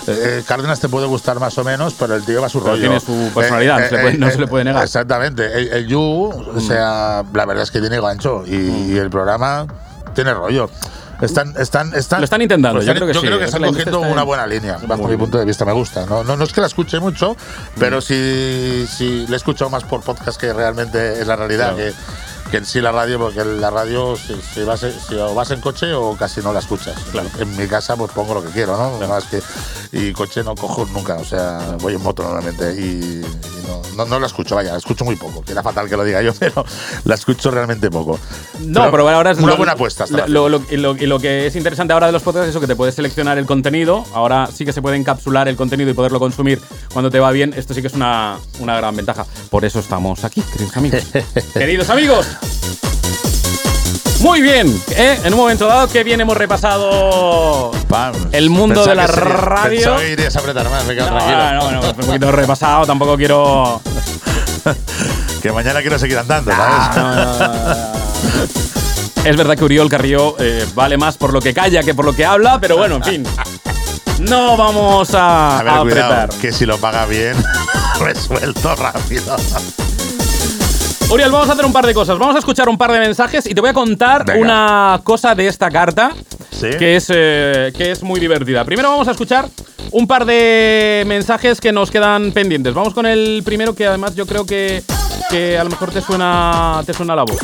eh, 0.10 0.42
Cárdenas 0.48 0.80
te 0.80 0.88
puede 0.88 1.06
gustar 1.06 1.38
más 1.40 1.58
o 1.58 1.66
menos, 1.66 1.94
pero 2.00 2.16
el 2.16 2.24
tío 2.24 2.40
va 2.40 2.48
a 2.48 2.50
su 2.50 2.60
Pero 2.60 2.72
rollo. 2.76 2.94
Eh, 2.94 3.00
tiene 3.02 3.28
su 3.28 3.34
personalidad, 3.34 3.80
no 3.80 3.86
se 3.90 3.96
le 3.96 4.02
puede- 4.02 4.18
no 4.18 4.32
se 4.32 4.38
le 4.40 4.48
puede 4.48 4.64
negar. 4.64 4.84
Exactamente. 4.84 5.46
El, 5.46 5.68
el 5.74 5.88
You, 5.88 6.00
o 6.56 6.60
sea, 6.62 7.26
la 7.34 7.46
verdad 7.46 7.64
es 7.64 7.72
que 7.72 7.82
tiene 7.82 8.00
gancho 8.00 8.44
y, 8.48 8.56
y 8.94 8.98
el 8.98 9.10
programa 9.10 9.68
tiene 10.16 10.34
rollo. 10.34 10.70
Están, 11.22 11.54
están, 11.58 11.94
están, 11.96 12.20
Lo 12.22 12.26
están 12.26 12.42
intentando, 12.42 12.78
Pues 12.78 12.86
yo 12.86 12.92
están- 12.94 13.08
creo 13.08 13.08
que 13.08 13.20
sí, 13.20 13.26
creo 13.26 13.38
que 13.38 13.42
yo 13.42 13.46
están 13.46 13.62
que 13.62 13.66
la 13.68 13.72
cogiendo 13.72 13.98
está 14.00 14.12
una 14.12 14.22
en- 14.22 14.28
buena 14.28 14.48
línea, 14.48 14.78
bajo 14.88 15.08
mi 15.08 15.18
punto 15.18 15.38
de 15.38 15.46
vista, 15.46 15.66
me 15.66 15.72
gusta. 15.74 16.06
No, 16.06 16.24
no, 16.24 16.38
no 16.38 16.44
es 16.44 16.54
que 16.54 16.62
la 16.62 16.68
escuche 16.68 17.00
mucho, 17.00 17.34
Mm. 17.34 17.80
pero 17.80 18.02
sí, 18.02 18.86
sí 18.88 19.26
le 19.28 19.34
he 19.34 19.38
escuchado 19.38 19.70
más 19.70 19.84
por 19.84 20.02
podcast 20.02 20.40
que 20.40 20.54
realmente 20.54 21.20
es 21.20 21.26
la 21.28 21.36
realidad. 21.36 21.74
Claro. 21.76 21.92
Que, 21.92 22.28
que 22.52 22.58
en 22.58 22.66
sí 22.66 22.80
la 22.80 22.94
radio, 22.94 23.20
porque 23.20 23.44
la 23.44 23.70
radio, 23.70 24.16
si, 24.16 24.34
si 24.54 24.64
vas, 24.64 24.80
si 24.80 25.16
o 25.16 25.34
vas 25.36 25.52
en 25.52 25.60
coche 25.60 25.92
o 25.94 26.16
casi 26.16 26.40
no 26.42 26.54
la 26.54 26.60
escuchas. 26.60 26.96
Claro. 27.12 27.28
En 27.40 27.58
mi 27.58 27.68
casa, 27.68 27.98
pues 27.98 28.12
pongo 28.14 28.36
lo 28.36 28.42
que 28.44 28.52
quiero, 28.52 28.78
¿no? 28.78 28.96
Además 28.98 29.26
que, 29.26 29.42
y 29.92 30.14
coche 30.14 30.44
no 30.46 30.56
cojo 30.56 30.86
nunca, 30.94 31.16
o 31.16 31.26
sea, 31.26 31.60
voy 31.82 31.96
en 31.96 32.02
moto 32.02 32.24
normalmente 32.24 32.72
y 32.80 33.22
no, 33.68 33.82
no, 33.96 34.06
no 34.06 34.20
la 34.20 34.28
escucho, 34.28 34.56
vaya, 34.56 34.72
la 34.72 34.78
escucho 34.78 35.04
muy 35.06 35.16
poco. 35.16 35.44
Queda 35.44 35.62
fatal 35.62 35.90
que 35.90 35.98
lo 35.98 36.04
diga 36.04 36.22
yo, 36.22 36.34
pero 36.40 36.66
la 37.04 37.16
escucho 37.16 37.52
realmente 37.52 37.90
poco. 37.92 38.20
No, 38.60 38.90
pero, 38.92 39.08
ahora 39.10 39.32
es 39.32 39.38
una 39.38 39.48
lo- 39.52 39.58
buena 39.58 39.74
apuesta. 39.74 40.06
Lo, 40.28 40.50
lo- 40.50 40.62
y, 40.70 40.78
lo, 40.78 40.96
y 40.96 41.06
lo 41.06 41.20
que 41.20 41.46
es 41.48 41.56
interesante 41.56 41.94
ahora 41.94 42.08
de 42.08 42.14
los 42.14 42.24
podcasts 42.24 42.46
es 42.48 42.50
eso, 42.52 42.60
que 42.62 42.68
te 42.68 42.76
puedes 42.76 42.96
seleccionar 42.96 43.38
el 43.38 43.46
contenido. 43.46 44.04
Ahora 44.14 44.48
sí 44.54 44.66
que 44.66 44.74
se 44.74 44.82
puede 44.82 44.96
encapsular 44.98 45.48
el 45.48 45.56
contenido 45.56 45.90
y 45.90 45.94
poderlo 45.94 46.20
consumir 46.20 46.62
cuando 46.94 47.12
te 47.12 47.20
va 47.20 47.32
bien. 47.32 47.54
Esto 47.56 47.74
sí 47.74 47.82
que 47.82 47.88
es 47.88 47.94
una, 47.94 48.38
una 48.60 48.78
gran 48.78 48.96
ventaja. 48.96 49.26
Por 49.50 49.66
eso 49.66 49.80
estamos 49.80 50.24
aquí, 50.24 50.42
queridos 50.42 50.78
amigos. 50.78 51.04
queridos 51.54 51.90
amigos. 51.90 52.28
Muy 54.20 54.42
bien, 54.42 54.68
¿eh? 54.92 55.20
en 55.24 55.34
un 55.34 55.40
momento 55.40 55.68
dado 55.68 55.88
que 55.88 56.04
bien 56.04 56.20
hemos 56.20 56.36
repasado 56.36 57.72
el 58.32 58.50
mundo 58.50 58.84
de 58.86 58.96
la 58.96 59.06
que 59.06 59.14
sería- 59.14 59.34
radio. 59.38 60.04
Irías 60.04 60.36
a 60.36 60.40
apretar 60.40 60.70
más, 60.70 60.86
me 60.86 60.96
quedo 60.96 61.10
No, 61.12 61.18
tranquilo. 61.18 61.54
no, 61.54 61.62
bueno, 61.64 61.82
un 61.82 62.06
poquito 62.08 62.32
repasado, 62.32 62.86
tampoco 62.86 63.16
quiero. 63.18 63.82
Que 65.42 65.52
mañana 65.52 65.82
quiero 65.82 66.00
seguir 66.00 66.18
andando, 66.18 66.52
Ah, 66.54 66.92
¿sabes? 66.94 66.98
no, 66.98 67.16
no, 67.16 67.40
no, 67.40 67.76
no. 67.76 69.30
Es 69.30 69.38
verdad 69.38 69.56
que 69.56 69.64
Uriol 69.64 69.88
Carrillo 69.88 70.36
eh, 70.40 70.66
vale 70.74 70.98
más 70.98 71.16
por 71.16 71.32
lo 71.32 71.40
que 71.40 71.54
calla 71.54 71.84
que 71.84 71.94
por 71.94 72.06
lo 72.06 72.14
que 72.14 72.26
habla, 72.26 72.60
pero 72.60 72.76
bueno, 72.76 72.96
en 72.96 73.04
fin. 73.04 73.24
No 74.20 74.58
vamos 74.58 75.14
a, 75.14 75.60
A 75.60 75.64
ver, 75.64 75.74
a 75.74 75.80
cuidado, 75.82 76.14
apretar. 76.14 76.30
que 76.42 76.52
si 76.52 76.66
lo 76.66 76.80
paga 76.80 77.06
bien, 77.06 77.36
resuelto 78.00 78.76
rápido. 78.76 79.36
Uriel, 81.10 81.32
vamos 81.32 81.48
a 81.50 81.54
hacer 81.54 81.66
un 81.66 81.72
par 81.72 81.86
de 81.86 81.94
cosas. 81.94 82.20
Vamos 82.20 82.36
a 82.36 82.40
escuchar 82.40 82.68
un 82.68 82.78
par 82.78 82.92
de 82.92 83.00
mensajes 83.00 83.46
y 83.46 83.56
te 83.56 83.62
voy 83.62 83.70
a 83.70 83.74
contar 83.74 84.26
Venga. 84.26 84.42
una 84.42 85.02
cosa 85.04 85.34
de 85.36 85.48
esta 85.48 85.72
carta 85.72 86.12
¿Sí? 86.52 86.68
que, 86.78 86.98
es, 86.98 87.10
eh, 87.14 87.72
que 87.76 87.92
es 87.92 88.04
muy 88.04 88.20
divertida. 88.20 88.66
Primero 88.66 88.90
vamos 88.90 89.08
a 89.08 89.12
escuchar 89.12 89.48
un 89.92 90.06
par 90.06 90.26
de 90.26 91.06
mensajes 91.08 91.62
que 91.62 91.72
nos 91.72 91.92
quedan 91.92 92.34
pendientes. 92.34 92.74
Vamos 92.74 92.94
con 92.94 93.06
el 93.06 93.42
primero 93.46 93.74
que 93.74 93.88
además 93.88 94.16
yo 94.16 94.26
creo 94.26 94.46
que, 94.46 94.84
que 95.30 95.58
a 95.58 95.64
lo 95.64 95.70
mejor 95.70 95.92
te 95.92 96.02
suena, 96.02 96.82
te 96.86 96.94
suena 96.94 97.16
la 97.16 97.24
voz. 97.24 97.38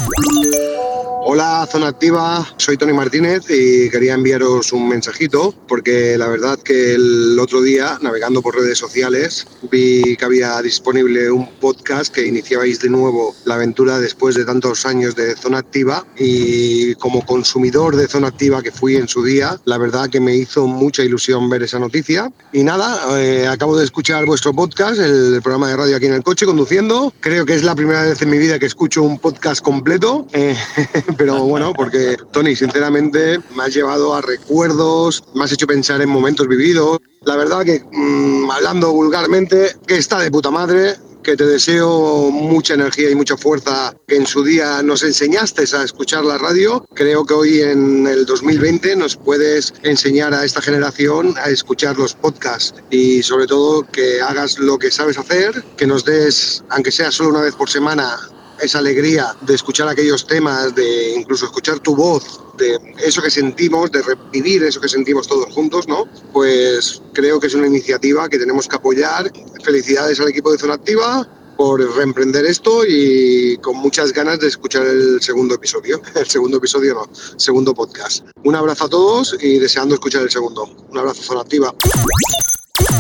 Hola, 1.26 1.65
Zona 1.71 1.88
Activa, 1.88 2.45
soy 2.57 2.76
Tony 2.76 2.91
Martínez 2.91 3.45
y 3.49 3.89
quería 3.89 4.13
enviaros 4.13 4.74
un 4.74 4.89
mensajito 4.89 5.55
porque 5.69 6.17
la 6.17 6.28
verdad 6.28 6.59
que 6.59 6.95
el 6.95 7.39
otro 7.39 7.61
día, 7.61 7.97
navegando 8.01 8.41
por 8.41 8.55
redes 8.55 8.78
sociales, 8.78 9.47
vi 9.71 10.17
que 10.17 10.26
había 10.26 10.61
disponible 10.61 11.32
un 11.32 11.49
podcast 11.61 12.13
que 12.13 12.28
iniciabais 12.28 12.82
de 12.82 12.89
nuevo 12.89 13.34
la 13.45 13.55
aventura 13.55 13.99
después 13.99 14.36
de 14.36 14.43
tantos 14.43 14.86
años 14.86 15.15
de 15.15 15.38
Zona 15.38 15.59
Activa 15.59 16.05
y 16.17 16.93
como 16.95 17.26
consumidor 17.26 17.95
de 17.95 18.09
Zona 18.09 18.28
Activa 18.28 18.61
que 18.61 18.71
fui 18.71 18.97
en 18.97 19.07
su 19.07 19.24
día, 19.24 19.57
la 19.63 19.78
verdad 19.78 20.09
que 20.09 20.19
me 20.19 20.36
hizo 20.36 20.67
mucha 20.67 21.03
ilusión 21.03 21.49
ver 21.49 21.63
esa 21.63 21.80
noticia. 21.80 22.34
Y 22.51 22.63
nada, 22.63 23.17
eh, 23.17 23.47
acabo 23.47 23.78
de 23.78 23.86
escuchar 23.86 24.26
vuestro 24.26 24.53
podcast, 24.53 24.99
el 24.99 25.39
programa 25.41 25.69
de 25.69 25.78
radio 25.78 25.95
aquí 25.95 26.05
en 26.05 26.15
el 26.15 26.24
coche 26.24 26.45
conduciendo. 26.45 27.13
Creo 27.21 27.45
que 27.45 27.55
es 27.55 27.63
la 27.63 27.76
primera 27.76 28.03
vez 28.03 28.21
en 28.21 28.30
mi 28.30 28.38
vida 28.38 28.59
que 28.59 28.65
escucho 28.65 29.03
un 29.03 29.19
podcast 29.19 29.61
completo. 29.63 30.28
eh, 30.34 30.57
pero 31.18 31.43
bueno, 31.43 31.74
porque 31.74 32.18
Tony, 32.32 32.55
sinceramente, 32.55 33.39
me 33.55 33.64
has 33.64 33.74
llevado 33.74 34.14
a 34.14 34.22
recuerdos, 34.22 35.24
me 35.34 35.43
has 35.43 35.51
hecho 35.51 35.68
pensar 35.68 36.01
en 36.01 36.09
momentos 36.09 36.47
vividos. 36.47 36.99
La 37.22 37.36
verdad 37.36 37.64
que, 37.64 37.84
mm, 37.91 38.49
hablando 38.51 38.91
vulgarmente, 38.91 39.76
que 39.88 39.97
está 39.97 40.20
de 40.20 40.32
puta 40.32 40.51
madre, 40.51 40.95
que 41.24 41.38
te 41.38 41.45
deseo 41.45 42.30
mucha 42.30 42.74
energía 42.74 43.09
y 43.09 43.16
mucha 43.16 43.38
fuerza 43.38 43.95
que 44.07 44.18
en 44.18 44.28
su 44.28 44.43
día 44.43 44.84
nos 44.84 45.03
enseñaste 45.03 45.64
a 45.76 45.84
escuchar 45.84 46.26
la 46.26 46.38
radio. 46.38 46.86
Creo 46.93 47.26
que 47.26 47.34
hoy 47.34 47.61
en 47.61 48.05
el 48.05 48.26
2020 48.26 48.95
nos 48.97 49.16
puedes 49.16 49.74
enseñar 49.84 50.34
a 50.34 50.43
esta 50.43 50.61
generación 50.61 51.34
a 51.38 51.49
escuchar 51.49 51.97
los 51.97 52.14
podcasts 52.14 52.76
y 52.91 53.24
sobre 53.24 53.47
todo 53.47 53.88
que 53.89 54.22
hagas 54.22 54.59
lo 54.59 54.78
que 54.78 54.91
sabes 54.91 55.18
hacer, 55.18 55.64
que 55.78 55.88
nos 55.88 56.03
des, 56.03 56.64
aunque 56.70 56.91
sea 56.91 57.09
solo 57.09 57.30
una 57.30 57.41
vez 57.41 57.55
por 57.55 57.70
semana, 57.70 58.20
esa 58.64 58.80
alegría 58.80 59.36
de 59.41 59.55
escuchar 59.55 59.88
aquellos 59.88 60.26
temas, 60.26 60.74
de 60.76 61.16
incluso 61.16 61.45
escuchar 61.45 61.80
tu 61.80 61.95
voz, 61.95 62.41
de 62.57 62.80
eso 63.03 63.22
que 63.22 63.30
sentimos, 63.30 63.91
de 63.91 64.01
revivir 64.01 64.64
eso 64.64 64.80
que 64.80 64.89
sentimos 64.89 65.28
todos 65.28 65.53
juntos, 65.53 65.88
¿no? 65.88 66.07
Pues 66.32 67.01
creo 67.14 67.39
que 67.39 67.47
es 67.47 67.53
una 67.53 67.68
iniciativa 67.68 68.30
que 68.30 68.38
tenemos 68.38 68.68
que 68.68 68.76
apoyar. 68.76 69.32
Felicidades 69.64 70.20
al 70.20 70.30
equipo 70.30 70.51
de 70.51 70.57
Zona 70.57 70.76
Activa 70.76 71.28
por 71.57 71.80
reemprender 71.95 72.45
esto 72.45 72.84
y 72.88 73.57
con 73.57 73.78
muchas 73.78 74.11
ganas 74.11 74.39
de 74.39 74.47
escuchar 74.47 74.86
el 74.86 75.22
segundo 75.22 75.55
episodio. 75.55 76.01
El 76.16 76.28
segundo 76.28 76.57
episodio 76.57 76.93
no, 76.95 77.09
segundo 77.38 77.74
podcast. 77.74 78.26
Un 78.43 78.55
abrazo 78.55 78.86
a 78.86 78.89
todos 78.89 79.36
y 79.39 79.59
deseando 79.59 79.95
escuchar 79.95 80.24
el 80.24 80.32
segundo. 80.32 80.66
Un 80.89 80.97
abrazo, 80.97 81.22
Zona 81.22 81.41
Activa. 81.41 81.74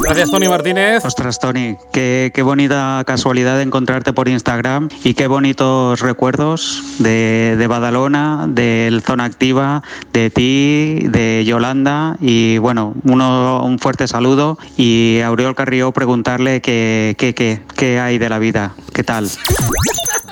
Gracias, 0.03 0.31
Tony 0.31 0.47
Martínez. 0.47 1.05
Ostras, 1.05 1.39
Tony, 1.39 1.77
qué, 1.91 2.31
qué 2.33 2.41
bonita 2.41 3.03
casualidad 3.05 3.57
de 3.57 3.63
encontrarte 3.63 4.11
por 4.11 4.27
Instagram 4.27 4.89
y 5.03 5.13
qué 5.13 5.27
bonitos 5.27 6.01
recuerdos 6.01 6.83
de, 6.99 7.55
de 7.57 7.67
Badalona, 7.67 8.45
del 8.47 9.01
Zona 9.01 9.23
Activa, 9.23 9.81
de 10.11 10.29
ti, 10.29 11.07
de 11.07 11.43
Yolanda 11.45 12.17
y 12.19 12.57
bueno, 12.57 12.93
uno, 13.03 13.63
un 13.63 13.79
fuerte 13.79 14.07
saludo 14.07 14.57
y 14.77 15.19
a 15.21 15.27
Auriol 15.27 15.55
Carrió 15.55 15.91
preguntarle 15.91 16.61
qué, 16.61 17.15
qué, 17.17 17.33
qué, 17.33 17.61
qué 17.75 17.99
hay 17.99 18.17
de 18.17 18.29
la 18.29 18.39
vida, 18.39 18.73
qué 18.93 19.03
tal. 19.03 19.29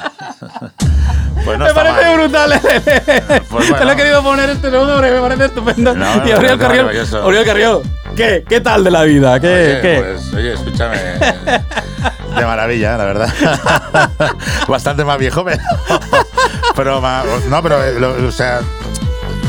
Pues 1.43 1.57
no 1.57 1.65
me 1.65 1.73
parece 1.73 2.01
mal. 2.05 2.17
brutal. 2.17 2.61
Pues 3.49 3.73
Te 3.75 3.85
lo 3.85 3.91
he 3.91 3.95
querido 3.95 4.21
poner 4.21 4.49
este 4.51 4.69
segundo 4.69 4.93
porque 4.95 5.11
me 5.11 5.21
parece 5.21 5.45
estupendo. 5.45 5.95
No, 5.95 6.05
no, 6.17 6.23
y 6.23 6.27
me 6.27 6.33
Auriel 6.33 6.37
parece 6.37 6.57
Carrió, 6.59 6.83
maravilloso. 6.83 7.21
Auriel 7.23 7.45
Carrió, 7.45 7.81
¿qué? 8.15 8.45
¿Qué 8.47 8.61
tal 8.61 8.83
de 8.83 8.91
la 8.91 9.03
vida? 9.03 9.39
¿Qué? 9.39 9.47
Oye, 9.47 9.81
¿Qué? 9.81 10.03
Pues, 10.03 10.33
oye, 10.33 10.53
escúchame. 10.53 10.97
De 12.35 12.45
maravilla, 12.45 12.97
la 12.97 13.05
verdad. 13.05 13.29
Bastante 14.67 15.03
más 15.03 15.17
viejo, 15.17 15.43
pero. 15.43 15.61
pero 16.75 17.01
no, 17.49 17.63
pero, 17.63 17.83
eh, 17.83 18.25
o 18.25 18.31
sea. 18.31 18.61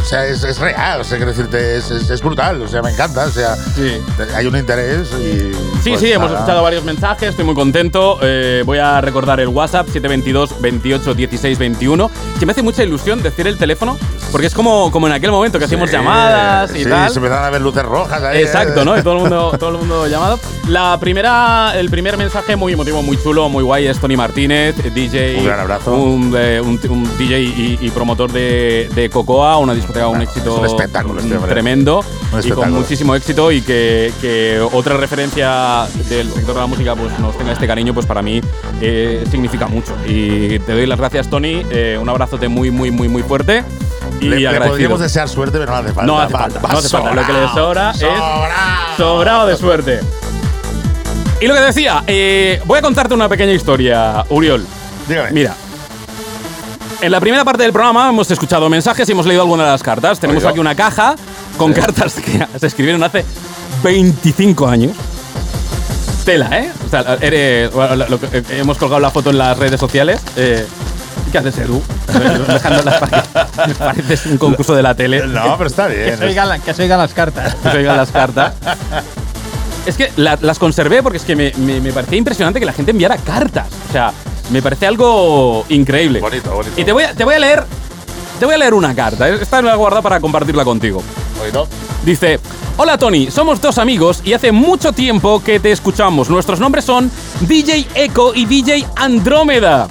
O 0.03 0.05
sea, 0.05 0.27
es, 0.27 0.43
es 0.43 0.59
real, 0.59 1.01
o 1.01 1.05
sea, 1.05 1.17
quiero 1.17 1.31
decirte, 1.33 1.77
es, 1.77 1.91
es, 1.91 2.11
es 2.11 2.21
brutal, 2.21 2.61
o 2.61 2.67
sea, 2.69 2.83
me 2.83 2.91
encanta, 2.91 3.25
o 3.25 3.31
sea, 3.31 3.55
Sí. 3.55 4.03
hay 4.35 4.47
un 4.47 4.57
interés 4.57 5.09
y. 5.13 5.53
Sí, 5.83 5.91
pues, 5.91 6.01
sí, 6.01 6.13
hemos 6.13 6.29
nada. 6.29 6.41
escuchado 6.41 6.63
varios 6.63 6.85
mensajes, 6.85 7.31
estoy 7.31 7.45
muy 7.45 7.55
contento. 7.55 8.19
Eh, 8.21 8.63
voy 8.67 8.79
a 8.79 9.01
recordar 9.01 9.41
el 9.41 9.49
WhatsApp 9.49 9.87
722 9.87 10.61
28 10.61 11.15
16 11.15 11.59
21. 11.59 12.11
Que 12.39 12.47
me 12.47 12.53
hace 12.53 12.63
mucha 12.63 12.83
ilusión 12.83 13.23
decir 13.23 13.47
el 13.47 13.57
teléfono, 13.59 13.97
porque 14.33 14.47
es 14.49 14.55
como, 14.55 14.91
como 14.91 15.07
en 15.07 15.13
aquel 15.15 15.31
momento 15.31 15.59
que 15.59 15.65
hacíamos 15.67 15.89
Sí, 15.91 15.97
llamadas 15.97 16.71
y 16.75 16.85
sí, 16.85 16.91
tal. 16.91 17.09
se 17.11 17.19
empezaron 17.19 17.45
a 17.45 17.51
ver 17.51 17.61
luces 17.63 17.83
rojas 17.85 18.23
ahí. 18.23 18.43
Exacto, 18.43 18.85
¿no? 18.85 18.97
Y 18.99 19.03
todo 19.03 19.15
el 19.15 19.21
mundo, 19.21 19.53
todo 19.59 19.71
el 19.71 19.79
mundo 19.79 20.07
llamado. 20.09 20.39
La 20.69 20.97
primera, 21.01 21.73
el 21.77 21.91
primer 21.91 22.17
mensaje 22.17 22.55
muy 22.57 22.73
emotivo, 22.73 23.03
muy 23.03 23.21
chulo, 23.21 23.49
muy 23.49 23.63
guay 23.65 23.87
es 23.87 23.99
Tony 23.99 24.17
Martínez, 24.17 24.75
DJ. 24.95 25.37
Un 25.39 25.45
gran 25.47 25.61
abrazo. 25.61 25.93
Un, 25.95 26.35
eh, 26.37 26.61
un- 26.61 26.81
un 26.89 27.19
DJ 27.19 27.41
y, 27.41 27.79
y 27.81 27.91
promotor 27.91 28.31
de, 28.33 28.89
de 28.95 29.09
Cocoa, 29.11 29.59
una 29.59 29.75
discoteca, 29.93 30.09
un 30.09 30.23
éxito 30.23 30.59
un 30.61 30.67
espectáculo 30.67 31.21
este 31.21 31.37
tremendo 31.39 31.99
Un 32.01 32.05
y 32.07 32.31
con 32.31 32.39
espectáculo. 32.41 32.81
muchísimo 32.81 33.15
éxito 33.15 33.53
y 33.53 33.63
que, 33.63 34.13
que 34.21 34.61
otra 34.73 34.97
referencia 34.97 35.87
del 36.09 36.31
sector 36.33 36.55
de 36.55 36.61
la 36.61 36.67
música 36.67 36.95
pues 36.97 37.19
nos 37.19 37.37
tenga 37.37 37.53
este 37.53 37.67
cariño, 37.67 37.93
pues 37.95 38.07
para 38.07 38.23
mí 38.23 38.41
eh, 38.81 39.25
significa 39.31 39.67
mucho. 39.67 39.95
Y 40.07 40.59
te 40.61 40.73
doy 40.73 40.87
las 40.87 40.99
gracias, 40.99 41.29
Tony. 41.29 41.65
eh, 41.71 41.99
un 42.01 42.09
abrazote 42.09 42.49
muy, 42.49 42.71
muy, 42.71 42.91
muy, 42.91 43.09
muy 43.09 43.23
fuerte. 43.23 43.65
Y 44.21 44.27
Le, 44.29 44.39
le 44.41 44.61
podríamos 44.61 45.01
desear 45.01 45.29
suerte, 45.29 45.59
pero 45.59 45.73
no 45.73 45.79
hace 45.79 45.93
falta. 45.93 46.07
No 46.07 46.21
hace 46.21 46.33
Va- 46.35 46.39
falta, 46.41 46.61
va 46.61 46.69
no 46.73 46.79
hace 46.79 46.89
falta. 46.89 47.15
Lo 47.15 47.27
que 47.27 47.33
le 47.33 47.49
sobra 47.49 47.91
es 47.91 47.99
Sobrao. 47.99 48.97
sobrado 48.97 49.47
de 49.47 49.57
suerte. 49.57 50.01
Y 51.41 51.47
lo 51.47 51.55
que 51.55 51.61
decía, 51.61 52.05
eh, 52.07 52.61
voy 52.67 52.79
a 52.79 52.83
contarte 52.83 53.15
una 53.15 53.29
pequeña 53.29 53.53
historia, 53.53 54.25
Uriol. 54.29 54.65
Dígame. 55.09 55.31
Mira. 55.33 55.55
En 57.03 57.11
la 57.11 57.21
primera 57.21 57.45
parte 57.45 57.65
del 57.65 57.73
programa 57.73 58.09
hemos 58.09 58.31
escuchado 58.31 58.69
mensajes 58.71 59.09
y 59.09 59.13
hemos 59.13 59.27
leído 59.27 59.43
algunas 59.43 59.67
de 59.67 59.73
las 59.73 59.83
cartas. 59.83 60.21
Tenemos 60.21 60.43
Oiga. 60.45 60.51
aquí 60.51 60.61
una 60.61 60.75
caja 60.77 61.17
con 61.57 61.73
cartas 61.73 62.15
que 62.15 62.47
se 62.61 62.67
escribieron 62.67 63.03
hace 63.03 63.25
25 63.83 64.69
años. 64.69 64.93
Tela, 66.25 66.49
¿eh? 66.61 66.71
O 66.87 66.89
sea, 66.89 67.19
eres- 67.21 67.73
bueno, 67.73 67.97
lo- 67.97 68.09
lo 68.09 68.17
eh, 68.33 68.45
hemos 68.51 68.79
colgado 68.79 69.01
la 69.01 69.11
foto 69.11 69.31
en 69.31 69.39
las 69.39 69.59
redes 69.59 69.81
sociales. 69.81 70.21
Eh, 70.37 70.65
¿Qué 71.33 71.39
haces, 71.39 71.59
Edu? 71.59 71.83
Dejándolas 72.47 73.01
para 73.01 73.23
que 73.67 73.75
pareces 73.75 74.27
un 74.27 74.39
concurso 74.39 74.75
de 74.77 74.83
la 74.85 74.95
tele. 74.95 75.27
No, 75.27 75.57
pero 75.59 75.69
está 75.69 75.89
bien. 75.89 76.05
Que 76.11 76.17
se 76.19 76.25
oigan, 76.27 76.49
la- 76.49 76.59
que 76.61 76.73
se 76.75 76.83
oigan 76.85 76.99
las 77.01 77.13
cartas. 77.15 77.57
que 77.57 77.71
se 77.71 77.77
oigan 77.79 77.97
las 77.97 78.11
cartas. 78.13 78.55
Es 79.87 79.97
que 79.97 80.13
la- 80.17 80.39
las 80.41 80.61
conservé 80.61 81.03
porque 81.03 81.19
es 81.19 81.25
que 81.25 81.35
me, 81.35 81.53
me- 81.57 81.81
me 81.81 81.93
parecía 81.93 82.19
impresionante 82.19 82.61
que 82.61 82.67
la 82.67 82.73
gente 82.73 82.93
enviara 82.93 83.17
cartas. 83.17 83.67
O 83.89 83.93
sea, 83.93 84.13
me 84.53 84.63
parece 84.63 84.87
algo 84.87 85.65
increíble. 85.71 86.21
Bonito, 86.21 86.55
bonito. 86.55 86.81
Y 86.81 86.85
te 86.85 86.93
voy 86.93 87.05
a, 87.05 87.15
te 87.15 87.25
voy 87.25 87.35
a 87.35 87.39
leer. 87.39 87.65
te 88.39 88.45
voy 88.45 88.55
a 88.55 88.59
leer 88.59 88.75
una 88.75 88.95
carta. 88.95 89.29
Esta 89.29 89.63
me 89.63 89.69
la 89.69 89.75
he 89.75 89.77
guardado 89.77 90.03
para 90.03 90.21
compartirla 90.21 90.65
contigo. 90.65 91.03
Oído. 91.43 91.67
Dice, 92.05 92.39
hola 92.77 92.99
Tony, 92.99 93.31
somos 93.31 93.61
dos 93.61 93.79
amigos 93.79 94.21
y 94.25 94.33
hace 94.33 94.53
mucho 94.53 94.93
tiempo 94.93 95.43
que 95.43 95.59
te 95.59 95.73
escuchamos. 95.73 96.29
Nuestros 96.29 96.61
nombres 96.61 96.85
son 96.85 97.11
DJ 97.41 97.87
Echo 97.95 98.35
y 98.35 98.45
DJ 98.45 98.87
Andrómeda. 98.97 99.89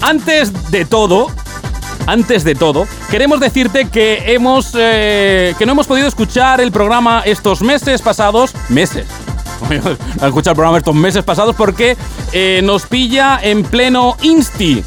Antes 0.00 0.70
de 0.70 0.84
todo, 0.84 1.26
antes 2.06 2.44
de 2.44 2.54
todo, 2.54 2.86
queremos 3.10 3.40
decirte 3.40 3.88
que 3.88 4.32
hemos 4.32 4.72
eh, 4.74 5.54
que 5.58 5.66
no 5.66 5.72
hemos 5.72 5.86
podido 5.86 6.08
escuchar 6.08 6.60
el 6.60 6.72
programa 6.72 7.22
estos 7.26 7.60
meses 7.60 8.00
pasados, 8.00 8.54
meses. 8.68 9.06
No 9.70 10.24
he 10.24 10.28
escuchado 10.28 10.52
el 10.52 10.56
programa 10.56 10.78
estos 10.78 10.94
meses 10.94 11.24
pasados 11.24 11.54
porque 11.56 11.96
eh, 12.32 12.60
nos 12.62 12.86
pilla 12.86 13.38
en 13.42 13.62
pleno 13.62 14.16
insti. 14.22 14.84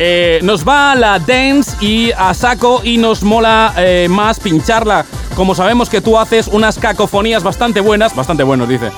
Eh, 0.00 0.38
nos 0.42 0.66
va 0.66 0.94
la 0.94 1.18
dance 1.18 1.76
y 1.84 2.12
a 2.12 2.32
saco 2.32 2.82
y 2.84 2.98
nos 2.98 3.22
mola 3.24 3.74
eh, 3.76 4.06
más 4.08 4.38
pincharla. 4.38 5.04
Como 5.34 5.54
sabemos 5.54 5.88
que 5.88 6.00
tú 6.00 6.18
haces 6.18 6.48
unas 6.48 6.78
cacofonías 6.78 7.42
bastante 7.42 7.80
buenas, 7.80 8.14
bastante 8.14 8.44
buenos, 8.44 8.68
dice. 8.68 8.90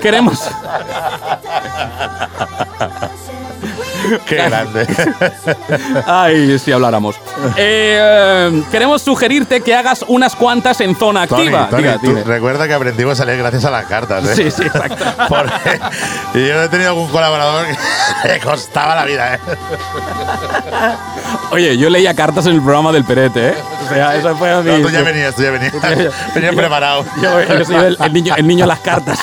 Queremos. 0.00 0.48
Qué 4.26 4.36
grande. 4.36 4.86
Ay, 6.06 6.58
si 6.58 6.72
habláramos. 6.72 7.16
Eh, 7.56 7.98
eh, 7.98 8.62
queremos 8.70 9.02
sugerirte 9.02 9.60
que 9.60 9.74
hagas 9.74 10.04
unas 10.08 10.34
cuantas 10.34 10.80
en 10.80 10.96
zona 10.96 11.22
activa. 11.22 11.68
Tony, 11.70 11.82
Diga, 11.82 11.98
tú 11.98 12.14
recuerda 12.24 12.66
que 12.66 12.74
aprendimos 12.74 13.20
a 13.20 13.24
leer 13.24 13.38
gracias 13.38 13.64
a 13.64 13.70
las 13.70 13.86
cartas, 13.86 14.24
¿eh? 14.24 14.34
Sí, 14.36 14.50
sí, 14.50 14.62
exacto. 14.62 15.04
Porque 15.28 15.80
y 16.34 16.46
yo 16.46 16.62
he 16.62 16.68
tenido 16.68 16.90
algún 16.90 17.08
colaborador 17.08 17.66
que 18.22 18.28
le 18.28 18.40
costaba 18.40 18.94
la 18.94 19.04
vida, 19.04 19.34
¿eh? 19.34 19.40
Oye, 21.50 21.76
yo 21.78 21.90
leía 21.90 22.14
cartas 22.14 22.46
en 22.46 22.52
el 22.54 22.62
programa 22.62 22.92
del 22.92 23.04
Perete, 23.04 23.48
¿eh? 23.48 23.54
O 23.84 23.88
sea, 23.88 24.16
eso 24.16 24.36
fue 24.36 24.50
a 24.52 24.60
mí. 24.62 24.70
No, 24.70 24.86
tú 24.86 24.90
ya 24.90 25.02
venías, 25.02 25.34
tú 25.34 25.42
ya 25.42 25.50
venías. 25.50 25.72
Venías 26.34 26.54
preparado. 26.54 27.04
Yo, 27.22 27.40
yo 27.42 27.64
soy 27.64 27.76
el, 27.76 27.96
el 28.00 28.12
niño, 28.12 28.34
el 28.36 28.46
niño 28.46 28.64
de 28.64 28.68
las 28.68 28.80
cartas. 28.80 29.18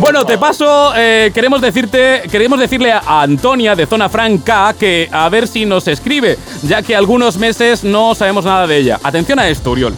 Bueno, 0.00 0.24
te 0.24 0.38
paso. 0.38 0.92
eh, 0.96 1.30
queremos 1.34 1.60
decirte, 1.60 2.22
queremos 2.30 2.58
decirle 2.58 2.90
a 2.90 3.20
Antonia 3.20 3.76
de 3.76 3.86
Zona 3.86 4.08
Franca 4.08 4.74
que 4.78 5.08
a 5.12 5.28
ver 5.28 5.46
si 5.46 5.66
nos 5.66 5.86
escribe, 5.88 6.38
ya 6.62 6.82
que 6.82 6.96
algunos 6.96 7.36
meses 7.36 7.84
no 7.84 8.14
sabemos 8.14 8.46
nada 8.46 8.66
de 8.66 8.78
ella. 8.78 8.98
Atención 9.02 9.38
a 9.38 9.48
esto, 9.48 9.72
Uriol. 9.72 9.94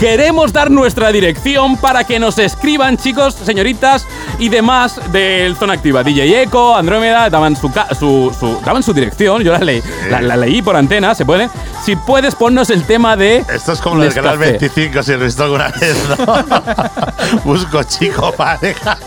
Queremos 0.00 0.52
dar 0.52 0.70
nuestra 0.70 1.12
dirección 1.12 1.76
para 1.76 2.04
que 2.04 2.18
nos 2.18 2.38
escriban, 2.38 2.96
chicos, 2.98 3.34
señoritas 3.34 4.04
y 4.38 4.48
demás 4.48 5.00
del 5.12 5.56
Zona 5.56 5.74
Activa. 5.74 6.02
DJ 6.02 6.42
Eco, 6.42 6.76
Andrómeda, 6.76 7.30
daban 7.30 7.56
su, 7.56 7.72
ca- 7.72 7.88
su, 7.98 8.34
su- 8.38 8.60
daban 8.64 8.82
su 8.82 8.92
dirección, 8.92 9.42
yo 9.42 9.52
la, 9.52 9.58
leí, 9.60 9.82
la, 10.10 10.20
la 10.20 10.36
leí 10.36 10.60
por 10.62 10.76
antena, 10.76 11.14
¿se 11.14 11.24
puede? 11.24 11.48
Si 11.84 11.96
puedes, 11.96 12.34
ponnos 12.34 12.70
el 12.70 12.82
tema 12.84 13.16
de. 13.16 13.44
Esto 13.54 13.72
es 13.72 13.80
como 13.80 13.96
lo 13.96 14.02
del 14.04 14.14
canal 14.14 14.38
Nescafé. 14.38 14.58
25, 14.58 15.02
si 15.02 15.12
lo 15.12 15.20
he 15.20 15.24
visto 15.26 15.44
alguna 15.44 15.68
vez, 15.68 15.96
¿no? 16.08 17.42
Busco 17.44 17.82
chico, 17.84 18.32
pareja. 18.32 18.98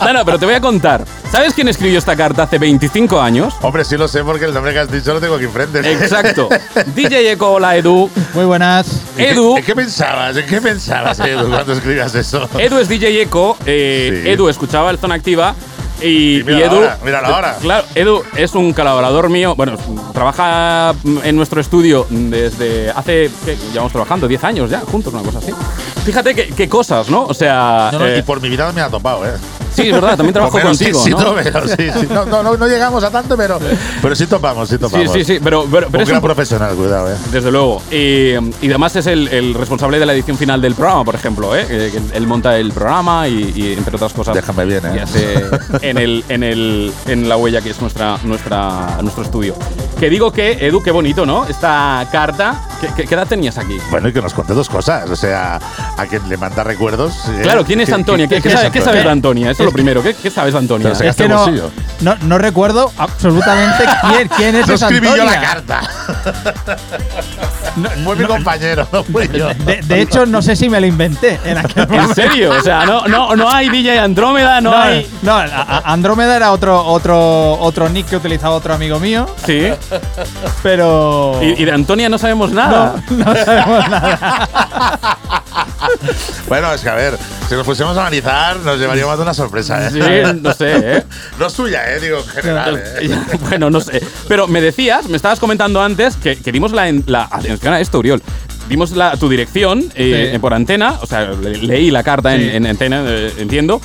No, 0.00 0.12
no, 0.12 0.24
pero 0.24 0.38
te 0.38 0.46
voy 0.46 0.54
a 0.54 0.60
contar. 0.60 1.04
¿Sabes 1.30 1.54
quién 1.54 1.68
escribió 1.68 1.98
esta 1.98 2.14
carta 2.14 2.42
hace 2.42 2.58
25 2.58 3.20
años? 3.20 3.54
Hombre, 3.62 3.84
sí 3.86 3.96
lo 3.96 4.06
sé 4.06 4.22
porque 4.22 4.44
el 4.44 4.52
nombre 4.54 4.72
que 4.74 4.80
has 4.80 4.90
dicho 4.92 5.14
lo 5.14 5.20
tengo 5.20 5.36
aquí 5.36 5.44
enfrente. 5.46 5.78
Exacto. 5.92 6.48
DJ 6.94 7.32
Eco, 7.32 7.52
hola 7.52 7.74
Edu. 7.76 8.10
Muy 8.34 8.44
buenas. 8.44 8.86
Edu. 9.16 9.56
¿En 9.56 9.64
qué 9.74 9.76
pensabas? 9.82 10.36
¿En 10.36 10.46
qué 10.46 10.60
pensabas, 10.60 11.18
Edu, 11.20 11.48
cuando 11.48 11.72
escribías 11.72 12.14
eso? 12.14 12.48
Edu 12.58 12.78
es 12.78 12.88
DJ 12.88 13.22
Eco. 13.22 13.56
eh, 13.66 14.20
Sí. 14.24 14.30
Edu 14.30 14.48
escuchaba 14.48 14.90
el 14.90 14.98
Zona 14.98 15.14
Activa. 15.14 15.54
Y, 16.00 16.40
Y 16.40 16.42
míralo 16.44 16.58
y 16.58 16.62
Edu. 16.64 16.76
ahora, 16.76 16.98
míralo 17.04 17.26
ahora. 17.28 17.56
Claro, 17.60 17.86
Edu 17.94 18.22
es 18.36 18.54
un 18.54 18.72
colaborador 18.72 19.28
mío. 19.30 19.54
Bueno, 19.54 19.76
trabaja 20.12 20.94
en 21.22 21.36
nuestro 21.36 21.60
estudio 21.60 22.06
desde 22.10 22.90
hace. 22.90 23.30
¿qué? 23.44 23.56
Llevamos 23.72 23.92
trabajando 23.92 24.26
10 24.26 24.42
años 24.44 24.68
ya, 24.70 24.80
juntos, 24.80 25.14
una 25.14 25.22
cosa 25.22 25.38
así. 25.38 25.52
Fíjate 26.04 26.34
qué, 26.34 26.68
cosas, 26.68 27.08
¿no? 27.08 27.24
O 27.24 27.34
sea. 27.34 27.90
No, 27.92 28.00
no, 28.00 28.06
eh, 28.08 28.18
y 28.18 28.22
por 28.22 28.40
mi 28.40 28.48
vida 28.48 28.72
me 28.72 28.80
ha 28.80 28.88
topado, 28.90 29.24
¿eh? 29.24 29.34
Sí, 29.74 29.88
es 29.88 29.92
verdad, 29.92 30.16
también 30.16 30.32
trabajo 30.34 30.60
contigo, 30.60 30.98
Sí, 30.98 31.04
sí, 31.04 31.10
¿no? 31.10 31.34
pero 31.34 31.66
sí, 31.68 31.74
sí. 32.00 32.06
No, 32.10 32.24
no, 32.26 32.42
no, 32.42 32.56
no 32.56 32.66
llegamos 32.68 33.02
a 33.04 33.10
tanto, 33.10 33.36
pero, 33.36 33.58
pero 34.00 34.14
sí 34.14 34.26
topamos, 34.26 34.68
sí 34.68 34.74
sí, 34.76 34.80
topamos. 34.80 35.12
sí, 35.12 35.24
sí, 35.24 35.38
pero, 35.42 35.64
pero, 35.70 35.86
pero 35.88 35.98
un 35.98 36.02
es 36.02 36.08
gran 36.08 36.18
un- 36.22 36.24
profesional, 36.26 36.74
cuidado, 36.76 37.10
¿eh? 37.12 37.16
Desde 37.30 37.50
luego. 37.50 37.82
Y, 37.90 38.32
y 38.60 38.68
además 38.68 38.94
es 38.96 39.06
el, 39.06 39.28
el 39.28 39.54
responsable 39.54 39.98
de 39.98 40.06
la 40.06 40.12
edición 40.12 40.36
final 40.36 40.60
del 40.60 40.74
programa, 40.74 41.04
por 41.04 41.14
ejemplo. 41.14 41.56
¿eh? 41.56 41.66
Que 41.66 42.00
Él 42.16 42.26
monta 42.26 42.56
el 42.58 42.72
programa 42.72 43.28
y, 43.28 43.52
y, 43.56 43.72
entre 43.72 43.96
otras 43.96 44.12
cosas. 44.12 44.34
Déjame 44.34 44.64
bien, 44.64 44.84
¿eh? 44.86 44.92
y 44.96 44.98
hace 44.98 45.34
en, 45.82 45.98
el, 45.98 46.24
en, 46.28 46.42
el, 46.42 46.92
en 47.06 47.28
la 47.28 47.36
huella 47.36 47.60
que 47.60 47.70
es 47.70 47.80
nuestra, 47.80 48.18
nuestra, 48.24 48.98
nuestro 49.02 49.22
estudio. 49.24 49.54
Que 49.98 50.10
digo 50.10 50.32
que, 50.32 50.66
Edu, 50.66 50.82
qué 50.82 50.90
bonito, 50.90 51.24
¿no? 51.26 51.46
Esta 51.46 52.06
carta. 52.12 52.68
¿Qué, 52.80 52.88
qué- 52.96 53.04
qué 53.04 53.14
edad 53.14 53.26
tenías 53.26 53.56
aquí? 53.58 53.78
Bueno, 53.90 54.08
y 54.08 54.12
que 54.12 54.20
nos 54.20 54.34
cuente 54.34 54.52
dos 54.54 54.68
cosas. 54.68 55.08
O 55.08 55.16
sea, 55.16 55.60
a 55.98 56.06
quien 56.06 56.28
le 56.28 56.36
manda 56.36 56.64
recuerdos. 56.64 57.12
¿eh? 57.28 57.40
Claro, 57.42 57.64
¿quién 57.64 57.80
es 57.80 57.88
¿Qué- 57.88 57.94
Antonia? 57.94 58.26
¿Qué, 58.28 58.36
qué- 58.36 58.42
qué 58.42 58.48
qué 58.48 58.54
es 58.54 58.60
sabe- 58.60 58.70
qué 58.72 58.80
sabes 58.80 59.04
de 59.04 59.10
Antonia? 59.10 59.50
Eso 59.50 59.62
es 59.62 59.66
lo 59.66 59.72
primero. 59.72 60.02
¿Qué, 60.02 60.14
qué 60.14 60.30
sabes 60.30 60.52
de 60.54 60.58
Antonia? 60.58 60.92
Es 60.92 61.16
que 61.16 61.28
no, 61.28 61.46
no, 62.00 62.16
no 62.22 62.38
recuerdo 62.38 62.90
absolutamente 62.98 63.84
quién, 64.10 64.28
quién 64.28 64.56
es 64.56 64.66
No 64.66 64.74
esa 64.74 64.86
escribí 64.88 65.06
yo 65.16 65.24
la 65.24 65.40
carta. 65.40 65.80
No, 67.76 67.88
Fue 68.04 68.16
mi 68.16 68.24
compañero, 68.24 68.86
no 68.92 69.02
fui 69.04 69.28
yo. 69.32 69.48
De, 69.54 69.80
de 69.82 70.00
hecho, 70.00 70.26
no 70.26 70.42
sé 70.42 70.56
si 70.56 70.68
me 70.68 70.80
lo 70.80 70.86
inventé 70.86 71.38
en 71.44 71.58
aquel 71.58 71.86
¿En 71.92 72.14
serio? 72.14 72.50
O 72.58 72.60
sea, 72.62 72.84
no, 72.84 73.06
no, 73.06 73.34
no 73.36 73.50
hay 73.50 73.68
DJ 73.70 73.98
Andrómeda, 73.98 74.60
no, 74.60 74.70
No, 74.72 74.76
hay. 74.76 75.10
no, 75.22 75.36
Andrómeda 75.84 76.36
era 76.36 76.52
otro, 76.52 76.84
otro, 76.84 77.58
otro 77.60 77.88
nick 77.88 78.06
que 78.08 78.16
utilizaba 78.16 78.54
otro 78.54 78.74
amigo 78.74 78.98
mío, 79.00 79.26
Sí. 79.46 79.68
pero. 80.62 81.38
Y, 81.42 81.62
y 81.62 81.64
de 81.64 81.72
Antonia 81.72 82.08
no 82.08 82.18
sabemos 82.18 82.50
nada. 82.52 82.94
no, 83.10 83.16
no 83.24 83.34
sabemos 83.44 83.88
nada. 83.88 84.48
Bueno, 86.48 86.72
es 86.74 86.80
que 86.82 86.88
a 86.88 86.94
ver, 86.94 87.16
si 87.48 87.54
nos 87.54 87.64
pusiéramos 87.64 87.96
a 87.96 88.02
analizar, 88.02 88.58
nos 88.58 88.78
llevaríamos 88.78 89.16
de 89.16 89.22
una 89.22 89.34
sorpresa, 89.34 89.86
¿eh? 89.86 89.90
Sí, 89.90 90.00
no 90.40 90.52
sé, 90.52 90.72
¿eh? 90.98 91.02
No 91.38 91.46
es 91.46 91.54
tuya, 91.54 91.94
¿eh? 91.94 92.00
Digo, 92.00 92.18
en 92.18 92.26
general, 92.28 92.82
¿eh? 93.00 93.16
bueno, 93.48 93.70
no 93.70 93.80
sé. 93.80 94.02
Pero 94.28 94.46
me 94.48 94.60
decías, 94.60 95.08
me 95.08 95.16
estabas 95.16 95.40
comentando 95.40 95.82
antes 95.82 96.16
que, 96.16 96.36
que 96.36 96.52
dimos 96.52 96.72
la, 96.72 96.88
en- 96.88 97.04
la- 97.06 97.28
Atención 97.30 97.72
a 97.74 97.80
esto, 97.80 97.98
Uriol. 97.98 98.22
Dimos 98.68 98.92
la, 98.92 99.16
tu 99.16 99.28
dirección 99.28 99.90
eh, 99.94 100.30
Sí. 100.32 100.38
por 100.38 100.54
antena, 100.54 100.98
o 101.00 101.06
sea, 101.06 101.30
le- 101.32 101.58
leí 101.58 101.90
la 101.90 102.02
carta 102.02 102.34
en, 102.34 102.40
Sí. 102.42 102.56
en 102.56 102.66
antena, 102.66 103.02
eh, 103.06 103.32
entiendo. 103.38 103.80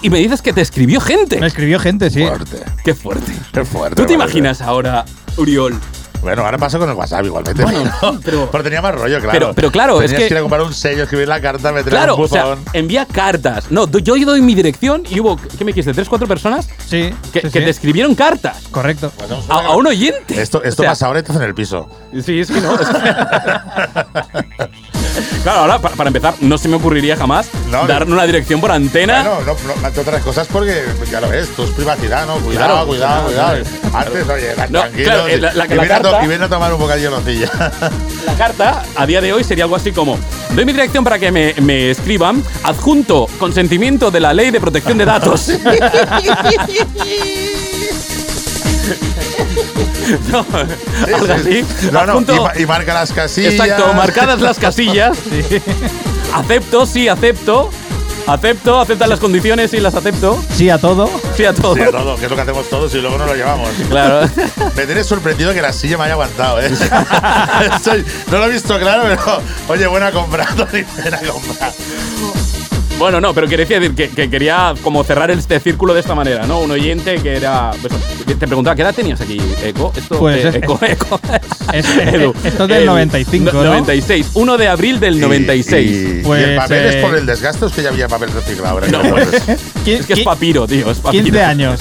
Y 0.00 0.10
me 0.10 0.18
dices 0.18 0.42
que 0.42 0.52
te 0.52 0.60
escribió 0.60 1.00
gente. 1.00 1.38
Me 1.38 1.46
escribió 1.46 1.78
gente, 1.78 2.10
sí. 2.10 2.26
Fuerte. 2.26 2.58
Qué 2.84 2.94
fuerte. 2.94 3.32
Qué 3.52 3.64
fuerte. 3.64 3.94
¿Tú 3.96 4.02
te 4.02 4.08
fuerte. 4.08 4.14
imaginas 4.14 4.60
ahora, 4.60 5.04
Uriol? 5.36 5.78
Bueno, 6.22 6.44
ahora 6.44 6.56
pasó 6.56 6.78
con 6.78 6.88
el 6.88 6.94
WhatsApp 6.94 7.24
igualmente. 7.24 7.62
Bueno, 7.62 7.90
pero, 8.00 8.20
pero- 8.24 8.48
pero 8.50 8.64
tenía 8.64 8.80
más 8.80 8.94
rollo, 8.94 9.18
claro. 9.20 9.32
pero- 9.32 9.54
pero 9.54 9.70
claro, 9.72 10.00
es 10.00 10.06
Tenías 10.10 10.22
que- 10.22 10.28
que 10.28 10.34
ir 10.34 10.38
a 10.38 10.40
comprar 10.42 10.62
un 10.62 10.72
sello, 10.72 11.02
escribir 11.02 11.26
la 11.28 11.40
carta, 11.40 11.72
meter 11.72 11.90
Claro, 11.90 12.16
un 12.16 12.24
o 12.24 12.28
sea, 12.28 12.44
buzón. 12.44 12.64
envía 12.72 13.04
cartas. 13.06 13.70
No, 13.70 13.86
do- 13.86 13.98
yo 13.98 14.14
doy 14.24 14.40
mi 14.40 14.54
dirección 14.54 15.02
y 15.10 15.18
hubo, 15.20 15.36
¿qué 15.36 15.64
me 15.64 15.72
dijiste? 15.72 15.92
¿Tres, 15.92 16.08
cuatro 16.08 16.28
personas? 16.28 16.68
Sí. 16.86 17.12
Que, 17.32 17.40
sí, 17.40 17.46
que 17.50 17.50
sí. 17.50 17.58
te 17.64 17.70
escribieron 17.70 18.14
cartas. 18.14 18.62
Correcto. 18.70 19.12
A, 19.48 19.54
a 19.66 19.76
un 19.76 19.86
oyente. 19.86 20.40
Esto, 20.40 20.62
esto 20.62 20.82
O 20.82 20.84
sea, 20.84 20.90
pasa 20.92 21.06
ahora 21.06 21.18
y 21.18 21.22
estás 21.22 21.36
en 21.36 21.42
el 21.42 21.54
piso. 21.54 21.88
Sí, 22.24 22.40
es 22.40 22.50
que 22.50 22.60
no. 22.60 22.74
es 22.74 22.88
que- 22.88 23.12
claro, 25.42 25.60
ahora, 25.60 25.78
para, 25.78 25.94
para 25.96 26.08
empezar, 26.08 26.34
no 26.40 26.58
se 26.58 26.68
me 26.68 26.76
ocurriría 26.76 27.16
jamás 27.16 27.48
No, 27.70 27.86
dar 27.86 28.04
una 28.06 28.24
dirección 28.24 28.60
por 28.60 28.70
antena. 28.72 29.22
Bueno, 29.22 29.56
no, 29.66 29.74
no, 29.80 29.86
entre 29.86 30.02
otras 30.02 30.22
cosas 30.22 30.46
porque 30.50 30.84
ya 31.10 31.20
lo 31.20 31.28
ves, 31.28 31.48
tú 31.54 31.62
es 31.64 31.70
privacidad, 31.70 32.26
¿no? 32.26 32.34
Cuidado, 32.36 32.86
Claro, 32.86 32.88
cuidado, 32.88 33.28
claro, 33.32 33.64
cuidado. 33.64 33.98
Antes, 33.98 34.28
oye, 34.28 34.48
No, 34.70 34.80
tranquilo. 34.80 35.04
claro, 35.04 35.28
eh, 35.28 35.38
la- 35.38 35.52
la- 35.54 35.66
y, 35.66 35.74
la 35.74 35.86
carta- 35.88 36.24
y 36.24 36.32
a 36.42 36.48
tomar 36.48 36.72
un 36.74 36.80
bocadillo 36.80 37.10
de 37.10 37.16
nocilla. 37.16 37.50
La 38.26 38.34
carta, 38.34 38.82
a 38.94 39.04
día 39.06 39.20
de 39.20 39.32
hoy, 39.32 39.42
sería 39.42 39.64
algo 39.64 39.74
así 39.74 39.90
como: 39.90 40.16
Doy 40.54 40.64
mi 40.64 40.72
dirección 40.72 41.02
para 41.02 41.18
que 41.18 41.32
me, 41.32 41.54
me 41.60 41.90
escriban, 41.90 42.42
adjunto 42.62 43.26
consentimiento 43.38 44.12
de 44.12 44.20
la 44.20 44.32
ley 44.32 44.52
de 44.52 44.60
protección 44.60 44.96
de 44.98 45.04
datos. 45.04 45.50
no, 50.30 50.46
algo 51.14 51.32
así. 51.34 51.64
No, 51.92 52.06
no, 52.06 52.20
y, 52.20 52.40
ma- 52.40 52.52
y 52.60 52.66
marca 52.66 52.94
las 52.94 53.12
casillas. 53.12 53.52
Exacto, 53.54 53.92
marcadas 53.94 54.40
las 54.40 54.58
casillas. 54.58 55.16
Acepto, 56.34 56.86
sí, 56.86 57.08
acepto. 57.08 57.70
Acepto, 58.26 58.80
aceptan 58.80 59.08
las 59.10 59.18
condiciones 59.18 59.74
y 59.74 59.80
las 59.80 59.94
acepto. 59.96 60.40
Sí 60.54 60.70
a 60.70 60.78
todo. 60.78 61.10
Sí 61.36 61.44
a 61.44 61.52
todo. 61.52 61.74
Sí, 61.74 61.80
a 61.82 61.90
todo, 61.90 62.16
que 62.16 62.24
es 62.26 62.30
lo 62.30 62.36
que 62.36 62.42
hacemos 62.42 62.70
todos 62.70 62.94
y 62.94 63.00
luego 63.00 63.18
nos 63.18 63.26
lo 63.26 63.34
llevamos. 63.34 63.68
Claro. 63.90 64.28
Me 64.76 64.86
tienes 64.86 65.06
sorprendido 65.06 65.52
que 65.52 65.60
la 65.60 65.72
silla 65.72 65.98
me 65.98 66.04
haya 66.04 66.12
aguantado, 66.12 66.60
¿eh? 66.60 66.70
Estoy- 67.76 68.04
no 68.30 68.38
lo 68.38 68.44
he 68.46 68.50
visto 68.50 68.78
claro, 68.78 69.02
pero 69.08 69.42
oye, 69.68 69.86
buena 69.88 70.12
compra, 70.12 70.46
Tony, 70.56 70.84
buena 71.02 71.18
compra. 71.18 71.72
Bueno, 72.98 73.20
no, 73.20 73.34
pero 73.34 73.48
quería 73.48 73.66
decir 73.66 73.94
que, 73.96 74.08
que 74.10 74.30
quería 74.30 74.74
como 74.82 75.02
cerrar 75.02 75.30
este 75.32 75.58
círculo 75.58 75.92
de 75.92 76.00
esta 76.00 76.14
manera, 76.14 76.46
¿no? 76.46 76.60
Un 76.60 76.70
oyente 76.70 77.16
que 77.16 77.36
era. 77.36 77.72
pues, 77.80 77.92
te 78.26 78.46
preguntaba, 78.46 78.76
¿qué 78.76 78.82
edad 78.82 78.94
tenías 78.94 79.20
aquí, 79.20 79.40
Eco? 79.64 79.92
Esto, 79.96 80.18
Pues 80.20 80.44
eh, 80.44 80.48
es- 80.50 80.54
Eco, 80.56 80.78
Eco. 80.86 81.20
es- 81.72 81.84
esto 82.44 82.62
es 82.62 82.68
del 82.68 82.70
El 82.82 82.86
95, 82.86 83.50
¿no? 83.52 83.64
96. 83.64 84.30
1 84.34 84.56
de 84.56 84.68
abril 84.68 85.00
del 85.00 85.20
96. 85.20 85.90
Y, 85.90 85.94
y- 85.94 86.20
y 86.20 86.22
Pues, 86.22 86.44
el 86.48 86.56
papel 86.56 86.84
eh, 86.84 86.88
es 86.98 87.04
por 87.04 87.16
el 87.16 87.26
desgaste, 87.26 87.64
o 87.64 87.68
es 87.68 87.74
que 87.74 87.82
ya 87.82 87.88
había 87.88 88.06
papel 88.08 88.30
reciclado. 88.30 88.74
Ahora 88.74 88.86
No, 88.88 89.00
pues, 89.02 89.28
es 89.86 90.06
que 90.06 90.12
es 90.12 90.20
papiro, 90.20 90.66
tío. 90.68 90.88
Es 90.90 90.98
papiro. 90.98 91.24
15 91.24 91.42
años. 91.42 91.80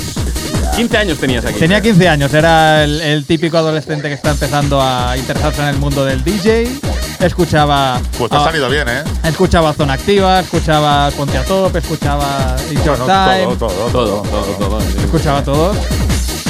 15 0.76 0.98
años 0.98 1.18
tenías 1.20 1.46
aquí. 1.46 1.60
Tenía 1.60 1.82
15 1.82 2.08
años, 2.08 2.34
era 2.34 2.84
el, 2.84 3.02
el 3.02 3.26
típico 3.26 3.58
adolescente 3.58 4.08
que 4.08 4.14
está 4.16 4.32
empezando 4.32 4.82
a 4.82 5.16
interesarse 5.18 5.62
en 5.62 5.68
el 5.70 5.78
mundo 5.78 6.06
del 6.06 6.24
DJ. 6.24 6.68
Escuchaba. 7.20 8.02
Pues 8.18 8.32
te 8.32 8.38
ha 8.38 8.44
salido 8.44 8.68
bien, 8.70 8.88
¿eh? 8.90 9.04
Escuchaba 9.24 9.74
Zona 9.74 9.94
Activa, 9.94 10.40
escuchaba 10.40 11.12
Ponte 11.12 11.38
a 11.38 11.44
Top, 11.44 11.76
escuchaba 11.76 12.56
In 12.72 12.84
Your 12.84 12.98
Bueno, 12.98 13.06
Time, 13.06 13.56
todo, 13.58 13.70
todo, 13.70 13.90
Todo, 13.92 14.22
todo, 14.24 14.44
todo. 14.58 14.80
escuchaba 14.80 15.44
todo. 15.44 15.76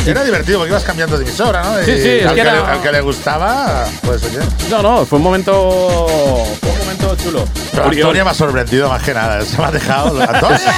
Era 0.06 0.24
divertido 0.24 0.58
porque 0.60 0.72
ibas 0.72 0.84
cambiando 0.84 1.18
de 1.18 1.24
emisora, 1.24 1.62
¿no? 1.64 1.78
Sí, 1.84 1.98
sí, 2.02 2.10
es 2.10 2.26
al 2.26 2.30
que 2.30 2.36
que, 2.36 2.42
era- 2.42 2.54
le, 2.54 2.72
al 2.72 2.82
que 2.82 2.92
le 2.92 3.02
gustaba, 3.02 3.86
pues 4.02 4.24
oye. 4.24 4.40
No, 4.70 4.82
no, 4.82 5.06
fue 5.06 5.18
un 5.18 5.24
momento. 5.24 6.08
Fue 6.60 6.72
un 6.72 6.78
momento 6.80 7.16
chulo. 7.24 7.46
Pero 7.72 7.86
Antonia 7.86 8.24
me 8.24 8.30
ha 8.32 8.34
sorprendido 8.34 8.90
más 8.90 9.04
que 9.04 9.14
nada. 9.14 9.42
Se 9.46 9.58
me 9.60 9.66
ha 9.66 9.72
dejado. 9.72 10.20
¡Antonia! 10.28 10.74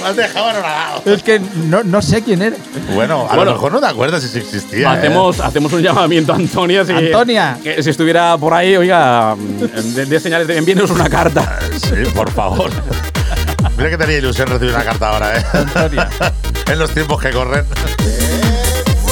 me 0.00 0.06
has 0.08 0.16
dejado 0.16 0.46
anonadado. 0.48 1.02
Es 1.06 1.22
que 1.22 1.40
no, 1.40 1.82
no 1.84 2.02
sé 2.02 2.22
quién 2.22 2.42
era. 2.42 2.56
Bueno, 2.94 3.22
a 3.30 3.34
Bueno. 3.34 3.44
lo 3.46 3.52
mejor 3.52 3.72
no 3.72 3.80
te 3.80 3.86
acuerdas 3.86 4.22
si 4.22 4.38
existía. 4.38 4.80
¿eh? 4.94 4.98
Hacemos, 4.98 5.40
hacemos 5.40 5.72
un 5.72 5.80
llamamiento 5.82 6.32
a 6.32 6.36
Antonia. 6.36 6.84
Si, 6.84 6.92
Antonia. 6.92 7.58
Que 7.62 7.82
si 7.82 7.90
estuviera 7.90 8.36
por 8.36 8.52
ahí, 8.52 8.76
oiga, 8.76 9.34
de, 9.38 10.04
de 10.06 10.20
señales 10.20 10.46
de 10.46 10.58
envíenos 10.58 10.90
una 10.90 11.08
carta. 11.08 11.58
Sí, 11.82 12.10
por 12.14 12.30
favor. 12.30 12.70
Mira 13.76 13.90
que 13.90 13.98
tenía 13.98 14.18
ilusión 14.18 14.48
recibir 14.48 14.74
una 14.74 14.84
carta 14.84 15.08
ahora, 15.10 15.38
¿eh? 15.38 15.44
Antonia. 15.52 16.08
En 16.68 16.78
los 16.78 16.90
tiempos 16.92 17.20
que 17.20 17.30
corren. 17.30 17.64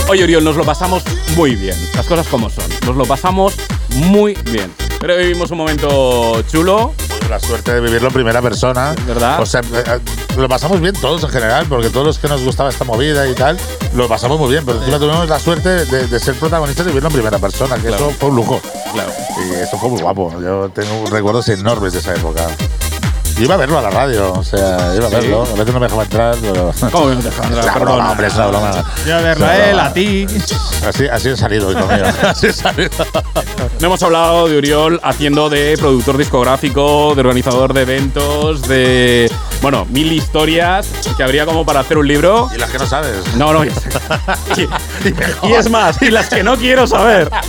Oye, 0.08 0.24
Oriol, 0.24 0.44
nos 0.44 0.56
lo 0.56 0.64
pasamos 0.64 1.02
muy 1.34 1.56
bien. 1.56 1.76
Las 1.94 2.06
cosas 2.06 2.26
como 2.28 2.50
son. 2.50 2.64
Nos 2.86 2.96
lo 2.96 3.04
pasamos 3.06 3.54
muy 3.94 4.34
bien. 4.50 4.72
Pero 5.00 5.16
vivimos 5.16 5.50
un 5.50 5.58
momento 5.58 6.42
chulo. 6.42 6.92
Pues 7.18 7.30
la 7.30 7.40
suerte 7.40 7.72
de 7.72 7.80
vivirlo 7.80 8.08
en 8.08 8.14
primera 8.14 8.42
persona. 8.42 8.94
¿Verdad? 9.06 9.40
O 9.40 9.46
sea, 9.46 9.60
eh, 9.60 9.64
eh, 9.86 9.98
lo 10.36 10.46
pasamos 10.48 10.78
bien 10.80 10.94
todos 10.94 11.22
en 11.24 11.30
general, 11.30 11.64
porque 11.68 11.88
todos 11.88 12.06
los 12.06 12.18
que 12.18 12.28
nos 12.28 12.42
gustaba 12.42 12.68
esta 12.68 12.84
movida 12.84 13.26
y 13.26 13.34
tal, 13.34 13.56
lo 13.94 14.06
pasamos 14.08 14.38
muy 14.38 14.50
bien. 14.50 14.64
Pero 14.66 14.78
encima 14.78 14.98
tuvimos 14.98 15.26
la 15.28 15.38
suerte 15.38 15.86
de, 15.86 16.06
de 16.06 16.20
ser 16.20 16.34
protagonistas 16.34 16.84
y 16.84 16.88
vivirlo 16.90 17.08
en 17.08 17.14
primera 17.14 17.38
persona, 17.38 17.76
que 17.76 17.88
Claro. 17.88 18.08
eso 18.10 18.16
fue 18.18 18.28
un 18.28 18.36
lujo. 18.36 18.60
Claro. 18.92 19.10
Y 19.48 19.54
eso 19.54 19.78
fue 19.78 19.88
muy 19.88 20.00
guapo. 20.02 20.32
Yo 20.40 20.68
tengo 20.74 21.06
recuerdos 21.10 21.48
enormes 21.48 21.94
de 21.94 22.00
esa 22.00 22.14
época. 22.14 22.46
Iba 23.38 23.54
a 23.54 23.56
verlo 23.56 23.78
a 23.78 23.82
la 23.82 23.90
radio, 23.90 24.32
o 24.32 24.44
sea, 24.44 24.94
iba 24.94 25.06
a 25.06 25.10
verlo. 25.10 25.42
A 25.42 25.54
veces 25.54 25.74
no 25.74 25.80
me 25.80 25.86
dejaba 25.86 26.02
entrar, 26.04 26.36
pero. 26.40 26.72
¿Cómo 26.92 27.10
no 27.10 27.16
te 27.16 27.22
dejas 27.24 27.46
entrar? 27.46 27.66
Es 27.66 27.74
broma, 27.80 28.10
hombre, 28.12 28.26
es 28.28 28.34
una 28.34 28.46
broma. 28.46 28.84
Yo 29.06 29.16
a 29.16 29.20
verlo 29.20 29.50
él, 29.50 29.78
a 29.80 29.92
ti. 29.92 30.26
Así, 30.86 31.06
así 31.08 31.28
he 31.30 31.36
salido, 31.36 31.72
hijo 31.72 31.86
mío. 31.86 32.04
Así 32.22 32.46
he 32.46 32.52
salido. 32.52 32.90
No 33.80 33.86
hemos 33.86 34.02
hablado 34.02 34.48
de 34.48 34.58
Uriol 34.58 35.00
haciendo 35.02 35.50
de 35.50 35.76
productor 35.78 36.16
discográfico, 36.16 37.14
de 37.14 37.20
organizador 37.20 37.74
de 37.74 37.82
eventos, 37.82 38.62
de. 38.62 39.30
Bueno, 39.64 39.86
mil 39.86 40.12
historias 40.12 40.86
que 41.16 41.22
habría 41.22 41.46
como 41.46 41.64
para 41.64 41.80
hacer 41.80 41.96
un 41.96 42.06
libro. 42.06 42.50
Y 42.54 42.58
las 42.58 42.70
que 42.70 42.76
no 42.78 42.84
sabes. 42.86 43.14
No, 43.36 43.50
no. 43.54 43.64
Y 45.06 45.12
mejor. 45.12 45.50
Y 45.50 45.54
es 45.54 45.70
más, 45.70 46.02
y 46.02 46.10
las 46.10 46.28
que 46.28 46.42
no 46.42 46.56
quiero 46.56 46.86
saber. 46.86 47.30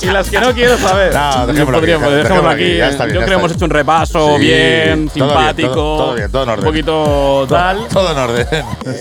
Y 0.00 0.06
las 0.06 0.30
que 0.30 0.38
no 0.38 0.54
quiero 0.54 0.78
saber. 0.78 1.12
No, 1.12 1.46
dejémoslo 1.48 1.78
aquí, 1.78 1.86
dejémoslo 1.88 2.48
aquí, 2.50 2.76
ya 2.76 2.88
está 2.90 3.04
bien, 3.06 3.14
Yo 3.16 3.20
ya 3.22 3.26
creo 3.26 3.26
que 3.26 3.32
hemos 3.40 3.48
bien. 3.50 3.56
hecho 3.56 3.64
un 3.64 3.70
repaso 3.70 4.36
Sí, 4.36 4.42
bien, 4.42 5.08
todo 5.08 5.26
bien, 5.26 5.28
simpático. 5.28 5.68
todo- 5.74 5.96
todo 5.98 6.14
bien, 6.14 6.30
todo 6.30 6.42
en 6.44 6.48
orden. 6.50 6.64
Un 6.64 6.70
poquito 6.70 7.46
tal. 7.48 7.88
Todo 7.88 8.12
en 8.12 8.18
orden. 8.18 8.46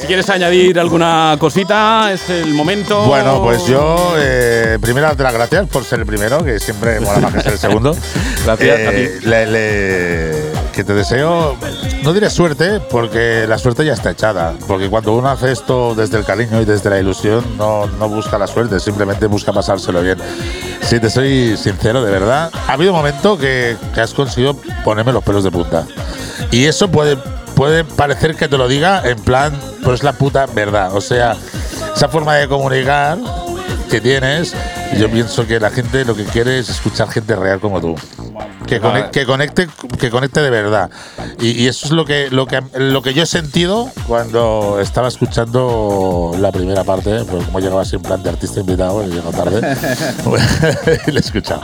Si 0.01 0.07
quieres 0.07 0.27
añadir 0.31 0.79
alguna 0.79 1.35
cosita, 1.39 2.11
es 2.11 2.27
el 2.31 2.55
momento. 2.55 3.03
Bueno, 3.03 3.39
pues 3.43 3.67
yo, 3.67 4.15
eh, 4.17 4.79
primero 4.81 5.05
darte 5.05 5.21
las 5.21 5.33
gracias 5.33 5.67
por 5.69 5.83
ser 5.85 5.99
el 5.99 6.07
primero, 6.07 6.43
que 6.43 6.59
siempre 6.59 6.99
mola 6.99 7.19
más 7.19 7.33
que 7.35 7.41
ser 7.41 7.51
el 7.53 7.59
segundo. 7.59 7.95
Gracias 8.43 8.77
a 8.79 8.91
Eh, 8.93 9.19
le- 9.21 9.45
le- 9.45 10.46
que 10.77 10.83
te 10.83 10.93
deseo, 10.93 11.57
no 12.03 12.13
diré 12.13 12.29
suerte, 12.29 12.79
porque 12.79 13.47
la 13.47 13.57
suerte 13.57 13.83
ya 13.83 13.93
está 13.93 14.11
echada. 14.11 14.53
Porque 14.67 14.91
cuando 14.91 15.15
uno 15.15 15.27
hace 15.27 15.51
esto 15.51 15.95
desde 15.95 16.19
el 16.19 16.23
cariño 16.23 16.61
y 16.61 16.65
desde 16.65 16.91
la 16.91 16.99
ilusión, 16.99 17.43
no, 17.57 17.87
no 17.87 18.07
busca 18.07 18.37
la 18.37 18.45
suerte, 18.45 18.79
simplemente 18.79 19.25
busca 19.25 19.51
pasárselo 19.51 20.03
bien. 20.03 20.19
Si 20.83 20.99
te 20.99 21.09
soy 21.09 21.57
sincero, 21.57 22.03
de 22.03 22.11
verdad, 22.11 22.51
ha 22.67 22.73
habido 22.73 22.91
un 22.91 22.97
momento 22.97 23.39
que, 23.39 23.75
que 23.95 24.01
has 24.01 24.13
conseguido 24.13 24.55
ponerme 24.85 25.11
los 25.13 25.23
pelos 25.23 25.43
de 25.43 25.49
punta. 25.49 25.87
Y 26.51 26.65
eso 26.65 26.91
puede, 26.91 27.17
puede 27.55 27.83
parecer 27.83 28.35
que 28.35 28.47
te 28.47 28.55
lo 28.59 28.67
diga 28.67 29.01
en 29.03 29.17
plan, 29.17 29.59
pero 29.79 29.95
es 29.95 30.03
la 30.03 30.13
puta 30.13 30.45
verdad. 30.45 30.95
O 30.95 31.01
sea, 31.01 31.35
esa 31.95 32.07
forma 32.07 32.35
de 32.35 32.47
comunicar 32.47 33.17
que 33.89 33.99
tienes, 33.99 34.53
yo 34.95 35.09
pienso 35.09 35.47
que 35.47 35.59
la 35.59 35.71
gente 35.71 36.05
lo 36.05 36.15
que 36.15 36.25
quiere 36.25 36.59
es 36.59 36.69
escuchar 36.69 37.09
gente 37.09 37.35
real 37.35 37.59
como 37.59 37.81
tú. 37.81 37.95
Que, 38.67 38.79
cone- 38.81 39.09
que 39.11 39.25
conecte 39.25 39.67
que 39.99 40.09
conecte 40.09 40.41
de 40.41 40.49
verdad 40.49 40.89
y, 41.39 41.51
y 41.63 41.67
eso 41.67 41.85
es 41.85 41.91
lo 41.93 42.05
que 42.05 42.29
lo 42.29 42.45
que 42.45 42.61
lo 42.75 43.01
que 43.01 43.13
yo 43.13 43.23
he 43.23 43.25
sentido 43.25 43.89
cuando 44.07 44.79
estaba 44.81 45.07
escuchando 45.07 46.31
la 46.37 46.51
primera 46.51 46.83
parte 46.83 47.23
porque 47.23 47.45
como 47.45 47.59
llegaba 47.59 47.83
en 47.91 48.01
plan 48.01 48.21
de 48.21 48.29
artista 48.29 48.59
invitado 48.59 49.03
y 49.07 49.11
llegó 49.11 49.31
tarde 49.31 49.61
y 51.07 51.11
le 51.11 51.17
he 51.17 51.21
escuchado 51.21 51.61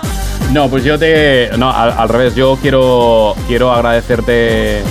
No, 0.51 0.70
pues 0.70 0.84
yo 0.84 0.97
te. 0.99 1.49
No, 1.58 1.70
al, 1.72 1.91
al 1.91 2.10
revés. 2.10 2.36
Yo 2.36 2.58
quiero, 2.62 3.36
quiero 3.47 3.72
agradecerte 3.72 4.82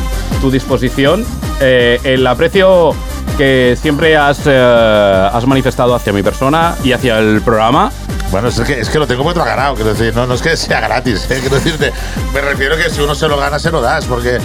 tu 0.40 0.50
disposición, 0.50 1.24
eh, 1.60 2.00
el 2.04 2.26
aprecio 2.26 2.94
que 3.38 3.76
siempre 3.80 4.16
has, 4.16 4.40
eh, 4.46 5.28
has 5.32 5.46
manifestado 5.46 5.94
hacia 5.94 6.12
mi 6.12 6.22
persona 6.22 6.74
y 6.84 6.92
hacia 6.92 7.18
el 7.18 7.40
programa. 7.42 7.92
Bueno, 8.32 8.48
es 8.48 8.58
que, 8.60 8.80
es 8.80 8.88
que 8.88 8.98
lo 8.98 9.06
tengo 9.06 9.24
muy 9.24 9.34
ganado, 9.34 9.74
quiero 9.74 9.92
decir, 9.92 10.16
no, 10.16 10.26
no 10.26 10.32
es 10.32 10.40
que 10.40 10.56
sea 10.56 10.80
gratis, 10.80 11.26
¿eh? 11.30 11.36
quiero 11.40 11.56
decirte, 11.56 11.92
me 12.32 12.40
refiero 12.40 12.78
que 12.78 12.88
si 12.88 13.02
uno 13.02 13.14
se 13.14 13.28
lo 13.28 13.36
gana, 13.36 13.58
se 13.58 13.70
lo 13.70 13.82
das, 13.82 14.06
porque 14.06 14.38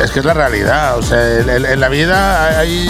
es 0.00 0.10
que 0.12 0.20
es 0.20 0.24
la 0.24 0.32
realidad, 0.32 0.96
o 0.96 1.02
sea, 1.02 1.38
en 1.40 1.80
la 1.80 1.88
vida 1.88 2.56
hay 2.56 2.88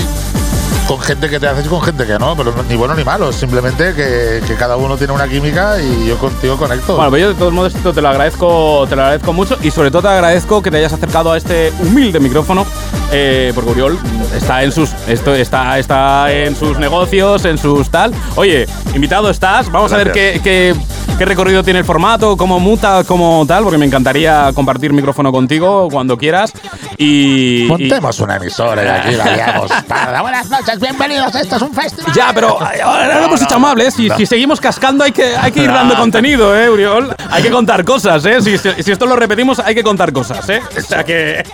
con 0.90 1.00
gente 1.00 1.30
que 1.30 1.38
te 1.38 1.46
haces 1.46 1.66
y 1.66 1.68
con 1.68 1.80
gente 1.82 2.04
que 2.04 2.18
no, 2.18 2.34
pero 2.36 2.52
ni 2.68 2.74
bueno 2.74 2.94
ni 2.96 3.04
malo, 3.04 3.32
simplemente 3.32 3.94
que, 3.94 4.42
que 4.44 4.54
cada 4.56 4.76
uno 4.76 4.96
tiene 4.96 5.12
una 5.12 5.28
química 5.28 5.80
y 5.80 6.08
yo 6.08 6.18
contigo 6.18 6.56
conecto. 6.56 6.96
Bueno, 6.96 7.10
pues 7.10 7.22
yo 7.22 7.28
de 7.28 7.34
todos 7.36 7.52
modos 7.52 7.72
esto 7.76 7.92
te 7.92 8.02
lo 8.02 8.08
agradezco, 8.08 8.86
te 8.88 8.96
lo 8.96 9.02
agradezco 9.02 9.32
mucho 9.32 9.56
y 9.62 9.70
sobre 9.70 9.92
todo 9.92 10.02
te 10.02 10.08
agradezco 10.08 10.60
que 10.60 10.68
te 10.72 10.78
hayas 10.78 10.92
acercado 10.92 11.30
a 11.30 11.36
este 11.36 11.72
humilde 11.78 12.18
micrófono, 12.18 12.66
eh, 13.12 13.52
porque 13.54 13.70
Uriol 13.70 13.98
está 14.34 14.64
en 14.64 14.72
sus, 14.72 14.90
esto 15.06 15.32
está, 15.32 15.78
está 15.78 16.32
en 16.32 16.56
sus 16.56 16.76
negocios, 16.78 17.44
en 17.44 17.56
sus 17.56 17.88
tal. 17.88 18.12
Oye, 18.34 18.66
invitado 18.92 19.30
estás, 19.30 19.70
vamos 19.70 19.92
a 19.92 19.96
ver 19.96 20.10
qué, 20.10 20.40
qué, 20.42 20.74
qué 21.18 21.24
recorrido 21.24 21.62
tiene 21.62 21.78
el 21.78 21.84
formato, 21.84 22.36
cómo 22.36 22.58
muta, 22.58 23.04
cómo 23.06 23.44
tal, 23.46 23.62
porque 23.62 23.78
me 23.78 23.86
encantaría 23.86 24.50
compartir 24.56 24.92
micrófono 24.92 25.30
contigo 25.30 25.88
cuando 25.88 26.18
quieras 26.18 26.52
y, 26.98 27.62
y- 27.64 27.68
Montemos 27.68 28.18
una 28.18 28.36
emisora 28.36 28.84
y 28.84 28.88
aquí 28.88 29.16
la. 29.16 30.20
Buenas 30.22 30.50
noches, 30.50 30.79
bienvenidos, 30.80 31.34
esto 31.34 31.56
es 31.56 31.62
un 31.62 31.72
festival. 31.74 32.12
Ya, 32.14 32.32
pero 32.34 32.58
ay, 32.60 32.80
ahora 32.80 33.14
no 33.20 33.26
hemos 33.26 33.42
hecho 33.42 33.54
amables. 33.56 33.94
Si, 33.94 34.08
si 34.10 34.26
seguimos 34.26 34.60
cascando, 34.60 35.04
hay 35.04 35.12
que, 35.12 35.36
hay 35.36 35.52
que 35.52 35.60
ir 35.60 35.68
No. 35.68 35.74
dando 35.74 35.94
contenido, 35.96 36.56
¿eh, 36.56 36.68
Uriol? 36.70 37.14
Hay 37.30 37.42
que 37.42 37.50
contar 37.50 37.84
cosas, 37.84 38.24
¿eh? 38.26 38.40
Si, 38.42 38.58
si- 38.58 38.82
si 38.82 38.92
esto 38.92 39.06
lo 39.06 39.16
repetimos, 39.16 39.58
hay 39.60 39.74
que 39.74 39.82
contar 39.82 40.12
cosas, 40.12 40.48
¿eh? 40.48 40.60
O 40.76 40.80
sea 40.80 41.04
que. 41.04 41.42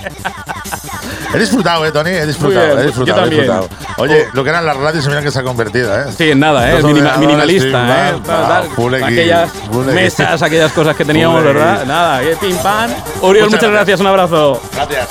He 1.35 1.39
disfrutado, 1.39 1.85
eh, 1.85 1.93
Tony, 1.93 2.11
he 2.11 2.25
disfrutado, 2.27 2.67
bien, 2.67 2.79
he 2.79 2.83
disfrutado, 2.87 3.17
yo 3.17 3.23
también. 3.23 3.41
he 3.41 3.45
disfrutado. 3.47 3.69
Oye, 3.99 4.27
lo 4.33 4.45
que 4.45 4.51
eran 4.51 4.65
las 4.65 4.77
radios, 4.77 5.07
mira 5.09 5.21
que 5.23 5.31
se 5.31 5.41
ha 5.41 5.43
convertido, 5.43 5.95
¿eh? 6.01 6.05
Sí, 6.17 6.31
en 6.31 6.39
nada, 6.41 6.71
¿eh? 6.71 6.77
Minima- 6.83 7.17
ordenadores, 7.17 7.19
minimalista, 7.21 8.11
¿eh? 8.11 8.69
full 8.75 8.95
aquellas 8.95 9.51
full 9.71 9.85
mesas, 9.87 10.41
aquellas 10.41 10.73
cosas 10.73 10.97
que 10.97 11.05
teníamos, 11.05 11.43
Full 11.43 11.53
¿verdad? 11.53 11.85
Nada, 11.85 12.23
¿eh? 12.23 12.37
pim 12.41 12.57
pam. 12.59 12.91
Uriol, 13.21 13.47
muchas, 13.47 13.61
Muchas 13.61 13.71
gracias, 13.71 14.01
un 14.01 14.07
abrazo. 14.07 14.63
Gracias. 14.75 15.09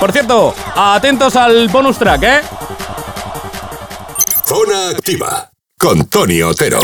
Por 0.00 0.10
cierto, 0.12 0.54
atentos 0.74 1.36
al 1.36 1.68
bonus 1.68 1.98
track, 1.98 2.22
¿eh? 2.22 2.40
Zona 4.48 4.88
Activa 4.88 5.50
con 5.76 6.06
Tony 6.06 6.40
Otero. 6.40 6.78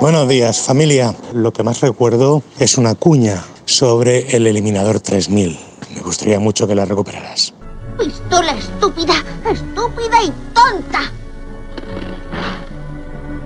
Buenos 0.00 0.28
días, 0.28 0.60
familia. 0.60 1.14
Lo 1.32 1.52
que 1.52 1.62
más 1.62 1.80
recuerdo 1.82 2.42
es 2.58 2.78
una 2.78 2.96
cuña 2.96 3.44
sobre 3.64 4.36
el 4.36 4.48
eliminador 4.48 4.98
3000. 4.98 5.56
Me 5.94 6.00
gustaría 6.00 6.40
mucho 6.40 6.66
que 6.66 6.74
la 6.74 6.84
recuperaras. 6.84 7.54
Pistola 7.96 8.58
estúpida, 8.58 9.14
estúpida 9.48 10.20
y 10.20 10.32
tonta. 10.52 11.12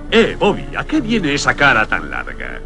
Eh, 0.09 0.35
Bobby, 0.39 0.67
¿a 0.75 0.83
qué 0.83 1.01
viene 1.01 1.35
esa 1.35 1.53
cara 1.53 1.85
tan 1.87 2.09
larga? 2.09 2.59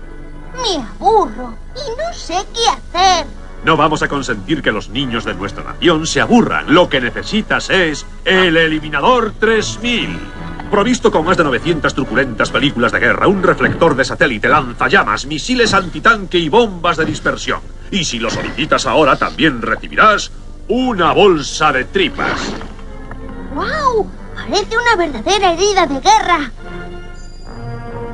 Me 0.56 0.82
aburro 0.82 1.58
y 1.76 1.90
no 2.02 2.14
sé 2.14 2.38
qué 2.54 2.70
hacer. 2.70 3.28
No 3.66 3.76
vamos 3.76 4.04
a 4.04 4.08
consentir 4.08 4.62
que 4.62 4.72
los 4.72 4.90
niños 4.90 5.26
de 5.26 5.34
nuestra 5.34 5.64
nación 5.64 6.06
se 6.06 6.22
aburran. 6.22 6.72
Lo 6.72 6.88
que 6.88 7.02
necesitas 7.02 7.72
es 7.72 8.06
el 8.24 8.58
Eliminador 8.58 9.34
3000. 9.40 10.20
Provisto 10.70 11.12
con 11.12 11.26
más 11.26 11.36
de 11.36 11.46
900 11.46 11.96
truculentas 11.96 12.52
películas 12.52 12.92
de 12.92 13.00
guerra, 13.00 13.28
un 13.28 13.42
reflector 13.42 13.96
de 13.96 14.06
satélite, 14.06 14.50
lanzallamas, 14.50 15.26
misiles 15.26 15.74
antitanque 15.74 16.38
y 16.38 16.48
bombas 16.48 16.98
de 16.98 17.06
dispersión. 17.06 17.60
Y 17.90 18.06
si 18.06 18.20
lo 18.20 18.30
solicitas 18.30 18.86
ahora, 18.86 19.16
también 19.16 19.60
recibirás 19.64 20.32
una 20.68 21.12
bolsa 21.14 21.72
de 21.72 21.86
tripas. 21.86 22.54
¡Wow! 23.56 24.08
Parece 24.36 24.78
una 24.78 24.96
verdadera 24.96 25.54
herida 25.54 25.88
de 25.88 26.02
guerra. 26.02 26.52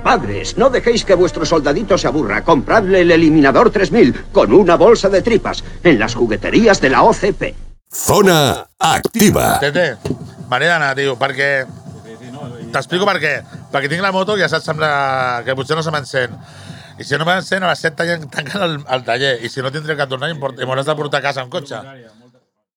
Padres, 0.04 0.58
no 0.58 0.70
dejéis 0.70 1.06
que 1.06 1.14
vuestro 1.14 1.46
soldadito 1.46 1.98
se 1.98 2.08
aburra. 2.08 2.44
Compradle 2.44 3.02
el 3.02 3.12
Eliminador 3.12 3.70
3000 3.70 4.26
con 4.32 4.52
una 4.52 4.76
bolsa 4.76 5.10
de 5.10 5.22
tripas 5.22 5.64
en 5.84 6.00
las 6.00 6.16
jugueterías 6.16 6.82
de 6.82 6.90
la 6.90 7.04
OCP. 7.04 7.54
Zona 7.92 8.68
Activa. 8.80 9.60
Tete, 9.60 9.98
Mariana, 10.50 10.96
tio, 10.96 11.18
perquè... 11.20 11.68
T'explico 12.72 13.06
per 13.06 13.18
què. 13.20 13.34
Perquè 13.72 13.92
tinc 13.92 14.02
la 14.02 14.14
moto 14.16 14.38
i 14.40 14.42
ja 14.42 14.48
saps 14.50 14.70
sembla 14.72 14.92
que 15.46 15.56
potser 15.60 15.76
no 15.76 15.84
se 15.84 15.92
m'encén. 15.94 16.34
I 16.98 17.06
si 17.06 17.18
no 17.20 17.28
m'encén, 17.28 17.64
a 17.64 17.72
les 17.72 17.84
7 17.84 18.18
tanquen 18.32 18.64
el, 18.64 18.78
el 18.82 19.04
taller. 19.04 19.36
I 19.44 19.52
si 19.52 19.62
no 19.62 19.72
tindré 19.76 19.98
que 20.00 20.08
tornar 20.08 20.32
i 20.32 20.38
m'hauràs 20.40 20.88
de 20.88 20.96
portar 20.96 21.20
a 21.20 21.26
casa 21.28 21.44
amb 21.44 21.52
cotxe. 21.52 21.82